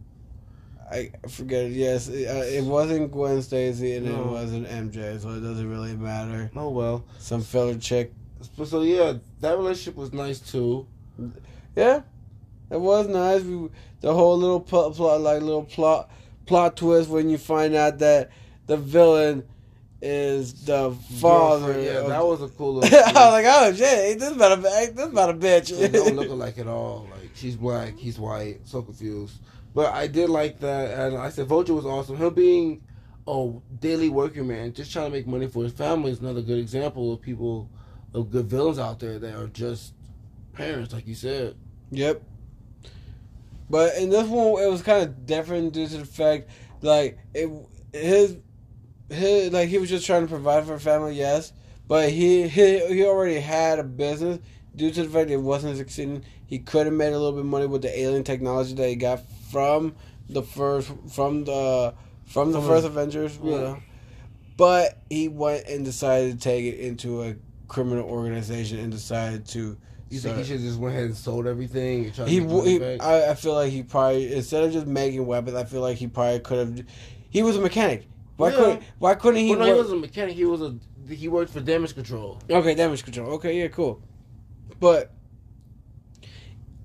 I 0.88 1.10
forget 1.28 1.64
it. 1.64 1.72
Yes, 1.72 2.06
it, 2.06 2.28
uh, 2.28 2.44
it 2.44 2.62
wasn't 2.62 3.10
Gwen 3.10 3.42
Stacy 3.42 3.96
and 3.96 4.06
it 4.06 4.24
wasn't 4.24 4.68
MJ, 4.68 5.20
so 5.20 5.30
it 5.30 5.40
doesn't 5.40 5.68
really 5.68 5.96
matter. 5.96 6.48
Oh 6.54 6.68
well. 6.70 7.04
Some 7.18 7.42
filler 7.42 7.76
chick. 7.76 8.12
So, 8.56 8.64
so 8.64 8.82
yeah, 8.82 9.14
that 9.40 9.56
relationship 9.56 9.96
was 9.96 10.12
nice 10.12 10.38
too. 10.38 10.86
Yeah, 11.74 12.02
it 12.70 12.80
was 12.80 13.08
nice. 13.08 13.42
We, 13.42 13.68
the 14.00 14.14
whole 14.14 14.38
little 14.38 14.60
plot, 14.60 14.94
plot, 14.94 15.20
like 15.20 15.42
little 15.42 15.64
plot, 15.64 16.08
plot 16.50 16.76
twist 16.76 17.08
when 17.08 17.30
you 17.30 17.38
find 17.38 17.76
out 17.76 18.00
that 18.00 18.32
the 18.66 18.76
villain 18.76 19.44
is 20.02 20.64
the 20.64 20.90
father. 21.20 21.80
Yeah, 21.80 22.00
that 22.08 22.26
was 22.26 22.42
a 22.42 22.48
cool 22.48 22.84
I 22.84 22.88
was 22.88 23.14
like, 23.14 23.46
oh 23.46 23.72
shit, 23.72 24.18
this 24.18 24.32
about 24.32 24.58
a 24.58 24.60
this 24.60 25.06
about 25.06 25.30
a 25.30 25.34
bitch. 25.34 25.78
they 25.78 25.86
don't 25.86 26.16
look 26.16 26.28
alike 26.28 26.58
at 26.58 26.66
all. 26.66 27.06
Like 27.12 27.30
she's 27.34 27.54
black, 27.54 27.96
he's 27.96 28.18
white. 28.18 28.66
So 28.66 28.82
confused. 28.82 29.38
But 29.72 29.94
I 29.94 30.08
did 30.08 30.28
like 30.28 30.58
that, 30.58 30.98
and 30.98 31.16
I 31.16 31.30
said 31.30 31.46
Vulture 31.46 31.72
was 31.74 31.86
awesome. 31.86 32.16
Him 32.16 32.34
being 32.34 32.82
a 33.28 33.52
daily 33.78 34.08
working 34.08 34.48
man, 34.48 34.72
just 34.72 34.92
trying 34.92 35.06
to 35.06 35.16
make 35.16 35.28
money 35.28 35.46
for 35.46 35.62
his 35.62 35.72
family, 35.72 36.10
is 36.10 36.18
another 36.18 36.42
good 36.42 36.58
example 36.58 37.12
of 37.12 37.20
people, 37.20 37.70
of 38.12 38.32
good 38.32 38.46
villains 38.46 38.80
out 38.80 38.98
there 38.98 39.20
that 39.20 39.36
are 39.36 39.46
just 39.46 39.94
parents, 40.52 40.92
like 40.92 41.06
you 41.06 41.14
said. 41.14 41.54
Yep. 41.92 42.20
But 43.70 43.96
in 43.96 44.10
this 44.10 44.26
one, 44.26 44.60
it 44.62 44.68
was 44.68 44.82
kind 44.82 45.04
of 45.04 45.24
different 45.24 45.72
due 45.72 45.86
to 45.86 45.98
the 45.98 46.04
fact 46.04 46.50
like 46.82 47.18
it, 47.32 47.48
his 47.92 48.36
his 49.08 49.52
like 49.52 49.68
he 49.68 49.78
was 49.78 49.88
just 49.88 50.04
trying 50.04 50.22
to 50.22 50.28
provide 50.28 50.66
for 50.66 50.74
a 50.74 50.80
family, 50.80 51.14
yes, 51.14 51.52
but 51.86 52.10
he 52.10 52.48
he 52.48 52.80
he 52.88 53.04
already 53.04 53.38
had 53.38 53.78
a 53.78 53.84
business 53.84 54.40
due 54.74 54.90
to 54.90 55.04
the 55.04 55.08
fact 55.08 55.28
that 55.28 55.34
it 55.34 55.42
wasn't 55.42 55.76
succeeding. 55.76 56.24
He 56.46 56.58
could 56.58 56.86
have 56.86 56.94
made 56.94 57.12
a 57.12 57.18
little 57.18 57.32
bit 57.32 57.40
of 57.40 57.46
money 57.46 57.66
with 57.66 57.82
the 57.82 57.96
alien 57.96 58.24
technology 58.24 58.74
that 58.74 58.88
he 58.88 58.96
got 58.96 59.20
from 59.52 59.94
the 60.28 60.42
first 60.42 60.90
from 61.08 61.44
the 61.44 61.94
from 62.26 62.50
the 62.50 62.60
first 62.60 62.84
Avengers. 62.84 63.38
Yeah. 63.42 63.76
But 64.56 64.98
he 65.08 65.28
went 65.28 65.68
and 65.68 65.84
decided 65.84 66.32
to 66.32 66.38
take 66.38 66.64
it 66.64 66.80
into 66.80 67.22
a 67.22 67.36
criminal 67.68 68.04
organization 68.04 68.80
and 68.80 68.90
decided 68.90 69.46
to. 69.48 69.78
You 70.10 70.18
think 70.18 70.38
he 70.38 70.44
should 70.44 70.60
just 70.60 70.78
went 70.78 70.94
ahead 70.94 71.06
and 71.06 71.16
sold 71.16 71.46
everything 71.46 72.06
and 72.06 72.28
he, 72.28 72.40
to 72.40 72.42
make 72.42 72.48
w- 72.48 72.78
money 72.80 72.94
he? 72.94 73.00
I, 73.00 73.30
I 73.30 73.34
feel 73.34 73.54
like 73.54 73.70
he 73.70 73.82
probably 73.84 74.34
instead 74.34 74.64
of 74.64 74.72
just 74.72 74.86
making 74.86 75.24
weapons, 75.24 75.56
I 75.56 75.64
feel 75.64 75.80
like 75.82 75.96
he 75.98 76.08
probably 76.08 76.40
could 76.40 76.58
have. 76.58 76.86
He 77.30 77.42
was 77.44 77.56
a 77.56 77.60
mechanic. 77.60 78.08
Why 78.36 78.50
Yeah. 78.50 78.56
couldn't 78.56 78.82
Why 78.98 79.14
couldn't 79.14 79.40
he? 79.40 79.50
well, 79.50 79.60
no, 79.60 79.66
he 79.66 79.72
wasn't 79.72 79.98
a 79.98 80.00
mechanic. 80.00 80.34
He 80.34 80.44
was 80.44 80.62
a 80.62 80.74
he 81.08 81.28
worked 81.28 81.52
for 81.52 81.60
damage 81.60 81.94
control. 81.94 82.38
Okay, 82.50 82.74
damage 82.74 83.04
control. 83.04 83.30
Okay, 83.34 83.58
yeah, 83.60 83.68
cool. 83.68 84.02
But 84.80 85.12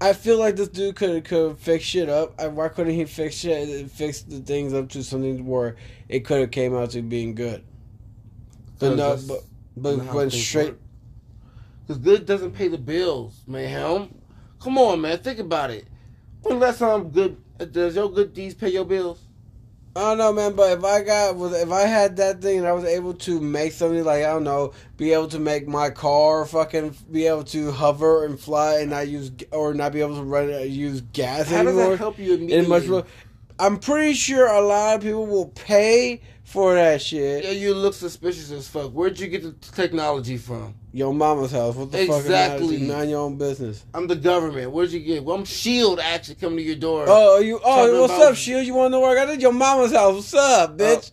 I 0.01 0.13
feel 0.13 0.37
like 0.37 0.55
this 0.55 0.67
dude 0.67 0.95
could 0.95 1.09
have 1.09 1.23
could 1.23 1.57
fix 1.57 1.83
shit 1.83 2.09
up. 2.09 2.39
I, 2.39 2.47
why 2.47 2.67
couldn't 2.67 2.93
he 2.93 3.05
fix 3.05 3.35
shit, 3.35 3.89
fix 3.89 4.21
the 4.21 4.39
things 4.39 4.73
up 4.73 4.89
to 4.89 5.03
something 5.03 5.45
where 5.47 5.77
it 6.09 6.25
could 6.25 6.41
have 6.41 6.51
came 6.51 6.75
out 6.75 6.91
to 6.91 7.01
being 7.01 7.33
good? 7.33 7.63
But 8.77 8.97
no, 8.97 9.17
but 9.27 9.39
but 9.77 10.13
went 10.13 10.31
straight. 10.33 10.69
work. 10.71 10.79
Cause 11.87 11.97
good 11.97 12.25
doesn't 12.25 12.51
pay 12.51 12.67
the 12.67 12.77
bills, 12.77 13.41
man. 13.45 14.09
Come 14.59 14.77
on, 14.77 15.01
man. 15.01 15.19
Think 15.19 15.39
about 15.39 15.69
it. 15.69 15.87
When 16.41 16.59
last 16.59 16.79
time 16.79 17.09
good 17.09 17.37
does 17.71 17.95
your 17.95 18.11
good 18.11 18.33
deeds 18.33 18.55
pay 18.55 18.69
your 18.69 18.85
bills? 18.85 19.21
I 19.95 20.01
don't 20.01 20.17
know, 20.17 20.33
man. 20.33 20.55
But 20.55 20.77
if 20.77 20.83
I 20.83 21.03
got 21.03 21.35
was 21.37 21.53
if 21.53 21.71
I 21.71 21.81
had 21.81 22.17
that 22.17 22.41
thing 22.41 22.57
and 22.57 22.67
I 22.67 22.73
was 22.73 22.83
able 22.83 23.13
to 23.13 23.39
make 23.39 23.71
something 23.71 24.03
like 24.03 24.23
I 24.23 24.33
don't 24.33 24.43
know, 24.43 24.73
be 24.97 25.13
able 25.13 25.29
to 25.29 25.39
make 25.39 25.67
my 25.67 25.89
car 25.89 26.45
fucking 26.45 26.95
be 27.11 27.27
able 27.27 27.45
to 27.45 27.71
hover 27.71 28.25
and 28.25 28.39
fly 28.39 28.79
and 28.79 28.89
not 28.89 29.07
use 29.07 29.31
or 29.51 29.73
not 29.73 29.93
be 29.93 30.01
able 30.01 30.15
to 30.15 30.23
run 30.23 30.53
uh, 30.53 30.57
use 30.57 31.01
gas 31.13 31.49
How 31.49 31.63
does 31.63 31.75
that 31.75 31.97
help 31.97 32.19
you 32.19 32.33
immediately? 32.33 33.03
I'm 33.57 33.79
pretty 33.79 34.15
sure 34.15 34.47
a 34.47 34.59
lot 34.59 34.95
of 34.95 35.01
people 35.01 35.27
will 35.27 35.47
pay 35.47 36.21
for 36.45 36.75
that 36.75 37.01
shit. 37.01 37.43
Yeah, 37.43 37.51
you 37.51 37.73
look 37.73 37.93
suspicious 37.93 38.51
as 38.51 38.67
fuck. 38.67 38.91
Where'd 38.91 39.19
you 39.19 39.27
get 39.27 39.43
the 39.43 39.51
technology 39.75 40.37
from? 40.37 40.75
Your 40.93 41.13
mama's 41.13 41.51
house. 41.51 41.75
What 41.75 41.91
the 41.91 42.05
fuck 42.05 42.19
is 42.19 42.25
Exactly. 42.25 42.77
Mind 42.77 43.09
your 43.09 43.19
own 43.19 43.37
business. 43.37 43.83
I'm 43.93 44.07
the 44.07 44.15
government. 44.15 44.71
Where'd 44.71 44.91
you 44.91 45.01
get? 45.01 45.23
Well, 45.23 45.35
I'm 45.35 45.43
Shield 45.43 45.99
actually 45.99 46.35
coming 46.35 46.59
to 46.59 46.63
your 46.63 46.75
door. 46.75 47.05
Oh, 47.07 47.39
you. 47.39 47.59
Oh, 47.63 48.01
what's 48.01 48.13
up, 48.13 48.35
Shield? 48.35 48.65
You 48.65 48.75
want 48.75 48.87
to 48.87 48.89
know 48.91 49.01
where 49.01 49.11
I 49.11 49.25
got 49.25 49.33
it? 49.33 49.41
Your 49.41 49.51
mama's 49.51 49.91
house. 49.91 50.15
What's 50.15 50.33
up, 50.33 50.71
oh, 50.71 50.77
bitch? 50.77 51.11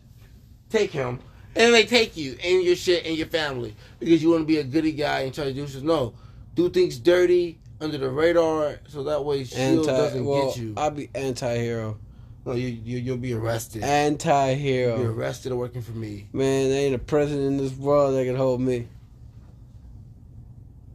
Take 0.71 0.93
him. 0.93 1.19
And 1.57 1.75
they 1.75 1.85
take 1.85 2.17
you 2.17 2.37
and 2.43 2.63
your 2.63 2.77
shit 2.77 3.05
and 3.05 3.17
your 3.17 3.27
family 3.27 3.75
because 3.99 4.23
you 4.23 4.31
want 4.31 4.43
to 4.43 4.47
be 4.47 4.59
a 4.59 4.65
goody 4.65 4.93
guy 4.93 5.21
and 5.21 5.35
try 5.35 5.45
to 5.45 5.53
do 5.53 5.67
shit. 5.67 5.83
No, 5.83 6.15
do 6.55 6.71
things 6.71 6.99
dirty 6.99 7.59
under 7.81 7.99
the 7.99 8.09
radar 8.09 8.79
so 8.89 9.03
that 9.03 9.23
way 9.25 9.45
Shield 9.45 9.81
Anti. 9.81 9.93
doesn't 9.93 10.25
Well, 10.25 10.47
get 10.47 10.57
you. 10.59 10.75
I'll 10.77 10.91
be 10.91 11.11
anti-hero. 11.15 11.99
No, 12.45 12.53
you, 12.55 12.69
you 12.69 12.99
you'll 12.99 13.17
be 13.19 13.35
arrested. 13.35 13.83
Anti-hero. 13.85 15.01
arrested 15.13 15.53
working 15.53 15.81
for 15.83 15.93
me. 15.93 16.29
Man, 16.33 16.71
there 16.71 16.87
ain't 16.87 16.95
a 16.95 16.99
president 16.99 17.47
in 17.47 17.57
this 17.57 17.73
world 17.73 18.15
that 18.17 18.25
can 18.25 18.35
hold 18.37 18.61
me. 18.61 18.89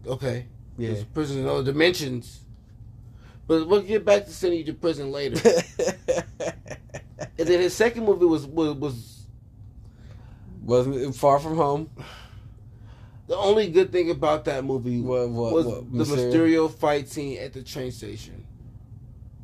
Okay. 0.06 0.45
Yeah. 0.78 0.91
There's 0.91 1.04
prison 1.06 1.39
in 1.39 1.48
other 1.48 1.64
dimensions. 1.64 2.41
But 3.48 3.68
we'll 3.68 3.82
get 3.82 4.04
back 4.04 4.26
to 4.26 4.32
sending 4.32 4.60
you 4.60 4.66
to 4.66 4.74
prison 4.74 5.12
later. 5.12 5.39
and 6.39 7.48
then 7.48 7.62
his 7.62 7.74
second 7.74 8.06
movie 8.06 8.26
was 8.26 8.45
was, 8.45 8.76
was 8.76 9.26
Wasn't 10.64 11.16
far 11.16 11.39
from 11.39 11.56
home. 11.56 11.89
the 13.28 13.38
only 13.38 13.70
good 13.70 13.91
thing 13.91 14.10
about 14.12 14.43
that 14.45 14.66
movie 14.66 15.00
What? 15.00 15.30
What? 15.30 15.54
was 15.54 15.66
what 15.66 15.93
the 15.93 16.04
Mysterio? 16.04 16.32
Mysterio 16.68 16.74
fight 16.74 17.08
scene 17.08 17.39
at 17.39 17.54
the 17.54 17.64
train 17.64 17.91
station. 17.91 18.45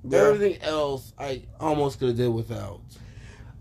Yeah. 0.03 0.19
Everything 0.19 0.61
else 0.61 1.13
I 1.17 1.43
almost 1.59 1.99
could 1.99 2.09
have 2.09 2.17
did 2.17 2.29
without. 2.29 2.81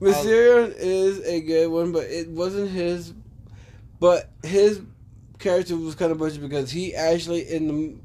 Mysterio 0.00 0.74
is 0.76 1.20
a 1.24 1.40
good 1.40 1.68
one, 1.70 1.92
but 1.92 2.04
it 2.04 2.28
wasn't 2.28 2.70
his. 2.70 3.14
But 4.00 4.30
his 4.42 4.80
character 5.38 5.76
was 5.76 5.94
kind 5.94 6.10
of 6.10 6.18
butcher 6.18 6.40
because 6.40 6.70
he 6.70 6.94
actually 6.94 7.42
in 7.52 7.68
the. 7.68 7.96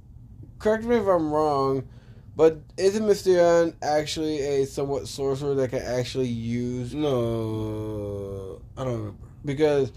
Correct 0.59 0.83
me 0.83 0.95
if 0.95 1.07
I'm 1.07 1.31
wrong, 1.31 1.88
but 2.35 2.59
isn't 2.77 3.03
Mysterio 3.03 3.73
actually 3.81 4.39
a 4.41 4.65
somewhat 4.65 5.07
sorcerer 5.07 5.55
that 5.55 5.69
can 5.71 5.81
actually 5.81 6.27
use? 6.27 6.93
No, 6.93 8.61
I 8.77 8.83
don't 8.83 8.93
remember. 8.97 9.17
Because 9.45 9.91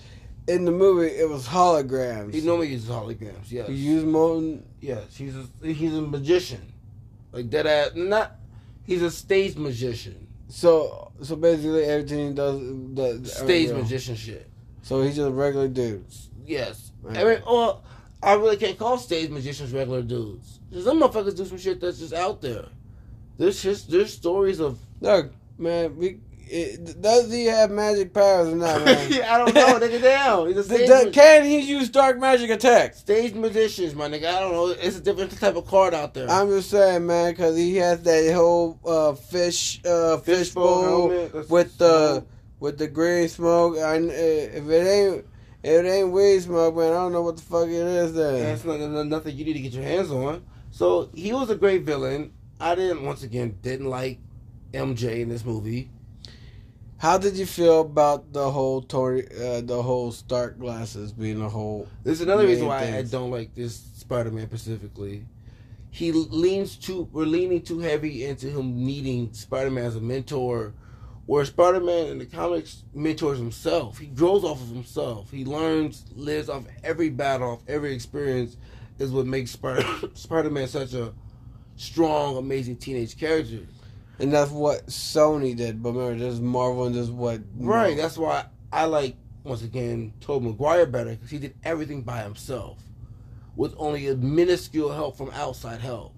in 0.48 0.64
the 0.64 0.70
movie 0.70 1.08
it 1.08 1.28
was 1.28 1.46
holograms. 1.46 2.32
He 2.34 2.40
normally 2.40 2.68
uses 2.68 2.88
holograms. 2.90 3.50
Yes, 3.50 3.68
He 3.68 3.74
used 3.74 4.06
molten. 4.06 4.64
yes. 4.80 5.16
He's 5.16 5.34
a, 5.36 5.46
he's 5.66 5.94
a 5.94 6.00
magician, 6.02 6.69
like 7.32 7.50
that. 7.50 7.66
Ass, 7.66 7.90
not 7.94 8.36
he's 8.86 9.02
a 9.02 9.10
stage 9.10 9.56
magician. 9.56 10.26
So 10.48 11.12
so 11.22 11.36
basically 11.36 11.84
everything 11.84 12.28
he 12.28 12.34
does 12.34 12.58
the 12.58 13.28
Stage 13.28 13.70
magician 13.70 14.16
shit. 14.16 14.50
So 14.82 15.02
he's 15.02 15.16
just 15.16 15.28
a 15.28 15.32
regular 15.32 15.68
dude. 15.68 16.04
Yes. 16.46 16.92
Right. 17.02 17.16
I 17.16 17.24
mean, 17.24 17.42
well, 17.46 17.84
I 18.22 18.34
really 18.34 18.56
can't 18.56 18.78
call 18.78 18.98
stage 18.98 19.30
magicians 19.30 19.72
regular 19.72 20.02
dudes. 20.02 20.60
Some 20.82 21.00
motherfuckers 21.00 21.36
do 21.36 21.44
some 21.44 21.58
shit 21.58 21.80
that's 21.80 21.98
just 21.98 22.12
out 22.12 22.40
there. 22.40 22.66
There's 23.38 23.62
just 23.62 23.90
there's 23.90 24.12
stories 24.12 24.60
of. 24.60 24.78
Look, 25.00 25.32
man, 25.58 25.96
we 25.96 26.20
it, 26.50 27.00
does 27.00 27.32
he 27.32 27.46
have 27.46 27.70
magic 27.70 28.12
powers 28.12 28.48
or 28.48 28.56
not, 28.56 28.84
man? 28.84 29.22
I 29.24 29.38
don't 29.38 29.54
know, 29.54 29.78
nigga. 29.78 30.02
Down. 30.02 30.48
He's 30.48 30.56
a 30.56 30.64
stage, 30.64 30.88
th- 30.88 31.04
ma- 31.06 31.10
can 31.12 31.44
he 31.44 31.60
use 31.60 31.88
dark 31.88 32.18
magic 32.18 32.50
attacks? 32.50 32.98
stage 32.98 33.34
magicians, 33.34 33.94
my 33.94 34.08
nigga. 34.08 34.26
I 34.26 34.40
don't 34.40 34.52
know. 34.52 34.66
It's 34.68 34.96
a 34.98 35.00
different 35.00 35.38
type 35.38 35.56
of 35.56 35.66
card 35.66 35.94
out 35.94 36.14
there. 36.14 36.28
I'm 36.30 36.48
just 36.48 36.70
saying, 36.70 37.06
man, 37.06 37.32
because 37.32 37.56
he 37.56 37.76
has 37.76 38.02
that 38.02 38.32
whole 38.34 38.78
uh, 38.84 39.12
fish 39.14 39.80
uh, 39.84 40.16
fishbowl 40.18 40.82
helmet, 41.10 41.48
with 41.50 41.76
the 41.78 42.24
with 42.58 42.78
the 42.78 42.88
green 42.88 43.28
smoke. 43.28 43.76
I, 43.78 43.96
if 43.96 44.68
it 44.68 44.86
ain't 44.86 45.24
if 45.62 45.84
it 45.84 45.88
ain't 45.88 46.10
weed 46.10 46.40
smoke, 46.42 46.74
man, 46.76 46.92
I 46.92 46.96
don't 46.96 47.12
know 47.12 47.22
what 47.22 47.36
the 47.36 47.42
fuck 47.42 47.66
it 47.68 47.72
is. 47.72 48.14
Then 48.14 48.42
That's 48.44 48.64
not, 48.64 48.80
not- 48.80 49.06
nothing 49.06 49.36
you 49.36 49.44
need 49.44 49.54
to 49.54 49.60
get 49.60 49.72
your 49.72 49.84
hands 49.84 50.10
on. 50.10 50.44
So 50.70 51.10
he 51.14 51.32
was 51.32 51.50
a 51.50 51.56
great 51.56 51.82
villain. 51.82 52.32
I 52.60 52.74
didn't 52.74 53.02
once 53.04 53.22
again 53.22 53.58
didn't 53.62 53.86
like 53.86 54.18
MJ 54.72 55.20
in 55.20 55.28
this 55.28 55.44
movie. 55.44 55.90
How 57.00 57.16
did 57.16 57.34
you 57.34 57.46
feel 57.46 57.80
about 57.80 58.30
the 58.34 58.50
whole 58.50 58.82
Tony, 58.82 59.22
uh, 59.22 59.62
the 59.62 59.82
whole 59.82 60.12
Stark 60.12 60.58
glasses 60.58 61.12
being 61.12 61.40
a 61.40 61.48
whole? 61.48 61.88
There's 62.04 62.20
another 62.20 62.46
reason 62.46 62.66
why 62.66 62.90
things. 62.90 63.14
I 63.14 63.16
don't 63.16 63.30
like 63.30 63.54
this 63.54 63.74
Spider-Man 63.96 64.46
specifically. 64.46 65.24
He 65.90 66.12
leans 66.12 66.76
too. 66.76 67.08
We're 67.10 67.24
leaning 67.24 67.62
too 67.62 67.78
heavy 67.78 68.26
into 68.26 68.48
him 68.50 68.84
needing 68.84 69.32
Spider-Man 69.32 69.82
as 69.82 69.96
a 69.96 70.00
mentor, 70.00 70.74
where 71.24 71.42
Spider-Man 71.46 72.08
in 72.08 72.18
the 72.18 72.26
comics 72.26 72.84
mentors 72.92 73.38
himself. 73.38 73.96
He 73.96 74.08
grows 74.08 74.44
off 74.44 74.60
of 74.60 74.68
himself. 74.68 75.30
He 75.30 75.46
learns, 75.46 76.04
lives 76.14 76.50
off 76.50 76.64
every 76.84 77.08
battle, 77.08 77.52
off 77.52 77.62
every 77.66 77.94
experience. 77.94 78.58
Is 78.98 79.10
what 79.10 79.24
makes 79.24 79.52
Spider 79.52 79.86
Spider-Man 80.12 80.68
such 80.68 80.92
a 80.92 81.14
strong, 81.76 82.36
amazing 82.36 82.76
teenage 82.76 83.18
character. 83.18 83.60
And 84.20 84.32
that's 84.32 84.50
what 84.50 84.86
Sony 84.86 85.56
did. 85.56 85.82
But 85.82 85.92
remember, 85.92 86.18
this 86.18 86.34
is 86.34 86.40
Marvel 86.40 86.86
and 86.86 86.94
this 86.94 87.04
is 87.04 87.10
what 87.10 87.40
Right. 87.56 87.96
That's 87.96 88.18
why 88.18 88.44
I 88.72 88.84
like 88.84 89.16
once 89.44 89.62
again 89.62 90.12
Tobey 90.20 90.46
Maguire 90.46 90.86
better 90.86 91.10
because 91.10 91.30
he 91.30 91.38
did 91.38 91.54
everything 91.64 92.02
by 92.02 92.22
himself, 92.22 92.78
with 93.56 93.74
only 93.78 94.06
a 94.08 94.14
minuscule 94.16 94.92
help 94.92 95.16
from 95.16 95.30
outside 95.30 95.80
help. 95.80 96.14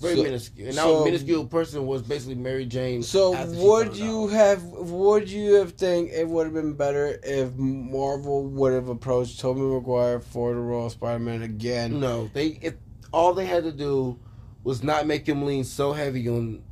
Very 0.00 0.16
So- 0.16 0.22
minuscule. 0.22 0.68
And 0.68 0.76
that 0.76 1.04
minuscule 1.04 1.44
person 1.46 1.86
was 1.86 2.02
basically 2.02 2.34
Mary 2.34 2.66
Jane. 2.66 3.02
So 3.02 3.30
would 3.54 3.96
you 3.96 4.24
out. 4.24 4.30
have 4.32 4.62
would 4.64 5.30
you 5.30 5.54
have 5.54 5.72
think 5.72 6.10
it 6.10 6.28
would 6.28 6.44
have 6.46 6.54
been 6.54 6.72
better 6.72 7.20
if 7.22 7.54
Marvel 7.56 8.44
would 8.44 8.72
have 8.72 8.88
approached 8.88 9.38
Tobey 9.40 9.60
Maguire 9.60 10.20
for 10.20 10.52
the 10.52 10.60
role 10.60 10.86
of 10.86 10.92
Spider 10.92 11.18
Man 11.20 11.42
again? 11.42 12.00
No, 12.00 12.28
they 12.32 12.58
it, 12.60 12.78
all 13.12 13.34
they 13.34 13.46
had 13.46 13.62
to 13.64 13.72
do 13.72 14.18
was 14.64 14.82
not 14.82 15.06
make 15.06 15.28
him 15.28 15.44
lean 15.44 15.62
so 15.62 15.92
heavy 15.92 16.28
on 16.28 16.62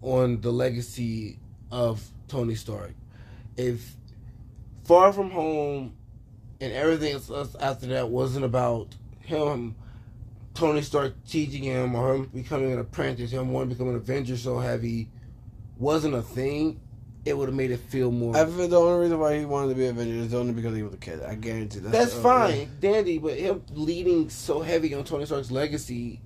on 0.00 0.40
the 0.40 0.50
legacy 0.50 1.38
of 1.70 2.02
Tony 2.26 2.54
Stark. 2.56 2.92
If 3.56 3.94
Far 4.84 5.12
From 5.12 5.30
Home 5.30 5.94
and 6.60 6.72
everything 6.72 7.12
else 7.12 7.54
after 7.60 7.86
that 7.88 8.08
wasn't 8.08 8.44
about 8.44 8.96
him, 9.20 9.76
Tony 10.54 10.82
Stark 10.82 11.14
teaching 11.28 11.62
him 11.62 11.94
or 11.94 12.14
him 12.16 12.24
becoming 12.26 12.72
an 12.72 12.80
apprentice, 12.80 13.30
him 13.30 13.52
wanting 13.52 13.70
to 13.70 13.74
become 13.76 13.90
an 13.90 13.96
Avenger 13.96 14.36
so 14.36 14.58
heavy, 14.58 15.08
wasn't 15.78 16.14
a 16.14 16.22
thing, 16.22 16.80
it 17.24 17.36
would 17.38 17.48
have 17.48 17.54
made 17.56 17.70
it 17.70 17.78
feel 17.78 18.10
more. 18.10 18.36
I 18.36 18.44
feel 18.46 18.66
the 18.66 18.80
only 18.80 19.02
reason 19.04 19.20
why 19.20 19.38
he 19.38 19.44
wanted 19.44 19.68
to 19.68 19.74
be 19.76 19.86
Avenger 19.86 20.14
is 20.14 20.34
only 20.34 20.52
because 20.52 20.74
he 20.74 20.82
was 20.82 20.94
a 20.94 20.98
kid. 20.98 21.22
I 21.22 21.36
guarantee 21.36 21.78
that's, 21.78 21.92
That's 21.92 22.14
the- 22.14 22.22
fine, 22.22 22.70
dandy, 22.80 23.18
but 23.18 23.34
him 23.38 23.62
leading 23.70 24.30
so 24.30 24.60
heavy 24.62 24.94
on 24.94 25.04
Tony 25.04 25.26
Stark's 25.26 25.50
legacy 25.52 26.20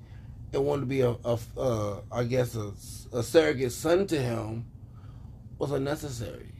and 0.56 0.64
wanting 0.66 0.82
to 0.82 0.86
be 0.86 1.02
a, 1.02 1.10
a 1.24 1.38
uh, 1.56 2.00
I 2.10 2.24
guess 2.24 2.56
a, 2.56 2.72
a 3.16 3.22
surrogate 3.22 3.72
son 3.72 4.06
to 4.08 4.20
him 4.20 4.66
was 5.58 5.70
unnecessary. 5.70 6.52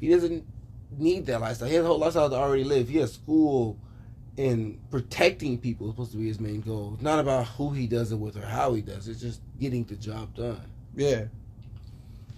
He 0.00 0.08
doesn't 0.08 0.44
need 0.98 1.26
that 1.26 1.40
lifestyle. 1.40 1.68
His 1.68 1.84
whole 1.84 1.98
lifestyle 1.98 2.30
to 2.30 2.36
already 2.36 2.64
live. 2.64 2.88
He 2.88 2.98
has 2.98 3.12
school 3.12 3.78
and 4.36 4.80
protecting 4.90 5.58
people 5.58 5.86
is 5.86 5.92
supposed 5.92 6.12
to 6.12 6.18
be 6.18 6.26
his 6.26 6.40
main 6.40 6.60
goal. 6.60 6.92
It's 6.94 7.02
not 7.02 7.18
about 7.18 7.46
who 7.46 7.70
he 7.70 7.86
does 7.86 8.10
it 8.10 8.16
with 8.16 8.36
or 8.36 8.44
how 8.44 8.74
he 8.74 8.82
does 8.82 9.06
it. 9.06 9.12
It's 9.12 9.20
just 9.20 9.40
getting 9.60 9.84
the 9.84 9.96
job 9.96 10.34
done. 10.34 10.64
Yeah. 10.96 11.24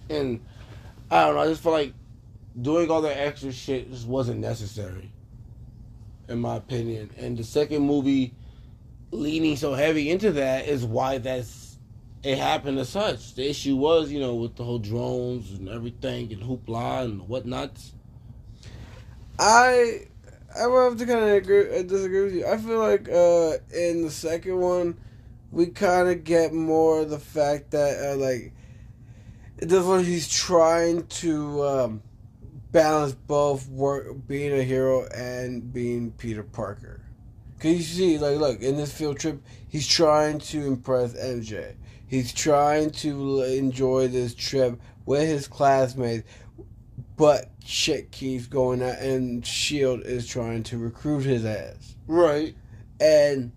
And 0.09 0.45
I 1.09 1.25
don't 1.25 1.35
know. 1.35 1.41
I 1.41 1.47
just 1.47 1.63
feel 1.63 1.71
like 1.71 1.93
doing 2.61 2.89
all 2.91 3.01
that 3.01 3.17
extra 3.17 3.51
shit 3.51 3.91
just 3.91 4.07
wasn't 4.07 4.39
necessary, 4.39 5.11
in 6.27 6.39
my 6.39 6.57
opinion. 6.57 7.09
And 7.17 7.37
the 7.37 7.43
second 7.43 7.81
movie 7.81 8.33
leaning 9.11 9.55
so 9.55 9.73
heavy 9.73 10.09
into 10.09 10.31
that 10.33 10.67
is 10.67 10.83
why 10.85 11.17
that's 11.17 11.77
it 12.23 12.37
happened 12.37 12.79
as 12.79 12.89
such. 12.89 13.35
The 13.35 13.49
issue 13.49 13.75
was, 13.75 14.11
you 14.11 14.19
know, 14.19 14.35
with 14.35 14.55
the 14.55 14.63
whole 14.63 14.79
drones 14.79 15.51
and 15.51 15.69
everything 15.69 16.33
and 16.33 16.41
hoopla 16.41 17.05
and 17.05 17.27
whatnot. 17.27 17.77
I 19.39 20.07
I 20.59 20.67
will 20.67 20.89
have 20.89 20.97
to 20.99 21.05
kind 21.05 21.19
of 21.19 21.29
agree, 21.29 21.79
uh, 21.79 21.83
disagree 21.83 22.23
with 22.23 22.35
you. 22.35 22.47
I 22.47 22.57
feel 22.57 22.79
like 22.79 23.07
uh, 23.07 23.57
in 23.73 24.03
the 24.03 24.11
second 24.11 24.59
one, 24.59 24.97
we 25.51 25.67
kind 25.67 26.09
of 26.09 26.23
get 26.23 26.53
more 26.53 27.05
the 27.05 27.19
fact 27.19 27.71
that 27.71 28.13
uh, 28.13 28.17
like 28.17 28.53
this 29.57 29.83
one 29.83 30.03
he's 30.03 30.27
trying 30.27 31.05
to 31.07 31.63
um, 31.63 32.01
balance 32.71 33.13
both 33.13 33.67
work 33.69 34.27
being 34.27 34.51
a 34.51 34.63
hero 34.63 35.07
and 35.07 35.71
being 35.71 36.11
Peter 36.11 36.43
Parker. 36.43 36.96
Cause 37.59 37.71
you 37.71 37.81
see, 37.81 38.17
like, 38.17 38.37
look 38.37 38.61
in 38.61 38.77
this 38.77 38.93
field 38.93 39.19
trip, 39.19 39.41
he's 39.67 39.87
trying 39.87 40.39
to 40.39 40.65
impress 40.65 41.13
MJ. 41.13 41.75
He's 42.07 42.33
trying 42.33 42.91
to 42.91 43.41
enjoy 43.41 44.07
this 44.07 44.33
trip 44.35 44.79
with 45.05 45.27
his 45.27 45.47
classmates, 45.47 46.27
but 47.17 47.51
shit 47.65 48.11
keeps 48.11 48.45
going 48.45 48.81
out, 48.83 48.99
and 48.99 49.45
Shield 49.45 50.01
is 50.01 50.27
trying 50.27 50.63
to 50.63 50.77
recruit 50.77 51.23
his 51.23 51.45
ass. 51.45 51.95
Right. 52.07 52.55
And 52.99 53.51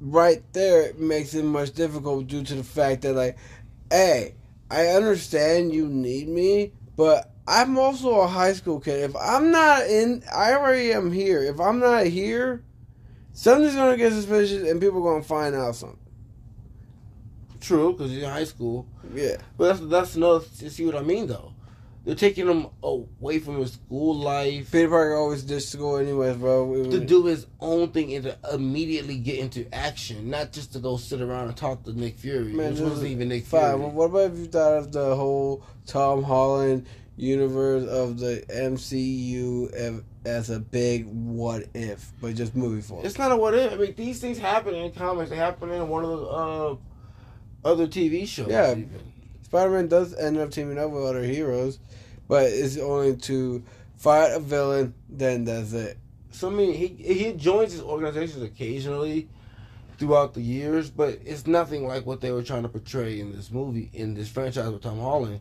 right 0.00 0.42
there 0.52 0.82
it 0.82 0.98
makes 0.98 1.34
it 1.34 1.44
much 1.44 1.72
difficult 1.72 2.26
due 2.26 2.42
to 2.44 2.54
the 2.54 2.64
fact 2.64 3.02
that 3.02 3.14
like, 3.14 3.38
hey, 3.90 4.34
I 4.70 4.88
understand 4.88 5.72
you 5.72 5.88
need 5.88 6.28
me, 6.28 6.72
but 6.96 7.32
I'm 7.46 7.78
also 7.78 8.20
a 8.20 8.26
high 8.26 8.54
school 8.54 8.80
kid. 8.80 9.00
If 9.00 9.16
I'm 9.16 9.50
not 9.50 9.82
in, 9.86 10.22
I 10.34 10.54
already 10.54 10.92
am 10.92 11.12
here. 11.12 11.42
If 11.42 11.60
I'm 11.60 11.78
not 11.78 12.06
here, 12.06 12.63
something's 13.34 13.74
gonna 13.74 13.98
get 13.98 14.12
suspicious, 14.12 14.66
and 14.68 14.80
people 14.80 15.06
are 15.06 15.12
gonna 15.12 15.22
find 15.24 15.54
out 15.54 15.76
something. 15.76 15.98
True, 17.60 17.92
because 17.92 18.10
he's 18.10 18.22
in 18.22 18.30
high 18.30 18.44
school. 18.44 18.86
Yeah, 19.14 19.36
But 19.58 19.68
that's 19.68 19.80
that's 19.88 20.16
another. 20.16 20.44
You 20.58 20.70
see 20.70 20.86
what 20.86 20.96
I 20.96 21.02
mean, 21.02 21.26
though? 21.26 21.52
They're 22.04 22.14
taking 22.14 22.46
him 22.46 22.66
away 22.82 23.38
from 23.38 23.58
his 23.60 23.72
school 23.72 24.14
life. 24.14 24.70
Peter 24.70 24.90
Parker 24.90 25.14
always 25.14 25.42
ditched 25.42 25.68
school 25.68 25.96
anyways, 25.96 26.36
bro. 26.36 26.90
To 26.90 27.00
do 27.00 27.24
his 27.24 27.46
own 27.60 27.92
thing 27.92 28.12
and 28.12 28.24
to 28.24 28.36
immediately 28.52 29.16
get 29.16 29.38
into 29.38 29.66
action, 29.74 30.28
not 30.28 30.52
just 30.52 30.74
to 30.74 30.80
go 30.80 30.98
sit 30.98 31.22
around 31.22 31.48
and 31.48 31.56
talk 31.56 31.82
to 31.84 31.98
Nick 31.98 32.18
Fury, 32.18 32.52
Man, 32.52 32.72
which 32.72 32.80
wasn't 32.80 33.10
even 33.10 33.30
Nick. 33.30 33.46
Fury. 33.46 33.76
Well, 33.76 33.90
what 33.90 34.04
about 34.06 34.32
if 34.32 34.38
you 34.38 34.44
thought 34.46 34.74
of 34.74 34.92
the 34.92 35.16
whole 35.16 35.64
Tom 35.86 36.22
Holland 36.22 36.86
universe 37.16 37.88
of 37.88 38.18
the 38.18 38.44
MCU 38.50 39.72
as 40.24 40.50
a 40.50 40.58
big 40.58 41.06
what 41.06 41.68
if, 41.74 42.12
but 42.20 42.34
just 42.34 42.54
moving 42.56 42.82
forward. 42.82 43.06
It's 43.06 43.18
not 43.18 43.32
a 43.32 43.36
what 43.36 43.54
if. 43.54 43.72
I 43.72 43.76
mean, 43.76 43.94
these 43.94 44.20
things 44.20 44.38
happen 44.38 44.74
in 44.74 44.92
comics. 44.92 45.30
They 45.30 45.36
happen 45.36 45.70
in 45.70 45.88
one 45.88 46.04
of 46.04 46.10
the 46.10 46.26
uh, 46.26 46.76
other 47.64 47.86
TV 47.86 48.26
shows. 48.26 48.48
Yeah. 48.48 48.72
even. 48.72 49.12
Spider 49.42 49.70
Man 49.70 49.88
does 49.88 50.14
end 50.14 50.38
up 50.38 50.50
teaming 50.50 50.78
up 50.78 50.90
with 50.90 51.04
other 51.04 51.22
heroes, 51.22 51.78
but 52.26 52.44
it's 52.44 52.78
only 52.78 53.16
to 53.16 53.62
fight 53.96 54.32
a 54.32 54.40
villain. 54.40 54.94
Then 55.08 55.44
that's 55.44 55.72
it. 55.72 55.98
So 56.30 56.48
I 56.48 56.52
mean, 56.52 56.74
he 56.74 56.88
he 56.88 57.32
joins 57.32 57.72
his 57.72 57.82
organizations 57.82 58.42
occasionally 58.42 59.28
throughout 59.98 60.34
the 60.34 60.42
years, 60.42 60.90
but 60.90 61.20
it's 61.24 61.46
nothing 61.46 61.86
like 61.86 62.04
what 62.04 62.20
they 62.20 62.32
were 62.32 62.42
trying 62.42 62.62
to 62.62 62.68
portray 62.68 63.20
in 63.20 63.32
this 63.32 63.50
movie, 63.50 63.90
in 63.92 64.14
this 64.14 64.28
franchise 64.28 64.68
with 64.70 64.82
Tom 64.82 64.98
Holland. 64.98 65.40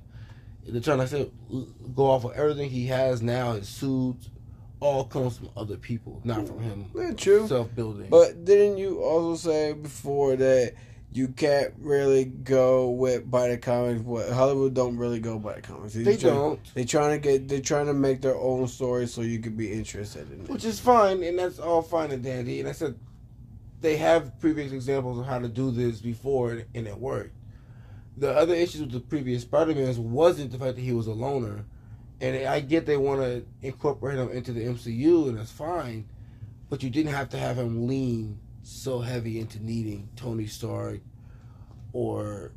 They're 0.65 0.81
trying 0.81 0.99
to 0.99 1.07
say, 1.07 1.29
go 1.93 2.05
off 2.05 2.23
of 2.23 2.33
everything 2.33 2.69
he 2.69 2.87
has 2.87 3.21
now, 3.21 3.53
his 3.53 3.67
suits, 3.67 4.29
all 4.83 5.05
comes 5.05 5.37
from 5.37 5.49
other 5.55 5.77
people, 5.77 6.21
not 6.23 6.47
from 6.47 6.59
him. 6.59 6.85
Yeah, 6.93 7.13
true. 7.13 7.47
Self 7.47 7.73
building. 7.75 8.07
But 8.09 8.43
didn't 8.45 8.77
you 8.77 9.01
also 9.01 9.49
say 9.49 9.73
before 9.73 10.35
that 10.35 10.73
you 11.11 11.29
can't 11.29 11.73
really 11.79 12.25
go 12.25 12.89
with 12.89 13.29
by 13.29 13.47
the 13.49 13.57
comics? 13.57 14.01
What 14.01 14.29
Hollywood 14.29 14.73
don't 14.73 14.97
really 14.97 15.19
go 15.19 15.39
by 15.39 15.55
the 15.55 15.61
comics. 15.61 15.93
they 15.93 16.17
try- 16.17 16.29
don't. 16.29 16.73
They 16.73 16.83
trying 16.83 17.19
to 17.19 17.19
get. 17.19 17.47
They're 17.47 17.61
trying 17.61 17.85
to 17.87 17.93
make 17.93 18.21
their 18.21 18.35
own 18.35 18.67
story 18.67 19.07
so 19.07 19.21
you 19.21 19.39
could 19.39 19.55
be 19.55 19.71
interested 19.71 20.29
in 20.31 20.41
it. 20.41 20.49
Which 20.49 20.65
is 20.65 20.79
fine, 20.79 21.23
and 21.23 21.39
that's 21.39 21.59
all 21.59 21.81
fine 21.81 22.11
and 22.11 22.21
dandy. 22.23 22.59
And 22.59 22.67
I 22.67 22.73
said 22.73 22.99
they 23.79 23.97
have 23.97 24.39
previous 24.39 24.71
examples 24.71 25.19
of 25.19 25.25
how 25.25 25.39
to 25.39 25.47
do 25.47 25.71
this 25.71 26.01
before, 26.01 26.63
and 26.73 26.87
it 26.87 26.97
worked. 26.97 27.35
The 28.17 28.31
other 28.31 28.53
issues 28.53 28.81
with 28.81 28.91
the 28.91 28.99
previous 28.99 29.41
Spider-Mans 29.41 29.97
wasn't 29.97 30.51
the 30.51 30.59
fact 30.59 30.75
that 30.75 30.81
he 30.81 30.91
was 30.93 31.07
a 31.07 31.13
loner, 31.13 31.65
and 32.21 32.47
I 32.47 32.59
get 32.59 32.85
they 32.85 32.97
want 32.97 33.21
to 33.21 33.45
incorporate 33.61 34.17
him 34.17 34.29
into 34.29 34.53
the 34.53 34.61
MCU, 34.65 35.27
and 35.29 35.37
that's 35.37 35.51
fine. 35.51 36.05
But 36.69 36.83
you 36.83 36.89
didn't 36.89 37.13
have 37.13 37.29
to 37.29 37.37
have 37.37 37.57
him 37.57 37.87
lean 37.87 38.39
so 38.63 38.99
heavy 38.99 39.39
into 39.39 39.63
needing 39.63 40.09
Tony 40.15 40.47
Stark 40.47 41.01
or 41.91 42.51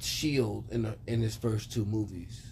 Shield 0.00 0.64
in 0.70 0.82
the, 0.82 0.96
in 1.06 1.20
his 1.20 1.36
first 1.36 1.72
two 1.72 1.84
movies. 1.84 2.42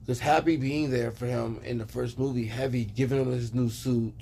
Because 0.00 0.20
Happy 0.20 0.56
being 0.56 0.90
there 0.90 1.10
for 1.10 1.26
him 1.26 1.60
in 1.64 1.78
the 1.78 1.86
first 1.86 2.18
movie, 2.18 2.46
Heavy 2.46 2.84
giving 2.84 3.20
him 3.20 3.30
his 3.30 3.54
new 3.54 3.70
suit, 3.70 4.14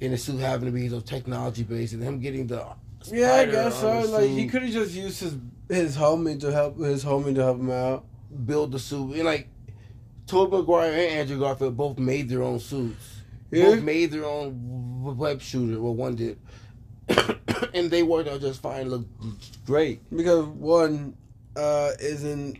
and 0.00 0.12
the 0.12 0.16
suit 0.16 0.38
having 0.38 0.66
to 0.66 0.72
be 0.72 0.88
so 0.88 1.00
technology 1.00 1.64
based, 1.64 1.92
and 1.92 2.02
him 2.02 2.20
getting 2.20 2.46
the 2.46 2.64
Yeah, 3.10 3.34
I 3.34 3.46
guess 3.46 3.80
so. 3.80 4.00
Like 4.02 4.30
he 4.30 4.46
could 4.46 4.62
have 4.62 4.70
just 4.70 4.94
used 4.94 5.20
his 5.20 5.36
his 5.68 5.96
homie 5.96 6.38
to 6.40 6.52
help 6.52 6.78
his 6.78 7.04
homie 7.04 7.34
to 7.34 7.42
help 7.42 7.58
him 7.58 7.70
out. 7.70 8.04
Build 8.34 8.72
the 8.72 8.78
suit. 8.78 9.14
And 9.14 9.24
like 9.24 9.48
Tobey 10.26 10.56
Maguire 10.56 10.92
and 10.92 11.00
Andrew 11.20 11.38
Garfield 11.38 11.76
both 11.76 11.98
made 11.98 12.28
their 12.28 12.42
own 12.42 12.58
suits. 12.58 13.20
Yeah. 13.50 13.66
Both 13.66 13.82
made 13.82 14.10
their 14.10 14.24
own 14.24 15.16
web 15.16 15.40
shooter. 15.40 15.80
Well, 15.80 15.94
one 15.94 16.16
did, 16.16 16.38
and 17.74 17.90
they 17.90 18.02
worked 18.02 18.28
out 18.28 18.40
just 18.40 18.60
fine. 18.60 18.88
Looked 18.88 19.64
great. 19.66 20.00
Because 20.14 20.46
one 20.46 21.16
uh 21.56 21.92
isn't 22.00 22.58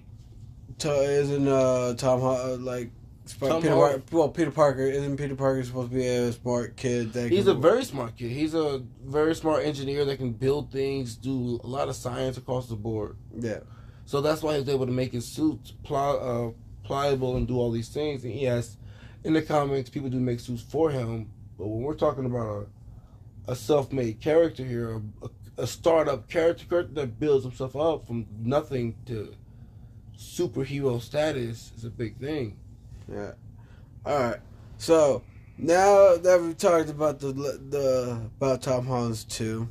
isn't 0.84 1.48
uh 1.48 1.94
Tom 1.94 2.22
uh, 2.22 2.56
like 2.58 2.90
Tom 3.40 3.62
Peter 3.62 3.74
Holland. 3.74 4.04
Well 4.12 4.28
Peter 4.28 4.50
Parker 4.50 4.82
isn't 4.82 5.16
Peter 5.16 5.34
Parker 5.34 5.64
supposed 5.64 5.90
to 5.90 5.96
be 5.96 6.06
a 6.06 6.32
smart 6.32 6.76
kid 6.76 7.12
that 7.14 7.30
He's 7.30 7.46
a 7.46 7.54
very 7.54 7.84
smart 7.84 8.16
kid. 8.16 8.30
He's 8.30 8.54
a 8.54 8.82
very 9.04 9.34
smart 9.34 9.64
engineer 9.64 10.04
that 10.04 10.18
can 10.18 10.32
build 10.32 10.70
things, 10.70 11.16
do 11.16 11.58
a 11.64 11.66
lot 11.66 11.88
of 11.88 11.96
science 11.96 12.36
across 12.36 12.68
the 12.68 12.76
board. 12.76 13.16
yeah 13.34 13.60
So 14.06 14.20
that's 14.20 14.42
why 14.42 14.54
he 14.54 14.60
was 14.60 14.68
able 14.68 14.86
to 14.86 14.92
make 14.92 15.12
his 15.12 15.26
suits 15.26 15.72
pli- 15.82 15.96
uh, 15.96 16.50
pliable 16.84 17.36
and 17.36 17.48
do 17.48 17.56
all 17.58 17.70
these 17.70 17.88
things. 17.88 18.24
And 18.24 18.34
yes, 18.34 18.76
in 19.24 19.32
the 19.32 19.42
comics, 19.42 19.88
people 19.90 20.10
do 20.10 20.20
make 20.20 20.40
suits 20.40 20.62
for 20.62 20.90
him. 20.90 21.30
But 21.58 21.68
when 21.68 21.82
we're 21.82 21.94
talking 21.94 22.26
about 22.26 22.66
a, 23.48 23.52
a 23.52 23.56
self-made 23.56 24.20
character 24.20 24.64
here, 24.64 25.00
a, 25.22 25.62
a 25.62 25.66
startup 25.66 26.28
character, 26.28 26.64
character 26.66 26.94
that 26.94 27.18
builds 27.18 27.44
himself 27.44 27.76
up 27.76 28.06
from 28.06 28.26
nothing 28.42 28.96
to 29.06 29.34
superhero 30.18 31.00
status 31.00 31.72
is 31.76 31.84
a 31.84 31.90
big 31.90 32.16
thing. 32.18 32.56
yeah 33.12 33.32
all 34.06 34.18
right 34.18 34.40
so 34.78 35.22
now 35.58 36.16
that 36.16 36.40
we've 36.40 36.56
talked 36.56 36.88
about 36.88 37.18
the 37.18 37.32
the 37.32 38.20
about 38.36 38.62
Tom 38.62 38.86
Holland's 38.86 39.24
two 39.24 39.68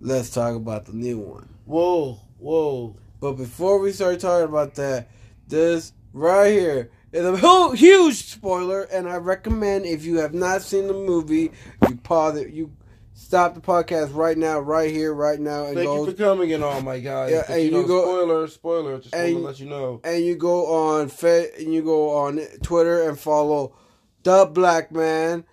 let's 0.00 0.28
talk 0.30 0.54
about 0.54 0.84
the 0.84 0.92
new 0.92 1.18
one 1.18 1.48
Whoa, 1.64 2.20
whoa. 2.38 2.96
But 3.22 3.34
before 3.34 3.78
we 3.78 3.92
start 3.92 4.18
talking 4.18 4.48
about 4.48 4.74
that, 4.74 5.08
this 5.46 5.92
right 6.12 6.50
here 6.50 6.90
is 7.12 7.24
a 7.24 7.76
huge 7.76 8.16
spoiler, 8.24 8.82
and 8.82 9.08
I 9.08 9.14
recommend 9.18 9.86
if 9.86 10.04
you 10.04 10.18
have 10.18 10.34
not 10.34 10.62
seen 10.62 10.88
the 10.88 10.92
movie, 10.92 11.52
you 11.88 11.96
pause 11.98 12.36
it, 12.36 12.52
you 12.52 12.72
stop 13.14 13.54
the 13.54 13.60
podcast 13.60 14.12
right 14.12 14.36
now, 14.36 14.58
right 14.58 14.90
here, 14.90 15.14
right 15.14 15.38
now, 15.38 15.66
and 15.66 15.76
Thank 15.76 15.86
go 15.86 16.04
you 16.04 16.10
for 16.10 16.16
coming 16.16 16.52
and 16.52 16.64
all, 16.64 16.82
my 16.82 16.98
guys. 16.98 17.30
Yeah, 17.30 17.44
and 17.48 17.62
you 17.62 17.70
know, 17.70 17.86
go- 17.86 18.02
spoiler, 18.02 18.48
spoiler. 18.48 18.98
Just 18.98 19.14
want 19.14 19.24
to 19.28 19.34
and- 19.36 19.44
let 19.44 19.60
you 19.60 19.68
know. 19.68 20.00
and 20.02 20.24
you 20.24 20.34
go 20.34 20.66
on 20.66 21.08
and 21.22 21.72
you 21.72 21.82
go 21.84 22.16
on 22.16 22.40
Twitter 22.64 23.08
and 23.08 23.16
follow 23.16 23.76
the 24.24 24.46
Black 24.46 24.90
Man 24.90 25.44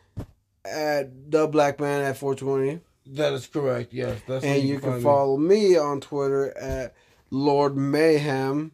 at 0.66 1.30
the 1.30 1.46
Black 1.46 1.80
Man 1.80 2.02
at 2.02 2.18
420. 2.18 2.82
That 3.14 3.34
is 3.34 3.46
correct. 3.46 3.94
Yes, 3.94 4.20
that's 4.28 4.44
and 4.44 4.64
you 4.64 4.80
find 4.80 4.96
can 4.96 5.04
follow 5.04 5.38
me 5.38 5.78
on 5.78 6.02
Twitter 6.02 6.58
at 6.58 6.96
Lord 7.32 7.78
Mayhem. 7.78 8.72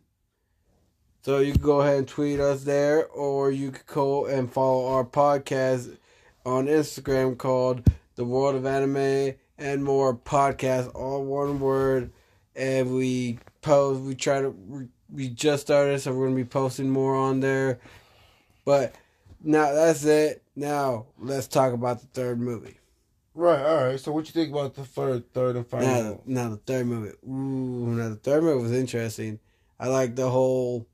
So 1.22 1.39
you 1.39 1.53
can 1.53 1.62
go 1.62 1.82
ahead 1.82 1.97
and 1.97 2.08
tweet 2.08 2.39
us 2.39 2.64
there, 2.64 3.08
or 3.08 3.51
you 3.51 3.72
could 3.72 3.88
go 3.88 4.26
and 4.28 4.51
follow 4.51 4.88
our 4.88 5.03
podcast 5.03 5.97
on 6.45 6.68
Instagram 6.68 7.38
called 7.38 7.82
The 8.16 8.26
World 8.26 8.56
of 8.56 8.66
Anime 8.66 9.36
and 9.58 9.84
More 9.84 10.16
Podcast, 10.16 10.93
all 10.93 11.24
one 11.26 11.60
word. 11.60 12.12
and 12.56 12.95
we 12.95 13.39
post. 13.62 14.01
We 14.01 14.16
try 14.16 14.41
to. 14.41 14.89
We, 15.12 15.30
just 15.30 15.64
started, 15.64 15.99
so 15.99 16.14
we're 16.14 16.26
gonna 16.26 16.36
be 16.36 16.45
posting 16.45 16.89
more 16.89 17.16
on 17.16 17.39
there. 17.39 17.80
But 18.64 18.95
now 19.43 19.74
that's 19.74 20.03
it. 20.06 20.43
Now 20.56 21.08
let's 21.20 21.47
talk 21.47 21.74
about 21.74 22.01
the 22.01 22.08
third 22.08 22.39
movie. 22.39 22.80
Right. 23.36 23.65
All 23.65 23.86
right. 23.86 23.99
So 23.99 24.13
what 24.13 24.25
you 24.27 24.31
think 24.31 24.51
about 24.51 24.75
the 24.75 24.86
third, 24.86 25.33
third 25.33 25.57
and 25.57 25.67
final? 25.67 26.23
Now, 26.25 26.43
now 26.43 26.49
the 26.49 26.57
third 26.57 26.88
movie. 26.88 27.15
Ooh, 27.27 27.93
now 27.93 28.09
the 28.09 28.15
third 28.15 28.43
movie 28.43 28.63
was 28.63 28.71
interesting. 28.71 29.39
I 29.77 29.89
like 29.89 30.15
the 30.15 30.29
whole. 30.29 30.88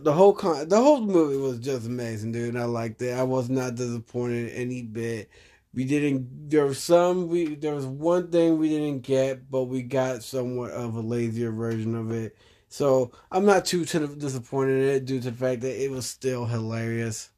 The 0.00 0.12
whole 0.12 0.34
con, 0.34 0.68
the 0.68 0.76
whole 0.76 1.00
movie 1.00 1.38
was 1.38 1.60
just 1.60 1.86
amazing, 1.86 2.32
dude. 2.32 2.56
I 2.56 2.64
liked 2.64 3.00
it. 3.00 3.14
I 3.18 3.22
was 3.22 3.48
not 3.48 3.74
disappointed 3.74 4.52
any 4.52 4.82
bit. 4.82 5.30
We 5.72 5.84
didn't. 5.84 6.50
There 6.50 6.66
was 6.66 6.82
some. 6.82 7.28
We 7.28 7.54
there 7.54 7.74
was 7.74 7.86
one 7.86 8.30
thing 8.30 8.58
we 8.58 8.68
didn't 8.68 9.00
get, 9.00 9.50
but 9.50 9.64
we 9.64 9.82
got 9.82 10.22
somewhat 10.22 10.72
of 10.72 10.94
a 10.94 11.00
lazier 11.00 11.52
version 11.52 11.94
of 11.94 12.12
it. 12.12 12.36
So 12.68 13.12
I'm 13.32 13.46
not 13.46 13.64
too 13.64 13.86
t- 13.86 13.98
disappointed 14.18 14.82
in 14.82 14.88
it 14.96 15.04
due 15.06 15.20
to 15.20 15.30
the 15.30 15.36
fact 15.36 15.62
that 15.62 15.82
it 15.82 15.90
was 15.90 16.04
still 16.04 16.44
hilarious. 16.44 17.30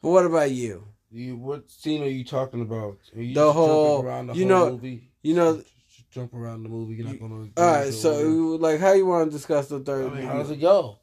But 0.00 0.10
what 0.10 0.26
about 0.26 0.52
you? 0.52 0.91
You, 1.12 1.36
what 1.36 1.70
scene 1.70 2.02
are 2.02 2.06
you 2.06 2.24
talking 2.24 2.62
about? 2.62 2.96
Are 3.14 3.20
you 3.20 3.34
The 3.34 3.40
just 3.40 3.54
jumping 3.54 3.54
whole- 3.54 4.02
around 4.02 4.26
the 4.28 4.32
you 4.34 4.48
whole 4.48 4.66
know- 4.66 4.70
movie? 4.72 5.10
you 5.22 5.34
know- 5.34 5.56
Just- 5.56 5.68
just 5.88 6.10
jump 6.10 6.32
around 6.34 6.62
the 6.62 6.70
movie. 6.70 6.94
You're 6.94 7.06
not 7.06 7.20
gonna. 7.20 7.48
All 7.56 7.66
right, 7.66 7.92
so 7.92 8.12
like, 8.58 8.80
how 8.80 8.92
you 8.92 9.04
want 9.06 9.30
to 9.30 9.36
discuss 9.36 9.68
the 9.68 9.80
I 9.80 9.82
third? 9.82 10.14
mean, 10.14 10.22
how 10.24 10.38
does 10.38 10.50
it 10.50 10.56
go? 10.60 10.98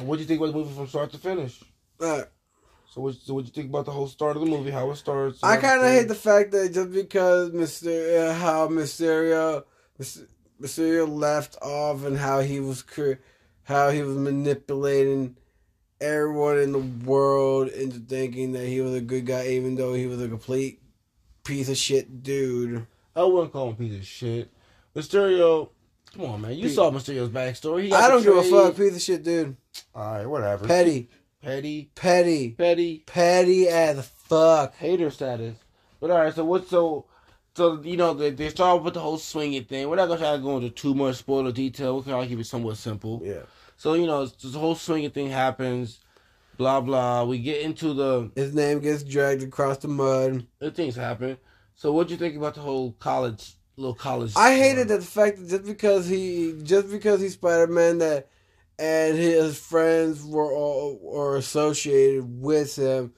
What 0.00 0.16
do 0.16 0.22
you 0.22 0.26
think 0.28 0.40
about 0.40 0.52
the 0.52 0.58
movie 0.58 0.74
from 0.74 0.86
start 0.86 1.12
to 1.12 1.18
finish? 1.18 1.62
Uh, 2.00 2.22
So 2.88 3.00
what? 3.02 3.14
So 3.16 3.34
what 3.34 3.44
you 3.44 3.50
think 3.50 3.68
about 3.68 3.84
the 3.86 3.90
whole 3.90 4.06
start 4.06 4.36
of 4.36 4.42
the 4.42 4.48
movie? 4.48 4.70
How 4.70 4.90
it 4.90 4.96
starts? 4.96 5.40
I 5.42 5.56
kind 5.58 5.80
of 5.82 5.86
hate 5.88 6.08
the 6.08 6.14
fact 6.14 6.52
that 6.52 6.72
just 6.72 6.90
because 6.92 7.50
Mysterio, 7.50 8.28
uh, 8.30 8.34
how 8.34 8.68
Mysterio, 8.68 9.64
Mysterio 10.60 11.08
left 11.08 11.56
off 11.62 12.04
and 12.04 12.16
how 12.18 12.40
he 12.40 12.60
was 12.60 12.82
cre- 12.82 13.20
how 13.64 13.90
he 13.90 14.02
was 14.02 14.16
manipulating 14.16 15.36
everyone 16.02 16.58
in 16.58 16.72
the 16.72 17.06
world 17.06 17.68
into 17.68 17.98
thinking 18.00 18.52
that 18.52 18.66
he 18.66 18.80
was 18.80 18.94
a 18.94 19.00
good 19.00 19.24
guy, 19.24 19.46
even 19.48 19.76
though 19.76 19.94
he 19.94 20.06
was 20.06 20.20
a 20.20 20.28
complete 20.28 20.80
piece 21.44 21.68
of 21.68 21.76
shit 21.76 22.22
dude. 22.22 22.86
I 23.14 23.22
wouldn't 23.22 23.52
call 23.52 23.68
him 23.68 23.74
a 23.74 23.76
piece 23.76 23.98
of 23.98 24.06
shit. 24.06 24.50
Mysterio, 24.96 25.70
come 26.14 26.24
on, 26.26 26.40
man. 26.40 26.54
You 26.54 26.68
Pe- 26.68 26.74
saw 26.74 26.90
Mysterio's 26.90 27.28
backstory. 27.30 27.84
He 27.84 27.92
I 27.92 28.08
don't 28.08 28.22
give 28.22 28.36
a 28.36 28.42
fuck, 28.42 28.76
piece 28.76 28.94
of 28.96 29.02
shit 29.02 29.22
dude. 29.22 29.56
All 29.94 30.12
right, 30.12 30.26
whatever. 30.26 30.66
Petty, 30.66 31.08
petty, 31.42 31.90
petty, 31.94 32.50
petty, 32.50 33.02
petty 33.06 33.68
as 33.68 34.06
fuck. 34.06 34.74
hater 34.76 35.10
status. 35.10 35.56
But 36.00 36.10
all 36.10 36.18
right, 36.18 36.34
so 36.34 36.44
what? 36.44 36.68
So, 36.68 37.06
so 37.54 37.80
you 37.82 37.96
know 37.96 38.12
they 38.14 38.30
they 38.30 38.48
start 38.48 38.82
with 38.82 38.94
the 38.94 39.00
whole 39.00 39.18
swinging 39.18 39.64
thing. 39.64 39.88
We're 39.88 39.96
not 39.96 40.08
gonna 40.08 40.20
try 40.20 40.32
to 40.36 40.42
go 40.42 40.56
into 40.56 40.70
too 40.70 40.94
much 40.94 41.16
spoiler 41.16 41.52
detail. 41.52 41.96
We 41.96 42.02
can 42.02 42.12
all 42.12 42.26
keep 42.26 42.38
it 42.40 42.46
somewhat 42.46 42.76
simple. 42.76 43.20
Yeah, 43.24 43.42
So 43.82 43.94
you 43.94 44.06
know 44.06 44.24
this 44.24 44.54
whole 44.54 44.76
swinging 44.76 45.10
thing 45.10 45.28
happens. 45.28 45.98
Blah 46.56 46.82
blah. 46.82 47.24
We 47.24 47.40
get 47.40 47.62
into 47.62 47.92
the 47.92 48.30
his 48.36 48.54
name 48.54 48.78
gets 48.78 49.02
dragged 49.02 49.42
across 49.42 49.78
the 49.78 49.88
mud. 49.88 50.46
the 50.60 50.70
things 50.70 50.94
happen. 50.94 51.36
So 51.74 51.92
what 51.92 52.06
do 52.06 52.14
you 52.14 52.18
think 52.18 52.36
about 52.36 52.54
the 52.54 52.60
whole 52.60 52.92
college, 53.00 53.54
little 53.76 53.96
college? 53.96 54.34
I 54.36 54.54
hated 54.54 54.86
that 54.86 55.00
the 55.00 55.04
fact 55.04 55.38
that 55.38 55.48
just 55.48 55.64
because 55.64 56.06
he 56.06 56.60
just 56.62 56.92
because 56.92 57.20
he's 57.20 57.32
Spider 57.32 57.66
Man 57.66 57.98
that 57.98 58.28
and 58.78 59.18
his 59.18 59.58
friends 59.58 60.24
were 60.24 60.52
all 60.52 61.00
or 61.02 61.36
associated 61.36 62.40
with 62.40 62.76
him 62.76 63.12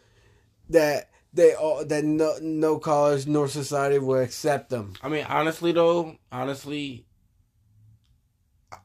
that 0.70 1.10
they 1.34 1.52
all 1.52 1.84
that 1.84 2.06
no 2.06 2.38
no 2.40 2.78
college 2.78 3.26
nor 3.26 3.48
society 3.48 3.98
will 3.98 4.22
accept 4.22 4.70
them. 4.70 4.94
I 5.02 5.10
mean, 5.10 5.26
honestly 5.28 5.72
though, 5.72 6.16
honestly, 6.32 7.04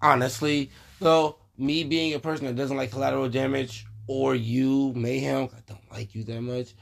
honestly 0.01 0.71
though, 0.99 1.38
me 1.59 1.83
being 1.83 2.13
a 2.13 2.19
person 2.19 2.45
that 2.47 2.55
doesn't 2.55 2.77
like 2.77 2.91
collateral 2.91 3.29
damage 3.29 3.85
or 4.07 4.33
you 4.35 4.93
mayhem, 4.95 5.49
I 5.55 5.59
don't 5.67 5.91
like 5.91 6.15
you 6.15 6.23
that 6.23 6.41
much. 6.41 6.73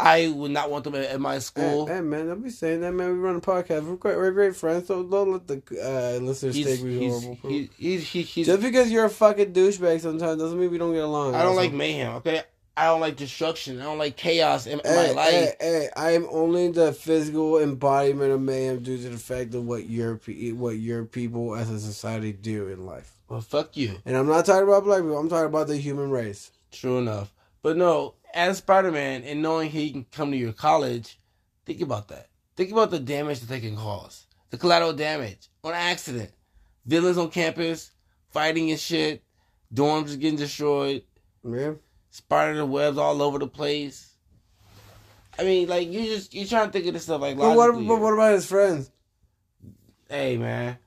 I 0.00 0.28
would 0.28 0.52
not 0.52 0.70
want 0.70 0.84
them 0.84 0.94
at, 0.94 1.06
at 1.06 1.20
my 1.20 1.40
school. 1.40 1.86
hey, 1.86 2.00
man, 2.00 2.28
don't 2.28 2.40
be 2.40 2.50
saying 2.50 2.82
that, 2.82 2.92
man. 2.92 3.08
We 3.14 3.18
run 3.18 3.34
a 3.34 3.40
podcast. 3.40 3.82
We're 3.84 3.96
great, 3.96 4.16
we're 4.16 4.30
great 4.30 4.54
friends, 4.54 4.86
so 4.86 5.02
don't 5.02 5.32
let 5.32 5.48
the 5.48 5.56
uh, 5.82 6.22
listeners 6.24 6.54
He's, 6.54 6.66
think 6.66 6.82
we're 6.82 7.08
horrible. 7.10 7.38
he's, 7.50 7.68
he's, 7.76 8.06
he's, 8.08 8.28
he's- 8.28 8.46
just 8.46 8.62
because 8.62 8.92
you're 8.92 9.06
a 9.06 9.10
fucking 9.10 9.52
douchebag 9.52 10.00
sometimes 10.00 10.40
doesn't 10.40 10.60
mean 10.60 10.70
we 10.70 10.78
don't 10.78 10.92
get 10.92 11.02
along. 11.02 11.34
I 11.34 11.42
don't 11.42 11.56
like 11.56 11.72
mayhem. 11.72 12.14
Okay, 12.18 12.42
I 12.76 12.84
don't 12.84 13.00
like 13.00 13.16
destruction. 13.16 13.80
I 13.80 13.84
don't 13.86 13.98
like 13.98 14.16
chaos 14.16 14.68
in, 14.68 14.80
Hey, 14.84 15.08
my 15.08 15.20
life. 15.20 15.30
hey, 15.32 15.52
hey, 15.60 15.88
I 15.96 16.12
am 16.12 16.28
only 16.30 16.70
the 16.70 16.92
physical 16.92 17.58
embodiment 17.58 18.30
of 18.30 18.40
mayhem 18.40 18.80
due 18.84 18.98
to 18.98 19.08
the 19.08 19.18
fact 19.18 19.52
of 19.56 19.64
what 19.66 19.90
your 19.90 20.20
what 20.54 20.76
your 20.78 21.06
people 21.06 21.56
as 21.56 21.70
a 21.70 21.80
society 21.80 22.32
do 22.32 22.68
in 22.68 22.86
life. 22.86 23.17
Well, 23.28 23.40
fuck 23.40 23.76
you. 23.76 23.96
And 24.06 24.16
I'm 24.16 24.26
not 24.26 24.46
talking 24.46 24.66
about 24.66 24.84
black 24.84 25.00
people. 25.02 25.18
I'm 25.18 25.28
talking 25.28 25.46
about 25.46 25.66
the 25.66 25.76
human 25.76 26.10
race. 26.10 26.50
True 26.72 26.98
enough. 26.98 27.32
But 27.62 27.76
no, 27.76 28.14
as 28.34 28.58
Spider 28.58 28.90
Man 28.92 29.22
and 29.24 29.42
knowing 29.42 29.70
he 29.70 29.90
can 29.90 30.06
come 30.12 30.30
to 30.30 30.36
your 30.36 30.52
college, 30.52 31.18
think 31.66 31.80
about 31.80 32.08
that. 32.08 32.28
Think 32.56 32.72
about 32.72 32.90
the 32.90 32.98
damage 32.98 33.40
that 33.40 33.48
they 33.48 33.60
can 33.60 33.76
cause. 33.76 34.26
The 34.50 34.56
collateral 34.58 34.92
damage 34.94 35.48
on 35.62 35.74
accident. 35.74 36.30
Villains 36.86 37.18
on 37.18 37.30
campus, 37.30 37.90
fighting 38.30 38.70
and 38.70 38.80
shit, 38.80 39.22
dorms 39.74 40.18
getting 40.18 40.38
destroyed, 40.38 41.02
Yeah. 41.44 41.72
spider 42.10 42.64
webs 42.64 42.96
all 42.96 43.20
over 43.20 43.38
the 43.38 43.46
place. 43.46 44.14
I 45.38 45.44
mean, 45.44 45.68
like 45.68 45.88
you 45.88 46.04
just 46.04 46.32
you're 46.34 46.46
trying 46.46 46.66
to 46.68 46.72
think 46.72 46.86
of 46.86 46.94
this 46.94 47.02
stuff 47.04 47.20
like 47.20 47.36
But 47.36 47.48
what, 47.54 47.68
logically. 47.68 47.86
but 47.88 48.00
what 48.00 48.14
about 48.14 48.32
his 48.32 48.46
friends? 48.46 48.90
hey 50.08 50.38
man, 50.38 50.78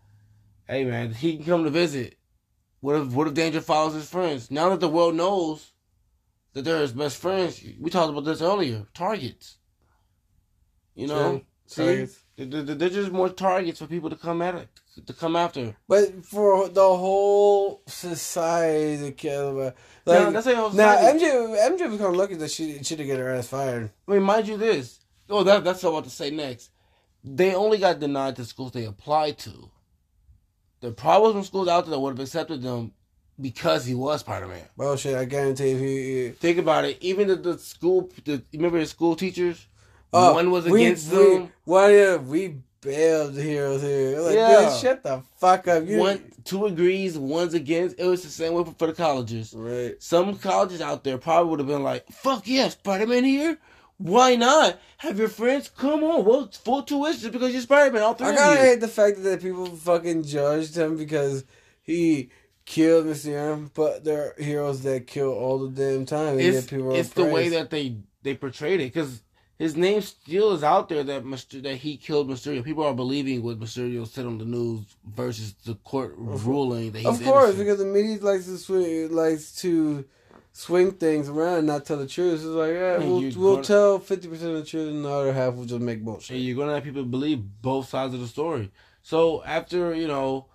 hey 0.67 0.83
man, 0.85 1.13
he 1.13 1.37
can 1.37 1.45
come 1.45 1.63
to 1.65 1.69
visit. 1.69 2.17
What 2.82 2.95
if 2.95 3.07
what 3.13 3.27
if 3.27 3.34
Danger 3.34 3.61
follows 3.61 3.93
his 3.93 4.09
friends? 4.09 4.51
Now 4.51 4.69
that 4.69 4.79
the 4.79 4.89
world 4.89 5.15
knows 5.15 5.71
that 6.53 6.63
they're 6.63 6.82
his 6.82 6.91
best 6.93 7.17
friends, 7.17 7.63
we 7.79 7.89
talked 7.89 8.09
about 8.11 8.25
this 8.25 8.41
earlier. 8.41 8.88
Targets, 8.93 9.57
you 10.95 11.07
know, 11.07 11.32
True. 11.32 11.41
see, 11.67 11.86
Targets. 11.86 12.17
There- 12.38 12.63
there's 12.63 12.93
just 12.93 13.11
more 13.11 13.29
targets 13.29 13.79
for 13.79 13.86
people 13.88 14.09
to 14.09 14.15
come 14.15 14.41
at 14.41 14.55
it, 14.55 14.69
to 15.05 15.13
come 15.13 15.36
after. 15.36 15.75
But 15.88 16.25
for 16.25 16.67
the 16.69 16.82
whole 16.97 17.84
society 17.88 18.97
to 19.05 19.11
care 19.11 19.43
about, 19.43 19.75
Now, 20.07 20.23
like 20.25 20.34
that's 20.34 20.47
how 20.47 20.69
now 20.69 20.95
MJ 20.97 21.23
MJ 21.69 21.88
was 21.88 21.99
kind 21.99 22.09
of 22.11 22.15
lucky 22.15 22.36
that 22.36 22.51
she 22.51 22.82
she 22.84 22.95
didn't 22.95 23.07
get 23.07 23.19
her 23.19 23.29
ass 23.36 23.47
fired. 23.47 23.91
I 24.07 24.11
mean, 24.13 24.23
mind 24.23 24.47
you, 24.47 24.57
this. 24.57 24.99
Oh, 25.29 25.43
that, 25.43 25.63
that's 25.63 25.84
what 25.84 25.89
I'm 25.89 25.95
about 25.95 26.03
to 26.05 26.09
say 26.09 26.32
next. 26.32 26.71
They 27.23 27.55
only 27.55 27.77
got 27.77 27.99
denied 27.99 28.36
to 28.38 28.45
schools 28.45 28.71
they 28.73 28.86
applied 28.86 29.38
to. 29.39 29.70
There 30.82 30.91
probably 30.91 31.27
was 31.27 31.36
some 31.36 31.43
schools 31.45 31.67
out 31.67 31.86
there 31.86 31.91
that 31.91 31.99
would 31.99 32.17
have 32.17 32.19
accepted 32.19 32.61
them 32.61 32.91
because 33.39 33.86
he 33.86 33.93
was 33.95 34.19
Spider 34.21 34.47
Man. 34.47 34.63
Well, 34.75 34.95
shit, 34.97 35.15
I 35.15 35.25
guarantee 35.25 35.71
if 35.71 35.79
he. 35.79 36.29
Think 36.39 36.57
about 36.57 36.86
it. 36.86 36.97
Even 37.01 37.27
the, 37.27 37.36
the 37.36 37.57
school, 37.57 38.09
the, 38.25 38.43
remember 38.53 38.79
the 38.79 38.86
school 38.86 39.15
teachers? 39.15 39.67
Oh, 40.13 40.34
One 40.34 40.51
was 40.51 40.65
we- 40.65 40.84
against 40.86 41.11
we, 41.11 41.17
them. 41.17 41.51
Why 41.63 41.91
did 41.91 42.27
we 42.27 42.57
bailed 42.82 43.36
the 43.36 43.43
heroes 43.43 43.82
here? 43.82 44.19
Like, 44.19 44.36
Yeah. 44.36 44.75
shut 44.75 45.03
the 45.03 45.21
fuck 45.38 45.67
up. 45.67 45.88
You, 45.88 45.99
One, 45.99 46.32
two 46.43 46.65
agrees, 46.65 47.17
one's 47.17 47.53
against. 47.53 47.99
It 47.99 48.05
was 48.05 48.23
the 48.23 48.29
same 48.29 48.53
way 48.53 48.63
for, 48.63 48.73
for 48.73 48.88
the 48.88 48.93
colleges. 48.93 49.53
Right. 49.55 50.01
Some 50.01 50.36
colleges 50.38 50.82
out 50.82 51.03
there 51.03 51.17
probably 51.17 51.49
would 51.51 51.59
have 51.59 51.67
been 51.67 51.84
like, 51.84 52.07
"Fuck 52.11 52.47
yeah, 52.47 52.69
Spider 52.69 53.07
Man 53.07 53.23
here." 53.23 53.57
Why 54.01 54.35
not 54.35 54.79
have 54.97 55.19
your 55.19 55.27
friends 55.29 55.69
come 55.69 56.03
on? 56.03 56.25
Well, 56.25 56.45
it's 56.45 56.57
full 56.57 56.83
tuition 56.83 57.31
because 57.31 57.51
you're 57.53 57.61
Spider 57.61 57.91
Man. 57.93 58.03
All 58.03 58.13
three 58.13 58.27
I 58.27 58.35
kind 58.35 58.59
of 58.59 58.65
hate 58.65 58.79
the 58.79 58.87
fact 58.87 59.21
that 59.23 59.41
people 59.41 59.65
fucking 59.67 60.23
judged 60.23 60.75
him 60.75 60.97
because 60.97 61.43
he 61.81 62.29
killed 62.65 63.05
Mr. 63.05 63.69
But 63.73 64.03
there 64.03 64.33
are 64.37 64.41
heroes 64.43 64.81
that 64.83 65.07
kill 65.07 65.31
all 65.31 65.59
the 65.59 65.69
damn 65.69 66.05
time. 66.05 66.39
It's 66.39 66.71
it's 66.71 67.09
the 67.13 67.25
way 67.25 67.49
that 67.49 67.69
they 67.69 67.97
they 68.23 68.35
portrayed 68.35 68.79
it 68.79 68.93
because 68.93 69.21
his 69.57 69.75
name 69.75 70.01
still 70.01 70.53
is 70.53 70.63
out 70.63 70.89
there 70.89 71.03
that 71.03 71.23
Myster- 71.23 71.61
that 71.61 71.75
he 71.75 71.95
killed 71.97 72.27
Mysterio. 72.27 72.63
People 72.63 72.83
are 72.83 72.95
believing 72.95 73.43
what 73.43 73.59
Mysterio 73.59 74.07
said 74.07 74.25
on 74.25 74.39
the 74.39 74.45
news 74.45 74.81
versus 75.05 75.53
the 75.65 75.75
court 75.75 76.15
ruling 76.17 76.91
that 76.91 76.99
he's 76.99 77.07
Of 77.07 77.23
course, 77.23 77.43
innocent. 77.55 77.57
because 77.59 77.77
the 77.77 77.85
media 77.85 78.17
likes 78.23 78.45
to 78.67 79.07
likes 79.09 79.51
to 79.61 80.05
swing 80.53 80.91
things 80.91 81.29
around 81.29 81.59
and 81.59 81.67
not 81.67 81.85
tell 81.85 81.97
the 81.97 82.07
truth. 82.07 82.35
It's 82.35 82.43
like, 82.43 82.73
yeah, 82.73 82.95
And 82.95 83.09
we'll, 83.09 83.21
we'll 83.37 83.55
gonna- 83.55 83.63
tell 83.67 83.99
fifty 83.99 84.27
percent 84.27 84.51
of 84.51 84.57
the 84.57 84.65
truth, 84.65 84.89
and 84.89 85.05
the 85.05 85.09
other 85.09 85.33
half 85.33 85.53
will 85.55 85.65
just 85.65 85.81
make 85.81 86.03
bullshit. 86.03 86.35
and 86.35 86.45
you're 86.45 86.57
gonna 86.57 86.75
have 86.75 86.83
people 86.83 87.03
believe 87.05 87.41
both 87.61 87.89
sides 87.89 88.13
of 88.13 88.19
the 88.19 88.27
story. 88.27 88.71
So 89.03 89.43
after 89.43 89.93
you 89.95 90.07
know, 90.07 90.47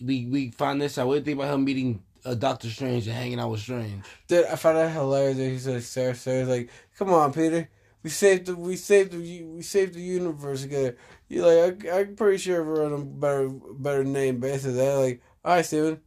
we 0.00 0.26
we 0.26 0.50
find 0.50 0.80
this 0.80 0.98
out. 0.98 1.06
What 1.06 1.14
do 1.14 1.18
you 1.20 1.24
think 1.24 1.38
about 1.38 1.54
him 1.54 1.64
meeting 1.64 2.02
uh, 2.24 2.34
Doctor 2.34 2.68
Strange 2.70 3.06
and 3.06 3.16
hanging 3.16 3.38
out 3.40 3.50
with 3.50 3.60
Strange? 3.60 4.02
Dude, 4.28 4.46
I 4.46 4.56
found 4.56 4.78
that 4.78 4.90
hilarious. 4.92 5.36
That 5.36 5.48
he 5.50 5.58
said, 5.58 5.82
"Sarah, 5.82 6.14
Sarah's 6.14 6.48
like, 6.48 6.70
come 6.98 7.12
on, 7.12 7.32
Peter, 7.32 7.68
we 8.02 8.10
saved 8.10 8.46
the, 8.46 8.56
we 8.56 8.76
saved 8.76 9.12
the, 9.12 9.42
we 9.44 9.62
saved 9.62 9.94
the 9.94 10.00
universe 10.00 10.62
together." 10.62 10.96
You 11.28 11.44
like, 11.46 11.84
I, 11.86 12.00
I'm 12.00 12.16
pretty 12.16 12.38
sure 12.38 12.62
we're 12.64 12.84
on 12.86 12.92
a 12.92 13.04
better, 13.04 13.48
better 13.48 14.04
name 14.04 14.40
basis. 14.40 14.76
That 14.76 14.94
like, 14.94 15.20
all 15.44 15.56
right, 15.56 15.64
Stephen. 15.64 16.00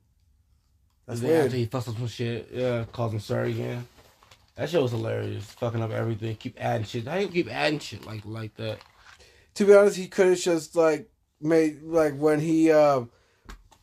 That's 1.08 1.22
And 1.22 1.30
then 1.30 1.45
After 1.45 1.58
he 1.58 1.66
fucks 1.68 1.88
up 1.88 1.95
some 1.97 2.08
shit, 2.08 2.49
yeah, 2.51 2.84
calls 2.91 3.14
him 3.14 3.20
sir 3.20 3.45
again. 3.45 3.88
That 4.55 4.70
shit 4.70 4.82
was 4.82 4.91
hilarious. 4.91 5.45
Fucking 5.45 5.82
up 5.82 5.91
everything. 5.91 6.36
Keep 6.36 6.58
adding 6.60 6.86
shit. 6.86 7.08
How 7.08 7.16
you 7.18 7.28
keep 7.28 7.49
adding 7.51 7.80
shit 7.80 8.05
like 8.05 8.24
like 8.26 8.55
that? 8.55 8.80
To 9.55 9.66
be 9.66 9.74
honest, 9.74 9.95
he 9.97 10.08
could 10.08 10.28
have 10.28 10.39
just 10.39 10.76
like 10.76 11.10
made 11.39 11.82
like 11.84 12.16
when 12.18 12.39
he 12.39 12.72
uh 12.72 13.05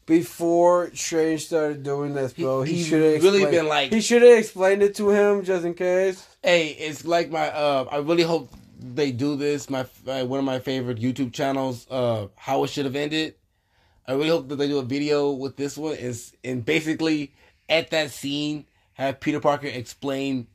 before 0.06 0.90
Strange 0.94 1.46
started 1.46 1.82
doing 1.82 2.12
that 2.14 2.30
spell, 2.30 2.62
he, 2.62 2.74
he 2.74 2.84
should 2.84 3.14
have 3.14 3.22
really 3.22 3.46
been 3.50 3.68
like- 3.68 3.90
he 3.92 4.00
should 4.00 4.22
have 4.22 4.38
explained 4.38 4.82
it 4.82 4.94
to 4.96 5.08
him 5.10 5.44
just 5.44 5.64
in 5.64 5.74
case. 5.74 6.26
Hey, 6.42 6.68
it's 6.68 7.06
like 7.06 7.30
my. 7.30 7.48
Uh, 7.48 7.86
I 7.90 7.96
really 7.98 8.22
hope 8.22 8.50
they 8.78 9.12
do 9.12 9.36
this. 9.36 9.70
My 9.70 9.86
uh, 10.06 10.24
one 10.26 10.38
of 10.40 10.44
my 10.44 10.58
favorite 10.58 10.98
YouTube 10.98 11.32
channels, 11.32 11.86
uh, 11.90 12.26
how 12.36 12.64
it 12.64 12.68
should 12.68 12.84
have 12.84 12.96
ended. 12.96 13.36
I 14.06 14.12
really 14.12 14.28
hope 14.28 14.48
that 14.48 14.56
they 14.56 14.68
do 14.68 14.78
a 14.78 14.84
video 14.84 15.32
with 15.32 15.56
this 15.56 15.76
one. 15.76 15.94
Is 15.94 16.36
and 16.44 16.64
basically 16.64 17.32
at 17.68 17.90
that 17.90 18.10
scene 18.10 18.66
have 18.94 19.20
Peter 19.20 19.40
Parker 19.40 19.66
explain 19.66 20.46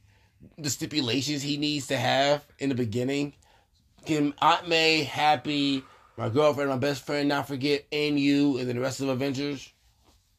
the 0.58 0.70
stipulations 0.70 1.42
he 1.42 1.58
needs 1.58 1.88
to 1.88 1.98
have 1.98 2.46
in 2.60 2.70
the 2.70 2.76
beginning. 2.76 3.34
Get 4.06 4.34
Aunt 4.42 4.68
May 4.68 5.04
happy, 5.04 5.84
my 6.18 6.30
girlfriend, 6.30 6.70
my 6.70 6.78
best 6.78 7.06
friend, 7.06 7.28
not 7.28 7.48
forget, 7.48 7.86
and 7.92 8.20
you, 8.20 8.58
and 8.58 8.68
then 8.68 8.76
the 8.76 8.82
rest 8.82 9.02
of 9.02 9.10
Avengers. 9.10 9.72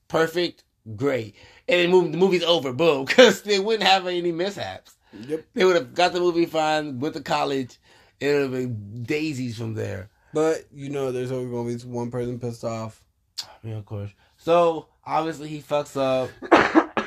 Perfect, 0.08 0.64
great, 0.96 1.34
and 1.68 1.80
then 1.80 1.90
move, 1.90 2.12
the 2.12 2.18
movie's 2.18 2.42
over. 2.42 2.72
Boom, 2.72 3.04
because 3.06 3.42
they 3.42 3.58
wouldn't 3.58 3.88
have 3.88 4.06
any 4.06 4.32
mishaps. 4.32 4.96
Yep. 5.12 5.44
They 5.54 5.64
would 5.64 5.76
have 5.76 5.94
got 5.94 6.12
the 6.12 6.20
movie 6.20 6.46
fine, 6.46 7.00
went 7.00 7.14
to 7.14 7.20
college. 7.20 7.78
It 8.20 8.32
would 8.32 8.42
have 8.42 8.52
been 8.52 9.02
daisies 9.02 9.58
from 9.58 9.74
there. 9.74 10.10
But 10.32 10.66
you 10.72 10.90
know, 10.90 11.12
there's 11.12 11.32
always 11.32 11.50
gonna 11.50 11.68
be 11.68 11.96
one 11.96 12.10
person 12.10 12.38
pissed 12.38 12.64
off. 12.64 13.02
Yeah, 13.62 13.76
of 13.76 13.84
course. 13.84 14.10
So 14.38 14.86
obviously 15.04 15.48
he 15.48 15.60
fucks 15.60 15.96
up. 15.96 16.30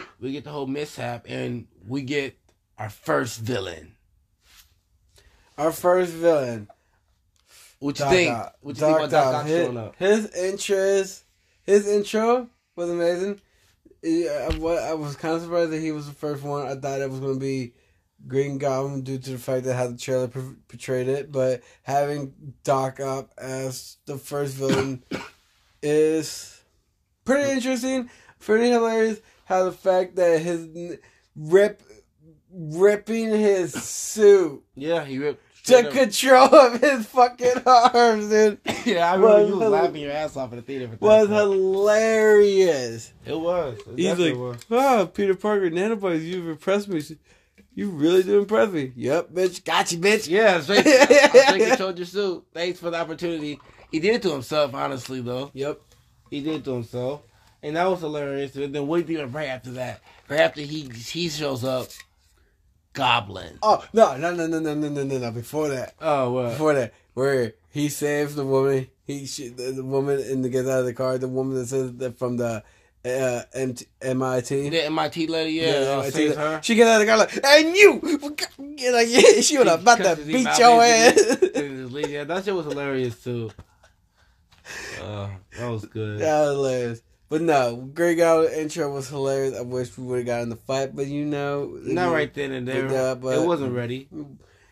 we 0.19 0.31
get 0.31 0.43
the 0.43 0.51
whole 0.51 0.67
mishap, 0.67 1.25
and 1.27 1.67
we 1.87 2.03
get 2.03 2.37
our 2.77 2.89
first 2.89 3.39
villain. 3.39 3.95
Our 5.57 5.71
first 5.71 6.11
villain, 6.13 6.67
What 7.79 7.97
you 7.99 8.05
Doc 8.05 8.13
think? 8.13 8.35
Ock. 8.37 8.55
What 8.61 8.75
you 8.75 8.81
think 8.81 8.97
about 8.97 9.09
Doc 9.09 9.47
showing 9.47 9.77
up? 9.77 9.95
his 9.97 10.31
interest, 10.35 11.23
his 11.63 11.87
intro 11.87 12.49
was 12.75 12.89
amazing. 12.89 13.39
Yeah, 14.01 14.49
I, 14.51 14.55
I 14.55 14.93
was 14.93 15.15
kind 15.15 15.35
of 15.35 15.41
surprised 15.41 15.71
that 15.71 15.79
he 15.79 15.91
was 15.91 16.07
the 16.07 16.13
first 16.13 16.43
one. 16.43 16.67
I 16.67 16.75
thought 16.75 17.01
it 17.01 17.09
was 17.09 17.19
going 17.19 17.35
to 17.35 17.39
be 17.39 17.73
Green 18.27 18.57
Goblin 18.57 19.01
due 19.01 19.17
to 19.17 19.31
the 19.31 19.37
fact 19.37 19.65
that 19.65 19.75
how 19.75 19.87
the 19.87 19.97
trailer 19.97 20.27
por- 20.27 20.55
portrayed 20.67 21.07
it, 21.07 21.31
but 21.31 21.61
having 21.83 22.33
Doc 22.63 22.99
Ock 22.99 23.29
as 23.37 23.97
the 24.05 24.17
first 24.17 24.53
villain 24.55 25.03
is 25.81 26.61
pretty 27.25 27.49
interesting, 27.51 28.09
pretty 28.39 28.69
hilarious. 28.69 29.19
How 29.45 29.65
the 29.65 29.71
fact 29.73 30.15
that 30.15 30.41
his 30.41 30.63
n- 30.75 30.99
rip 31.35 31.81
ripping 32.55 33.29
his 33.29 33.73
suit 33.73 34.63
Yeah, 34.75 35.03
he 35.03 35.17
ripped. 35.17 35.41
took 35.65 35.85
up- 35.87 35.91
control 35.91 36.53
of 36.55 36.79
his 36.79 37.05
fucking 37.07 37.53
arms, 37.65 38.29
dude. 38.29 38.59
yeah, 38.85 39.11
I 39.11 39.15
remember 39.15 39.27
was 39.27 39.49
you 39.49 39.55
was 39.57 39.63
hila- 39.67 39.71
laughing 39.71 40.01
your 40.01 40.11
ass 40.11 40.37
off 40.37 40.51
in 40.51 40.57
the 40.57 40.61
theater. 40.61 40.85
For 40.87 40.95
that 40.95 41.01
Was 41.01 41.27
part. 41.27 41.41
hilarious. 41.41 43.11
It 43.25 43.37
was. 43.39 43.77
It 43.79 43.85
He's 43.97 44.05
definitely 44.05 44.33
like, 44.33 44.39
was. 44.39 44.65
oh, 44.71 45.07
Peter 45.07 45.35
Parker, 45.35 45.69
nanobots, 45.69 46.23
you've 46.23 46.47
impressed 46.47 46.87
me. 46.87 47.01
You 47.75 47.89
really 47.89 48.21
do 48.23 48.39
impress 48.39 48.71
me. 48.71 48.91
Yep, 48.95 49.29
bitch. 49.31 49.63
Got 49.63 49.91
you, 49.91 49.97
bitch. 49.97 50.29
Yeah, 50.29 50.61
straight, 50.61 50.85
I 50.85 51.05
straight 51.47 51.67
controlled 51.69 51.97
your 51.97 52.05
suit. 52.05 52.45
Thanks 52.53 52.79
for 52.79 52.91
the 52.91 52.99
opportunity. 52.99 53.59
He 53.91 53.99
did 53.99 54.15
it 54.15 54.21
to 54.23 54.31
himself, 54.31 54.73
honestly, 54.73 55.21
though. 55.21 55.49
Yep. 55.53 55.81
He 56.29 56.41
did 56.41 56.55
it 56.55 56.65
to 56.65 56.73
himself. 56.73 57.21
And 57.63 57.75
that 57.75 57.85
was 57.85 58.01
hilarious. 58.01 58.55
And 58.55 58.75
then 58.75 58.87
what 58.87 59.07
do 59.07 59.13
you 59.13 59.23
right 59.25 59.47
after 59.47 59.71
that? 59.71 60.01
Right 60.29 60.41
after 60.41 60.61
he 60.61 60.89
he 60.89 61.29
shows 61.29 61.63
up, 61.63 61.87
Goblin. 62.93 63.57
Oh, 63.63 63.83
no, 63.93 64.17
no, 64.17 64.33
no, 64.35 64.47
no, 64.47 64.59
no, 64.59 64.73
no, 64.75 64.89
no, 64.89 65.03
no, 65.03 65.17
no. 65.17 65.31
Before 65.31 65.69
that. 65.69 65.95
Oh, 65.99 66.31
what? 66.31 66.49
Before 66.49 66.73
that. 66.73 66.93
Where 67.13 67.53
he 67.71 67.89
saves 67.89 68.35
the 68.35 68.45
woman. 68.45 68.87
He 69.05 69.25
sh- 69.25 69.51
the, 69.55 69.71
the 69.75 69.83
woman 69.83 70.19
in 70.19 70.41
the 70.41 70.49
gets 70.49 70.67
out 70.67 70.81
of 70.81 70.85
the 70.85 70.93
car. 70.93 71.17
The 71.17 71.27
woman 71.27 71.55
that 71.55 71.67
says 71.67 71.93
that 71.97 72.19
from 72.19 72.37
the 72.37 72.63
uh, 73.05 73.41
MT, 73.53 73.85
MIT. 74.01 74.69
The 74.69 74.85
MIT 74.85 75.27
lady, 75.27 75.51
yeah, 75.53 75.65
Yeah, 75.81 75.87
uh, 75.89 75.99
MIT. 75.99 76.11
saves 76.11 76.35
her. 76.35 76.59
She 76.63 76.75
get 76.75 76.87
out 76.87 77.01
of 77.01 77.07
the 77.07 77.11
car 77.11 77.17
like, 77.17 77.39
and 77.43 77.75
you, 77.75 77.99
like, 78.93 79.07
yeah, 79.09 79.41
she 79.41 79.57
was 79.57 79.67
about 79.67 79.97
to 79.99 80.15
beat 80.25 80.47
your 80.57 80.83
ass. 80.83 81.37
Yeah, 82.09 82.23
that 82.25 82.43
shit 82.45 82.53
was 82.55 82.65
hilarious 82.65 83.23
too. 83.23 83.51
Uh, 85.01 85.29
that 85.57 85.67
was 85.69 85.85
good. 85.85 86.19
That 86.19 86.41
was 86.41 86.49
hilarious. 86.55 87.01
But 87.29 87.41
no, 87.41 87.75
Green 87.93 88.17
Goblin 88.17 88.53
intro 88.53 88.93
was 88.93 89.09
hilarious. 89.09 89.57
I 89.57 89.61
wish 89.61 89.97
we 89.97 90.03
would 90.05 90.17
have 90.19 90.25
gotten 90.25 90.49
the 90.49 90.55
fight, 90.55 90.95
but 90.95 91.07
you 91.07 91.25
know, 91.25 91.77
Not 91.81 92.11
right 92.13 92.31
then 92.33 92.51
and 92.51 92.67
there. 92.67 92.89
Yeah, 92.91 93.15
but- 93.15 93.37
it 93.37 93.45
wasn't 93.47 93.73
ready. 93.73 94.07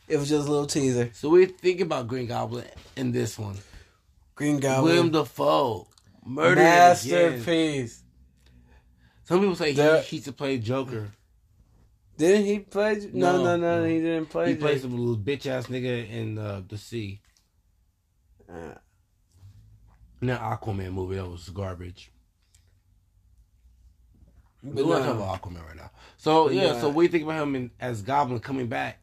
It 0.07 0.17
was 0.17 0.29
just 0.29 0.47
a 0.47 0.51
little 0.51 0.67
teaser. 0.67 1.09
So 1.13 1.29
we 1.29 1.45
think 1.45 1.79
about 1.81 2.07
Green 2.07 2.27
Goblin 2.27 2.65
in 2.95 3.11
this 3.11 3.39
one. 3.39 3.57
Green 4.35 4.59
Goblin, 4.59 4.93
Willem 4.93 5.11
Dafoe, 5.11 5.87
again. 6.25 6.55
masterpiece. 6.55 8.00
Some 9.23 9.39
people 9.39 9.55
say 9.55 9.73
he, 9.73 9.99
he 10.17 10.21
should 10.21 10.37
play 10.37 10.57
Joker. 10.57 11.11
Didn't 12.17 12.45
he 12.45 12.59
play? 12.59 12.95
No, 13.13 13.37
No, 13.37 13.43
no, 13.43 13.57
no, 13.57 13.81
no. 13.81 13.87
he 13.87 13.99
didn't 13.99 14.27
play. 14.27 14.49
He 14.49 14.55
plays 14.55 14.81
Jake. 14.81 14.91
some 14.91 14.97
little 14.97 15.17
bitch 15.17 15.45
ass 15.47 15.67
nigga 15.67 16.09
in 16.09 16.37
uh, 16.37 16.61
the 16.67 16.77
sea. 16.77 17.21
Uh, 18.51 18.75
In 20.21 20.27
that 20.27 20.41
Aquaman 20.41 20.91
movie, 20.93 21.15
that 21.15 21.27
was 21.27 21.49
garbage. 21.49 22.11
but 24.63 24.85
We're 24.85 24.99
not 24.99 25.05
no. 25.05 25.13
talking 25.17 25.21
about 25.21 25.41
Aquaman 25.41 25.67
right 25.67 25.75
now. 25.77 25.91
So 26.17 26.49
yeah, 26.49 26.73
yeah. 26.73 26.81
so 26.81 26.89
we 26.89 27.07
think 27.07 27.23
about 27.23 27.41
him 27.41 27.55
in, 27.55 27.71
as 27.79 28.01
Goblin 28.01 28.39
coming 28.39 28.67
back. 28.67 28.99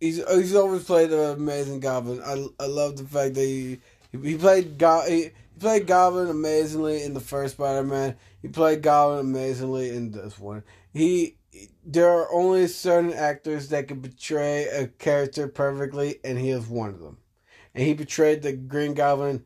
He's 0.00 0.16
he's 0.30 0.54
always 0.54 0.84
played 0.84 1.10
an 1.12 1.18
amazing 1.36 1.80
Goblin. 1.80 2.22
I 2.24 2.46
I 2.62 2.66
love 2.66 2.96
the 2.96 3.04
fact 3.04 3.34
that 3.34 3.42
he 3.42 3.78
he 4.22 4.36
played 4.38 4.78
Go, 4.78 5.02
he, 5.06 5.24
he 5.24 5.30
played 5.60 5.86
Goblin 5.86 6.28
amazingly 6.28 7.02
in 7.02 7.12
the 7.14 7.20
first 7.20 7.54
Spider 7.54 7.82
Man. 7.82 8.16
He 8.46 8.52
played 8.52 8.80
Goblin 8.80 9.18
amazingly 9.18 9.88
in 9.88 10.12
this 10.12 10.38
one. 10.38 10.62
He 10.92 11.36
there 11.84 12.08
are 12.08 12.32
only 12.32 12.68
certain 12.68 13.12
actors 13.12 13.70
that 13.70 13.88
can 13.88 14.00
portray 14.00 14.66
a 14.68 14.86
character 14.86 15.48
perfectly, 15.48 16.20
and 16.22 16.38
he 16.38 16.50
is 16.50 16.68
one 16.68 16.90
of 16.90 17.00
them. 17.00 17.18
And 17.74 17.84
he 17.84 17.92
portrayed 17.94 18.42
the 18.42 18.52
Green 18.52 18.94
Goblin 18.94 19.44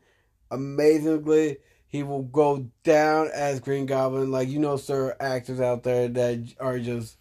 amazingly. 0.51 1.57
He 1.87 2.03
will 2.03 2.21
go 2.21 2.69
down 2.83 3.31
as 3.33 3.59
Green 3.59 3.87
Goblin. 3.87 4.29
Like 4.29 4.49
you 4.49 4.59
know, 4.59 4.77
certain 4.77 5.17
actors 5.19 5.59
out 5.59 5.81
there 5.81 6.07
that 6.07 6.53
are 6.59 6.77
just 6.77 7.17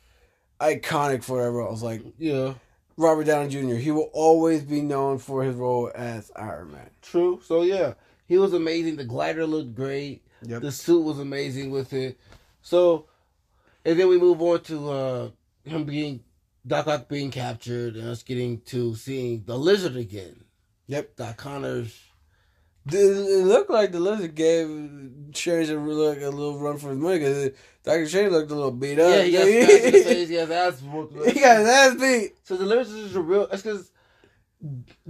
iconic 0.61 1.25
for 1.25 1.41
their 1.41 1.51
roles. 1.51 1.83
Like 1.83 2.03
Yeah, 2.19 2.55
Robert 2.99 3.25
Downey 3.25 3.49
Jr. 3.49 3.77
He 3.77 3.91
will 3.91 4.11
always 4.13 4.65
be 4.65 4.83
known 4.83 5.17
for 5.17 5.45
his 5.45 5.57
role 5.57 5.91
as 5.95 6.31
Iron 6.37 6.73
Man. 6.73 6.91
true. 7.01 7.41
So 7.43 7.63
yeah, 7.63 7.95
he 8.27 8.37
was 8.37 8.53
amazing. 8.53 8.97
The 8.97 9.05
glider 9.05 9.47
looked 9.47 9.75
great. 9.75 10.27
Yep. 10.43 10.63
The 10.63 10.73
suit 10.73 11.03
was 11.03 11.19
amazing 11.19 11.71
with 11.71 11.93
it. 11.93 12.19
So, 12.63 13.07
and 13.85 13.99
then 13.99 14.09
we 14.09 14.19
move 14.19 14.41
on 14.41 14.63
to 14.65 14.91
uh, 14.91 15.31
him 15.65 15.85
being 15.85 16.23
Doc 16.67 16.87
Ock 16.87 17.09
being 17.09 17.31
captured 17.31 17.97
and 17.97 18.09
us 18.09 18.23
getting 18.23 18.61
to 18.63 18.95
seeing 18.95 19.45
the 19.47 19.59
lizard 19.59 19.97
again. 19.97 20.45
Yep. 20.87 21.17
Doc 21.17 21.37
Connors. 21.37 21.99
It 22.91 23.45
looked 23.45 23.71
like 23.71 23.93
the 23.93 24.01
lizard 24.01 24.35
gave 24.35 24.67
Strange 25.35 25.69
a, 25.69 25.79
a 25.79 25.79
little 25.79 26.59
run 26.59 26.79
for 26.79 26.91
his 26.91 26.99
money 26.99 27.19
because 27.19 27.51
Doctor 27.85 28.09
Strange 28.09 28.33
looked 28.33 28.51
a 28.51 28.55
little 28.55 28.71
beat 28.71 28.99
up. 28.99 29.11
Yeah, 29.11 29.23
he 29.23 29.33
got 29.33 29.47
smacked 29.47 29.85
in 29.85 29.93
the 29.93 30.05
face. 30.05 30.29
He 30.29 30.35
got 30.35 30.41
his 30.41 30.51
ass 30.51 30.83
whooped. 30.83 31.27
he 31.35 31.41
got 31.41 31.59
his 31.59 31.69
ass 31.69 31.95
beat. 32.01 32.33
So 32.45 32.57
the 32.57 32.65
lizard 32.65 32.99
is 32.99 33.17
a 33.17 33.21
real. 33.21 33.47
That's 33.47 33.63
because 33.63 33.93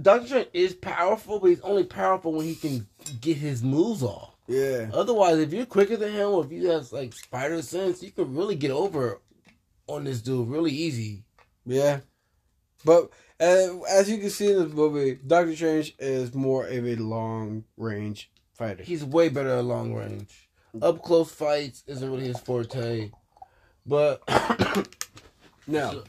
Doctor 0.01 0.27
Strange 0.27 0.47
is 0.53 0.73
powerful, 0.73 1.39
but 1.39 1.47
he's 1.47 1.61
only 1.61 1.85
powerful 1.85 2.33
when 2.33 2.45
he 2.45 2.55
can 2.55 2.87
get 3.19 3.37
his 3.37 3.63
moves 3.63 4.03
off. 4.03 4.30
Yeah. 4.51 4.89
Otherwise, 4.93 5.39
if 5.39 5.53
you're 5.53 5.65
quicker 5.65 5.97
than 5.97 6.11
him, 6.13 6.29
or 6.29 6.45
if 6.45 6.51
you 6.51 6.67
have 6.69 6.91
like 6.91 7.13
spider 7.13 7.61
sense, 7.61 8.03
you 8.03 8.11
can 8.11 8.35
really 8.35 8.55
get 8.55 8.71
over 8.71 9.21
on 9.87 10.03
this 10.03 10.21
dude 10.21 10.47
really 10.47 10.71
easy. 10.71 11.23
Yeah. 11.65 11.99
But 12.83 13.11
uh, 13.39 13.81
as 13.89 14.09
you 14.09 14.17
can 14.17 14.29
see 14.29 14.51
in 14.51 14.63
this 14.63 14.73
movie, 14.73 15.19
Doctor 15.25 15.55
Strange 15.55 15.95
is 15.99 16.33
more 16.33 16.65
of 16.67 16.85
a 16.85 16.95
long 16.95 17.63
range 17.77 18.31
fighter. 18.53 18.83
He's 18.83 19.03
way 19.03 19.29
better 19.29 19.49
at 19.49 19.63
long 19.63 19.93
range. 19.93 20.49
Up 20.81 21.01
close 21.03 21.31
fights 21.31 21.83
isn't 21.87 22.09
really 22.09 22.27
his 22.27 22.39
forte. 22.39 23.11
But 23.85 24.21
No. 25.67 26.03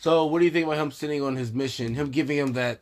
so, 0.00 0.26
what 0.26 0.40
do 0.40 0.44
you 0.44 0.50
think 0.50 0.66
about 0.66 0.78
him 0.78 0.90
sitting 0.90 1.22
on 1.22 1.36
his 1.36 1.52
mission? 1.52 1.94
Him 1.94 2.10
giving 2.10 2.36
him 2.36 2.52
that 2.54 2.80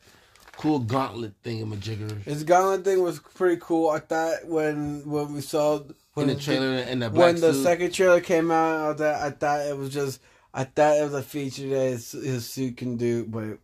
cool 0.58 0.78
gauntlet 0.78 1.34
thing 1.42 1.62
of 1.62 1.72
a 1.72 1.76
jigger 1.76 2.14
His 2.24 2.44
gauntlet 2.44 2.84
thing 2.84 3.02
was 3.02 3.18
pretty 3.18 3.60
cool. 3.60 3.90
I 3.90 3.98
thought 4.00 4.46
when 4.46 5.02
when 5.08 5.32
we 5.34 5.40
saw 5.40 5.78
in 5.78 5.94
when 6.14 6.26
the 6.28 6.34
trailer 6.36 6.66
and 6.78 7.02
the 7.02 7.10
black 7.10 7.26
when 7.34 7.40
the 7.40 7.52
suit. 7.52 7.62
second 7.62 7.92
trailer 7.92 8.20
came 8.20 8.50
out, 8.50 8.92
I 8.92 8.94
thought, 8.96 9.22
I 9.22 9.30
thought 9.30 9.66
it 9.66 9.76
was 9.76 9.90
just 9.92 10.20
I 10.54 10.64
thought 10.64 10.96
it 10.96 11.02
was 11.04 11.14
a 11.14 11.22
feature 11.22 11.68
that 11.68 11.90
his, 11.90 12.12
his 12.12 12.48
suit 12.48 12.78
can 12.78 12.96
do, 12.96 13.26
but 13.26 13.58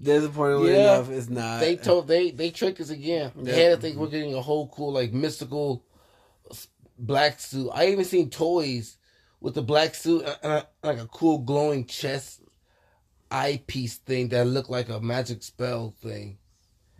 disappointingly 0.00 0.72
Yeah. 0.72 0.96
enough, 0.96 1.10
it's 1.10 1.28
not. 1.28 1.60
They 1.60 1.76
told 1.76 2.08
they 2.08 2.30
they 2.32 2.50
tricked 2.50 2.80
us 2.80 2.90
again. 2.90 3.30
They 3.36 3.52
Yeah. 3.52 3.70
had 3.70 3.76
to 3.76 3.80
think 3.80 3.96
we're 3.96 4.08
getting 4.08 4.34
a 4.34 4.42
whole 4.42 4.66
cool 4.68 4.92
like 4.92 5.12
mystical 5.12 5.84
black 6.98 7.40
suit. 7.40 7.70
I 7.72 7.88
even 7.88 8.04
seen 8.04 8.30
toys 8.30 8.96
with 9.40 9.54
the 9.54 9.62
black 9.62 9.94
suit 9.94 10.24
and 10.42 10.52
a, 10.52 10.66
like 10.82 10.98
a 10.98 11.06
cool 11.06 11.38
glowing 11.38 11.86
chest 11.86 12.40
eyepiece 13.34 13.96
thing 13.96 14.28
that 14.28 14.46
looked 14.46 14.70
like 14.70 14.88
a 14.88 15.00
magic 15.00 15.42
spell 15.42 15.94
thing. 16.02 16.38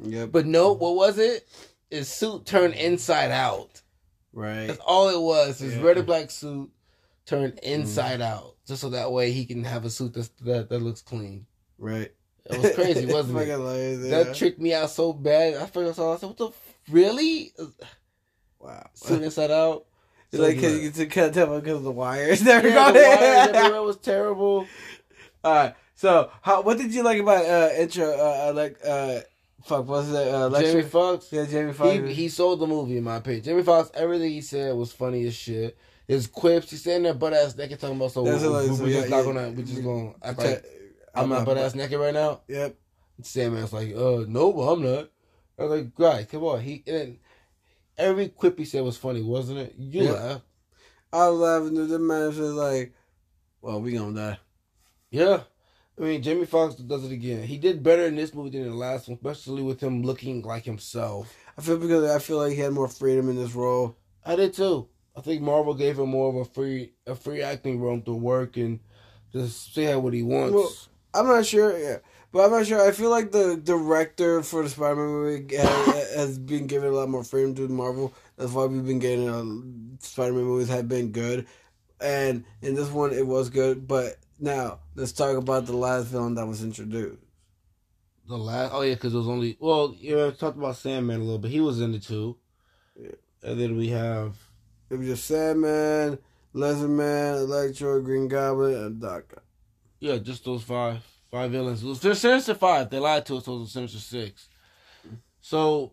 Yeah. 0.03 0.27
But 0.27 0.47
no, 0.47 0.73
what 0.73 0.97
was 0.97 1.19
it? 1.19 1.49
his 1.95 2.09
suit 2.09 2.45
turned 2.45 2.75
inside 2.75 3.31
out. 3.31 3.81
Right. 4.33 4.67
That's 4.67 4.81
all 4.81 5.09
it 5.09 5.21
was. 5.21 5.59
His 5.61 5.77
Yeah. 5.77 5.83
red 5.83 5.99
and 5.99 6.07
black 6.07 6.31
suit 6.31 6.71
turned 7.25 7.55
mm-hmm. 7.55 7.73
inside 7.73 8.21
out, 8.21 8.57
just 8.67 8.81
so 8.81 8.91
that 8.91 9.13
way 9.13 9.33
he 9.33 9.47
can 9.47 9.65
have 9.65 9.85
a 9.85 9.91
suit 9.91 10.15
that's, 10.15 10.29
that 10.43 10.69
that 10.69 10.81
looks 10.81 11.03
clean. 11.03 11.47
Right. 11.79 12.13
It 12.47 12.61
was 12.61 12.75
crazy, 12.75 13.07
wasn't 13.13 13.39
it? 13.39 13.49
hilarious, 13.49 14.05
yeah. 14.05 14.25
That 14.25 14.35
tricked 14.35 14.61
me 14.61 14.75
out 14.75 14.91
so 14.91 15.13
bad. 15.13 15.55
I 15.55 15.67
first 15.67 15.97
saw. 15.97 16.15
I 16.15 16.17
said, 16.19 16.27
"What 16.27 16.37
the 16.37 16.49
f- 16.49 16.79
really?" 16.91 17.53
Wow. 18.59 18.87
Suit 18.95 19.23
inside 19.23 19.51
out. 19.51 19.87
So 20.33 20.43
like 20.43 20.61
cause 20.61 20.99
you 20.99 21.07
can't 21.07 21.33
tell 21.33 21.61
because 21.61 21.77
of 21.77 21.85
the 21.85 21.93
wires. 21.93 22.41
There 22.41 22.67
Yeah, 22.67 22.91
we 22.91 22.99
the 22.99 23.07
wires 23.07 23.49
everywhere 23.55 23.83
was 23.85 23.99
terrible. 23.99 24.67
All 25.45 25.55
right. 25.55 25.75
So, 25.95 26.31
how? 26.43 26.63
What 26.63 26.79
did 26.79 26.93
you 26.93 27.03
like 27.03 27.21
about 27.21 27.45
uh 27.45 27.71
intro? 27.79 28.07
Uh, 28.07 28.49
uh 28.49 28.53
like 28.55 28.79
uh, 28.85 29.21
fuck, 29.65 29.87
was 29.87 30.11
it? 30.13 30.17
Uh, 30.17 30.47
Electro? 30.47 30.73
Jamie 30.73 30.83
Foxx. 30.83 31.29
Yeah, 31.33 31.45
Jamie 31.47 31.73
Foxx. 31.73 32.09
He 32.09 32.15
he 32.15 32.29
sold 32.29 32.61
the 32.61 32.67
movie 32.67 32.99
in 32.99 33.05
my 33.05 33.17
opinion. 33.17 33.45
Jamie 33.45 33.63
Foxx, 33.63 33.91
everything 33.95 34.31
he 34.31 34.41
said 34.41 34.75
was 34.75 34.93
funny 34.93 35.27
as 35.27 35.35
shit. 35.35 35.79
His 36.07 36.27
quips, 36.27 36.71
he's 36.71 36.81
standing 36.81 37.05
there 37.05 37.15
butt 37.15 37.33
ass 37.33 37.57
naked 37.57 37.81
talking 37.81 37.97
about 37.97 38.13
so, 38.13 38.25
That's 38.25 38.43
we, 38.43 38.49
hilarious. 38.49 38.71
we, 38.73 38.77
So, 38.77 38.85
we 38.85 38.93
yeah, 38.93 38.99
just 39.01 39.11
not 39.11 39.23
gonna 39.25 39.51
we're 39.53 39.63
just 39.65 39.83
gonna 39.83 40.13
act 40.23 40.39
like 40.39 40.65
I'm 41.15 41.29
not 41.29 41.45
butt 41.47 41.59
ass 41.59 41.75
naked 41.75 41.99
right 41.99 42.13
now. 42.13 42.41
Yep. 42.49 42.77
Sandman's 43.23 43.73
like, 43.73 43.95
uh, 43.95 44.25
no, 44.27 44.53
but 44.53 44.73
I'm 44.73 44.83
not. 44.83 45.11
I 45.59 45.65
was 45.65 45.81
like, 45.81 45.93
right, 45.97 46.29
come 46.29 46.43
on. 46.43 46.61
He 46.61 46.83
and 46.87 47.19
every 47.97 48.29
quip 48.29 48.59
he 48.59 48.65
said 48.65 48.83
was 48.83 48.97
funny, 48.97 49.23
wasn't 49.23 49.61
it? 49.61 49.75
You 49.79 50.03
Yeah. 50.03 50.13
laugh. 50.13 50.41
I 51.13 51.29
was 51.29 51.39
laughing. 51.39 51.89
The 51.89 51.99
man 52.01 52.27
was 52.27 52.39
like, 52.39 52.93
"Well, 53.63 53.81
we 53.81 53.93
gonna 53.93 54.15
die." 54.33 54.39
Yeah. 55.11 55.45
I 55.99 56.03
mean, 56.03 56.23
Jamie 56.23 56.47
Foxx 56.47 56.75
does 56.75 57.05
it 57.05 57.13
again. 57.13 57.45
He 57.45 57.57
did 57.57 57.83
better 57.83 58.07
in 58.07 58.17
this 58.17 58.35
movie 58.35 58.51
than 58.51 58.63
in 58.63 58.71
the 58.71 58.77
last 58.77 59.09
one, 59.09 59.17
especially 59.17 59.63
with 59.63 59.81
him 59.81 60.03
looking 60.03 60.43
like 60.43 60.65
himself. 60.65 61.33
I 61.57 61.63
feel 61.63 61.79
because 61.79 62.11
I 62.11 62.19
feel 62.19 62.39
like 62.39 62.53
he 62.53 62.59
had 62.59 62.73
more 62.73 62.89
freedom 62.89 63.29
in 63.29 63.37
this 63.37 63.55
role. 63.55 63.97
I 64.25 64.35
did 64.35 64.55
too. 64.55 64.89
I 65.17 65.21
think 65.21 65.43
Marvel 65.43 65.75
gave 65.75 65.99
him 65.99 66.09
more 66.09 66.31
of 66.31 66.37
a 66.37 66.45
free 66.45 66.95
a 67.07 67.15
free 67.15 67.43
acting 67.43 67.81
room 67.81 68.03
to 68.03 68.13
work 68.13 68.57
and 68.57 68.81
just 69.33 69.73
say 69.73 69.95
what 69.95 70.13
he 70.13 70.23
wants. 70.23 70.55
Well, 70.55 70.73
I'm 71.15 71.27
not 71.27 71.47
sure. 71.47 71.79
Yeah. 71.79 71.99
But 72.33 72.47
I'm 72.47 72.51
not 72.51 72.67
sure. 72.67 72.85
I 72.85 72.91
feel 72.91 73.11
like 73.11 73.31
the 73.31 73.57
director 73.57 74.43
for 74.43 74.65
the 74.65 74.69
Spider-Man 74.69 75.07
movie 75.07 75.57
has, 75.57 76.15
has 76.15 76.39
been 76.39 76.67
given 76.67 76.89
a 76.89 76.93
lot 76.93 77.09
more 77.09 77.23
freedom 77.23 77.55
to 77.55 77.69
Marvel. 77.69 78.13
That's 78.37 78.51
why 78.51 78.65
we've 78.65 78.85
been 78.85 78.99
getting 78.99 79.29
uh, 79.29 80.01
Spider-Man 80.01 80.43
movies 80.43 80.69
have 80.69 80.89
been 80.89 81.13
good, 81.13 81.47
and 82.01 82.45
in 82.61 82.75
this 82.75 82.91
one 82.91 83.13
it 83.13 83.25
was 83.25 83.51
good. 83.51 83.87
But 83.87 84.17
now 84.39 84.81
let's 84.95 85.13
talk 85.13 85.37
about 85.37 85.67
the 85.67 85.77
last 85.77 86.07
villain 86.07 86.35
that 86.35 86.47
was 86.47 86.63
introduced. 86.63 87.23
the 88.29 88.37
last, 88.37 88.73
oh 88.75 88.83
yeah, 88.83 88.95
because 88.95 89.15
it 89.15 89.19
was 89.19 89.29
only 89.29 89.57
well, 89.61 89.95
yeah, 89.99 90.27
I 90.27 90.31
talked 90.31 90.57
about 90.59 90.77
Sandman 90.77 91.21
a 91.21 91.25
little 91.25 91.39
bit. 91.39 91.51
He 91.51 91.61
was 91.61 91.81
in 91.81 91.95
it 91.95 92.03
too. 92.03 92.37
Yeah. 92.99 93.11
And 93.43 93.61
then 93.61 93.77
we 93.77 93.89
have 93.89 94.37
It 94.91 94.97
was 94.97 95.07
just 95.09 95.25
Sandman, 95.27 96.19
Lizardman, 96.55 97.41
Electro, 97.45 98.01
Green 98.01 98.29
Goblin, 98.29 98.75
and 98.75 99.01
Doctor. 99.01 99.43
yeah, 100.01 100.17
just 100.19 100.45
those 100.45 100.63
five 100.63 101.03
five 101.31 101.51
villains. 101.51 101.83
It 101.83 101.87
was 101.87 102.01
they're 102.01 102.15
Sinister 102.15 102.55
Five. 102.55 102.91
They 102.91 102.99
lied 102.99 103.27
to 103.27 103.37
us. 103.37 103.45
So 103.45 103.57
it 103.57 103.61
was 103.61 103.73
Sinister 103.73 103.99
Six. 103.99 104.49
So 105.41 105.93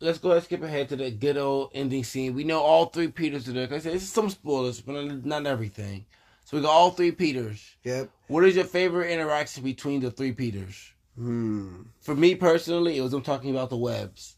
let's 0.00 0.18
go 0.18 0.28
ahead 0.28 0.36
and 0.38 0.44
skip 0.44 0.62
ahead 0.62 0.88
to 0.90 0.96
the 0.96 1.10
good 1.10 1.36
old 1.36 1.70
ending 1.74 2.04
scene. 2.04 2.34
We 2.34 2.44
know 2.44 2.60
all 2.60 2.86
three 2.86 3.08
Peters 3.08 3.48
are 3.48 3.52
there. 3.52 3.66
'Cause 3.66 3.78
I 3.78 3.80
said 3.80 3.94
it's 3.94 4.04
some 4.04 4.30
spoilers, 4.30 4.80
but 4.80 5.24
not 5.24 5.46
everything. 5.46 6.06
So 6.46 6.56
we 6.56 6.62
got 6.62 6.70
all 6.70 6.92
three 6.92 7.10
Peters. 7.10 7.74
Yep. 7.82 8.08
What 8.28 8.44
is 8.44 8.54
your 8.54 8.64
favorite 8.64 9.10
interaction 9.10 9.64
between 9.64 10.00
the 10.00 10.12
three 10.12 10.30
Peters? 10.30 10.92
Hmm. 11.16 11.82
For 12.00 12.14
me 12.14 12.36
personally, 12.36 12.96
it 12.96 13.00
was 13.00 13.10
them 13.10 13.22
talking 13.22 13.50
about 13.50 13.68
the 13.68 13.76
webs. 13.76 14.36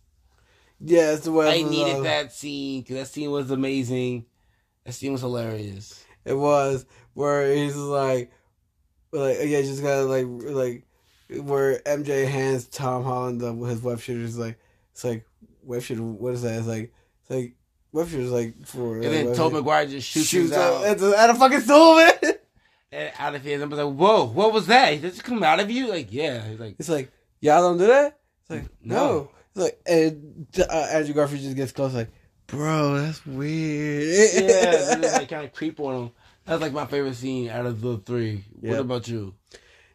Yeah, 0.80 1.12
it's 1.12 1.24
the 1.24 1.32
way 1.32 1.60
I 1.60 1.68
needed 1.68 2.04
that 2.04 2.32
scene 2.32 2.80
because 2.80 2.96
that 2.96 3.08
scene 3.08 3.30
was 3.30 3.50
amazing. 3.50 4.24
That 4.86 4.92
scene 4.92 5.12
was 5.12 5.20
hilarious. 5.20 6.02
It 6.24 6.32
was 6.32 6.86
where 7.12 7.54
he's 7.54 7.76
like, 7.76 8.32
like 9.12 9.36
yeah, 9.44 9.60
just 9.60 9.84
of 9.84 10.08
like 10.08 10.26
like 10.46 11.44
where 11.44 11.80
MJ 11.80 12.26
hands 12.26 12.68
Tom 12.68 13.04
Holland 13.04 13.42
the, 13.42 13.52
his 13.52 13.82
web 13.82 14.00
shooter. 14.00 14.24
It's 14.24 14.38
like 14.38 14.58
it's 14.92 15.04
like 15.04 15.26
web 15.62 15.82
shooter. 15.82 16.02
What 16.02 16.32
is 16.32 16.40
that? 16.40 16.56
It's 16.56 16.66
like 16.66 16.94
it's 17.20 17.30
like 17.30 17.54
shooter 17.92 18.18
is 18.18 18.30
like 18.30 18.66
for. 18.66 18.96
And 18.96 19.04
then 19.04 19.34
Tobey 19.34 19.56
Maguire 19.56 19.86
just 19.86 20.08
shoots, 20.08 20.28
shoots 20.28 20.52
out, 20.52 20.84
at, 20.84 21.00
at 21.00 21.30
a 21.30 21.34
fucking 21.34 21.60
stool, 21.60 21.96
man. 21.96 22.12
and 22.92 23.12
out 23.18 23.34
of 23.34 23.42
his. 23.42 23.62
I 23.62 23.64
was 23.64 23.78
like, 23.78 23.94
"Whoa, 23.94 24.24
what 24.26 24.52
was 24.52 24.66
that? 24.66 24.90
Did 25.00 25.04
it 25.16 25.22
come 25.22 25.42
out 25.42 25.60
of 25.60 25.70
you?" 25.70 25.88
Like, 25.88 26.12
yeah. 26.12 26.46
He's 26.46 26.60
like, 26.60 26.76
It's 26.78 26.88
like 26.88 27.10
y'all 27.40 27.62
don't 27.62 27.78
do 27.78 27.86
that. 27.86 28.18
It's 28.42 28.50
like 28.50 28.64
no. 28.82 28.96
No. 28.96 29.30
It's 29.50 29.64
like 29.64 29.80
and 29.86 30.46
uh, 30.58 30.88
Andrew 30.92 31.14
Garfield 31.14 31.42
just 31.42 31.56
gets 31.56 31.72
close, 31.72 31.94
like 31.94 32.10
bro, 32.46 32.94
that's 33.00 33.24
weird. 33.24 34.32
yeah. 34.34 34.94
they 35.18 35.26
kind 35.26 35.44
of 35.44 35.52
creep 35.52 35.78
on 35.80 35.94
him. 35.94 36.10
That's 36.44 36.62
like 36.62 36.72
my 36.72 36.86
favorite 36.86 37.14
scene 37.14 37.50
out 37.50 37.66
of 37.66 37.80
the 37.80 37.98
three. 37.98 38.44
What 38.60 38.78
about 38.78 39.08
you? 39.08 39.34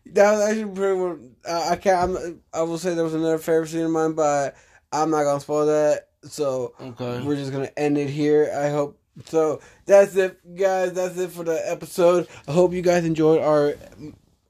That 0.05 0.33
was 0.33 0.41
actually 0.41 0.75
pretty. 0.75 0.99
One, 0.99 1.35
I, 1.49 1.69
I 1.71 1.75
can't. 1.77 2.17
I'm, 2.17 2.41
I 2.53 2.61
will 2.61 2.77
say 2.77 2.93
there 2.93 3.03
was 3.03 3.15
another 3.15 3.37
favorite 3.37 3.69
scene 3.69 3.85
of 3.85 3.91
mine, 3.91 4.13
but 4.13 4.55
I'm 4.91 5.09
not 5.09 5.23
gonna 5.23 5.39
spoil 5.39 5.65
that. 5.65 6.09
So 6.25 6.73
Okay. 6.81 7.21
we're 7.23 7.35
just 7.35 7.51
gonna 7.51 7.71
end 7.77 7.97
it 7.97 8.09
here. 8.09 8.51
I 8.55 8.69
hope. 8.69 8.99
So 9.25 9.59
that's 9.85 10.15
it, 10.15 10.55
guys. 10.55 10.93
That's 10.93 11.17
it 11.17 11.31
for 11.31 11.43
the 11.43 11.69
episode. 11.69 12.27
I 12.47 12.51
hope 12.51 12.73
you 12.73 12.81
guys 12.81 13.05
enjoyed 13.05 13.41
our 13.41 13.75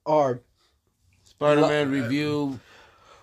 our 0.05 0.41
Spider-Man 1.23 1.91
review. 1.91 2.59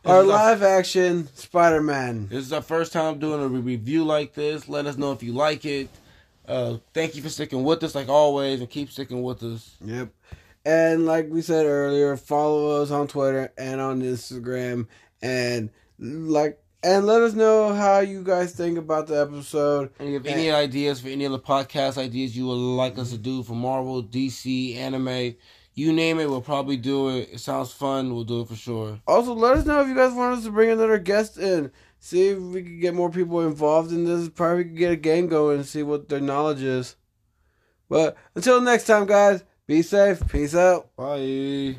Our 0.04 0.22
live 0.22 0.62
action 0.62 1.28
Spider 1.34 1.82
Man. 1.82 2.26
This 2.28 2.44
is 2.46 2.52
our 2.52 2.62
first 2.62 2.92
time 2.92 3.18
doing 3.18 3.42
a 3.42 3.48
review 3.48 4.04
like 4.04 4.32
this. 4.34 4.68
Let 4.68 4.86
us 4.86 4.96
know 4.96 5.12
if 5.12 5.22
you 5.22 5.32
like 5.32 5.64
it. 5.66 5.88
Uh, 6.48 6.78
thank 6.94 7.14
you 7.16 7.22
for 7.22 7.28
sticking 7.28 7.62
with 7.64 7.82
us 7.84 7.94
like 7.94 8.08
always, 8.08 8.60
and 8.60 8.68
keep 8.68 8.90
sticking 8.90 9.22
with 9.22 9.42
us. 9.42 9.76
Yep. 9.84 10.08
And 10.64 11.06
like 11.06 11.28
we 11.30 11.42
said 11.42 11.66
earlier, 11.66 12.16
follow 12.16 12.82
us 12.82 12.90
on 12.90 13.08
Twitter 13.08 13.52
and 13.56 13.80
on 13.80 14.02
Instagram, 14.02 14.86
and 15.22 15.70
like 15.98 16.59
and 16.82 17.06
let 17.06 17.20
us 17.22 17.34
know 17.34 17.74
how 17.74 18.00
you 18.00 18.22
guys 18.22 18.52
think 18.52 18.78
about 18.78 19.06
the 19.06 19.20
episode. 19.20 19.90
And 19.98 20.08
if 20.08 20.24
you 20.24 20.30
have 20.30 20.38
any 20.38 20.50
ideas 20.50 21.00
for 21.00 21.08
any 21.08 21.26
other 21.26 21.38
podcast 21.38 21.98
ideas 21.98 22.36
you 22.36 22.46
would 22.46 22.54
like 22.54 22.98
us 22.98 23.10
to 23.10 23.18
do 23.18 23.42
for 23.42 23.54
Marvel, 23.54 24.02
DC, 24.02 24.76
anime, 24.76 25.34
you 25.74 25.92
name 25.92 26.18
it, 26.18 26.28
we'll 26.28 26.40
probably 26.40 26.76
do 26.76 27.10
it. 27.10 27.30
It 27.32 27.40
sounds 27.40 27.72
fun. 27.72 28.14
We'll 28.14 28.24
do 28.24 28.40
it 28.42 28.48
for 28.48 28.56
sure. 28.56 29.00
Also, 29.06 29.34
let 29.34 29.56
us 29.56 29.66
know 29.66 29.80
if 29.80 29.88
you 29.88 29.94
guys 29.94 30.12
want 30.14 30.38
us 30.38 30.44
to 30.44 30.50
bring 30.50 30.70
another 30.70 30.98
guest 30.98 31.38
in. 31.38 31.70
See 31.98 32.28
if 32.28 32.38
we 32.38 32.62
can 32.62 32.80
get 32.80 32.94
more 32.94 33.10
people 33.10 33.46
involved 33.46 33.92
in 33.92 34.04
this. 34.04 34.28
Probably 34.30 34.64
get 34.64 34.92
a 34.92 34.96
game 34.96 35.26
going 35.26 35.58
and 35.58 35.66
see 35.66 35.82
what 35.82 36.08
their 36.08 36.20
knowledge 36.20 36.62
is. 36.62 36.96
But 37.88 38.16
until 38.34 38.60
next 38.60 38.84
time, 38.84 39.04
guys, 39.04 39.44
be 39.66 39.82
safe. 39.82 40.26
Peace 40.28 40.54
out. 40.54 40.94
Bye. 40.96 41.76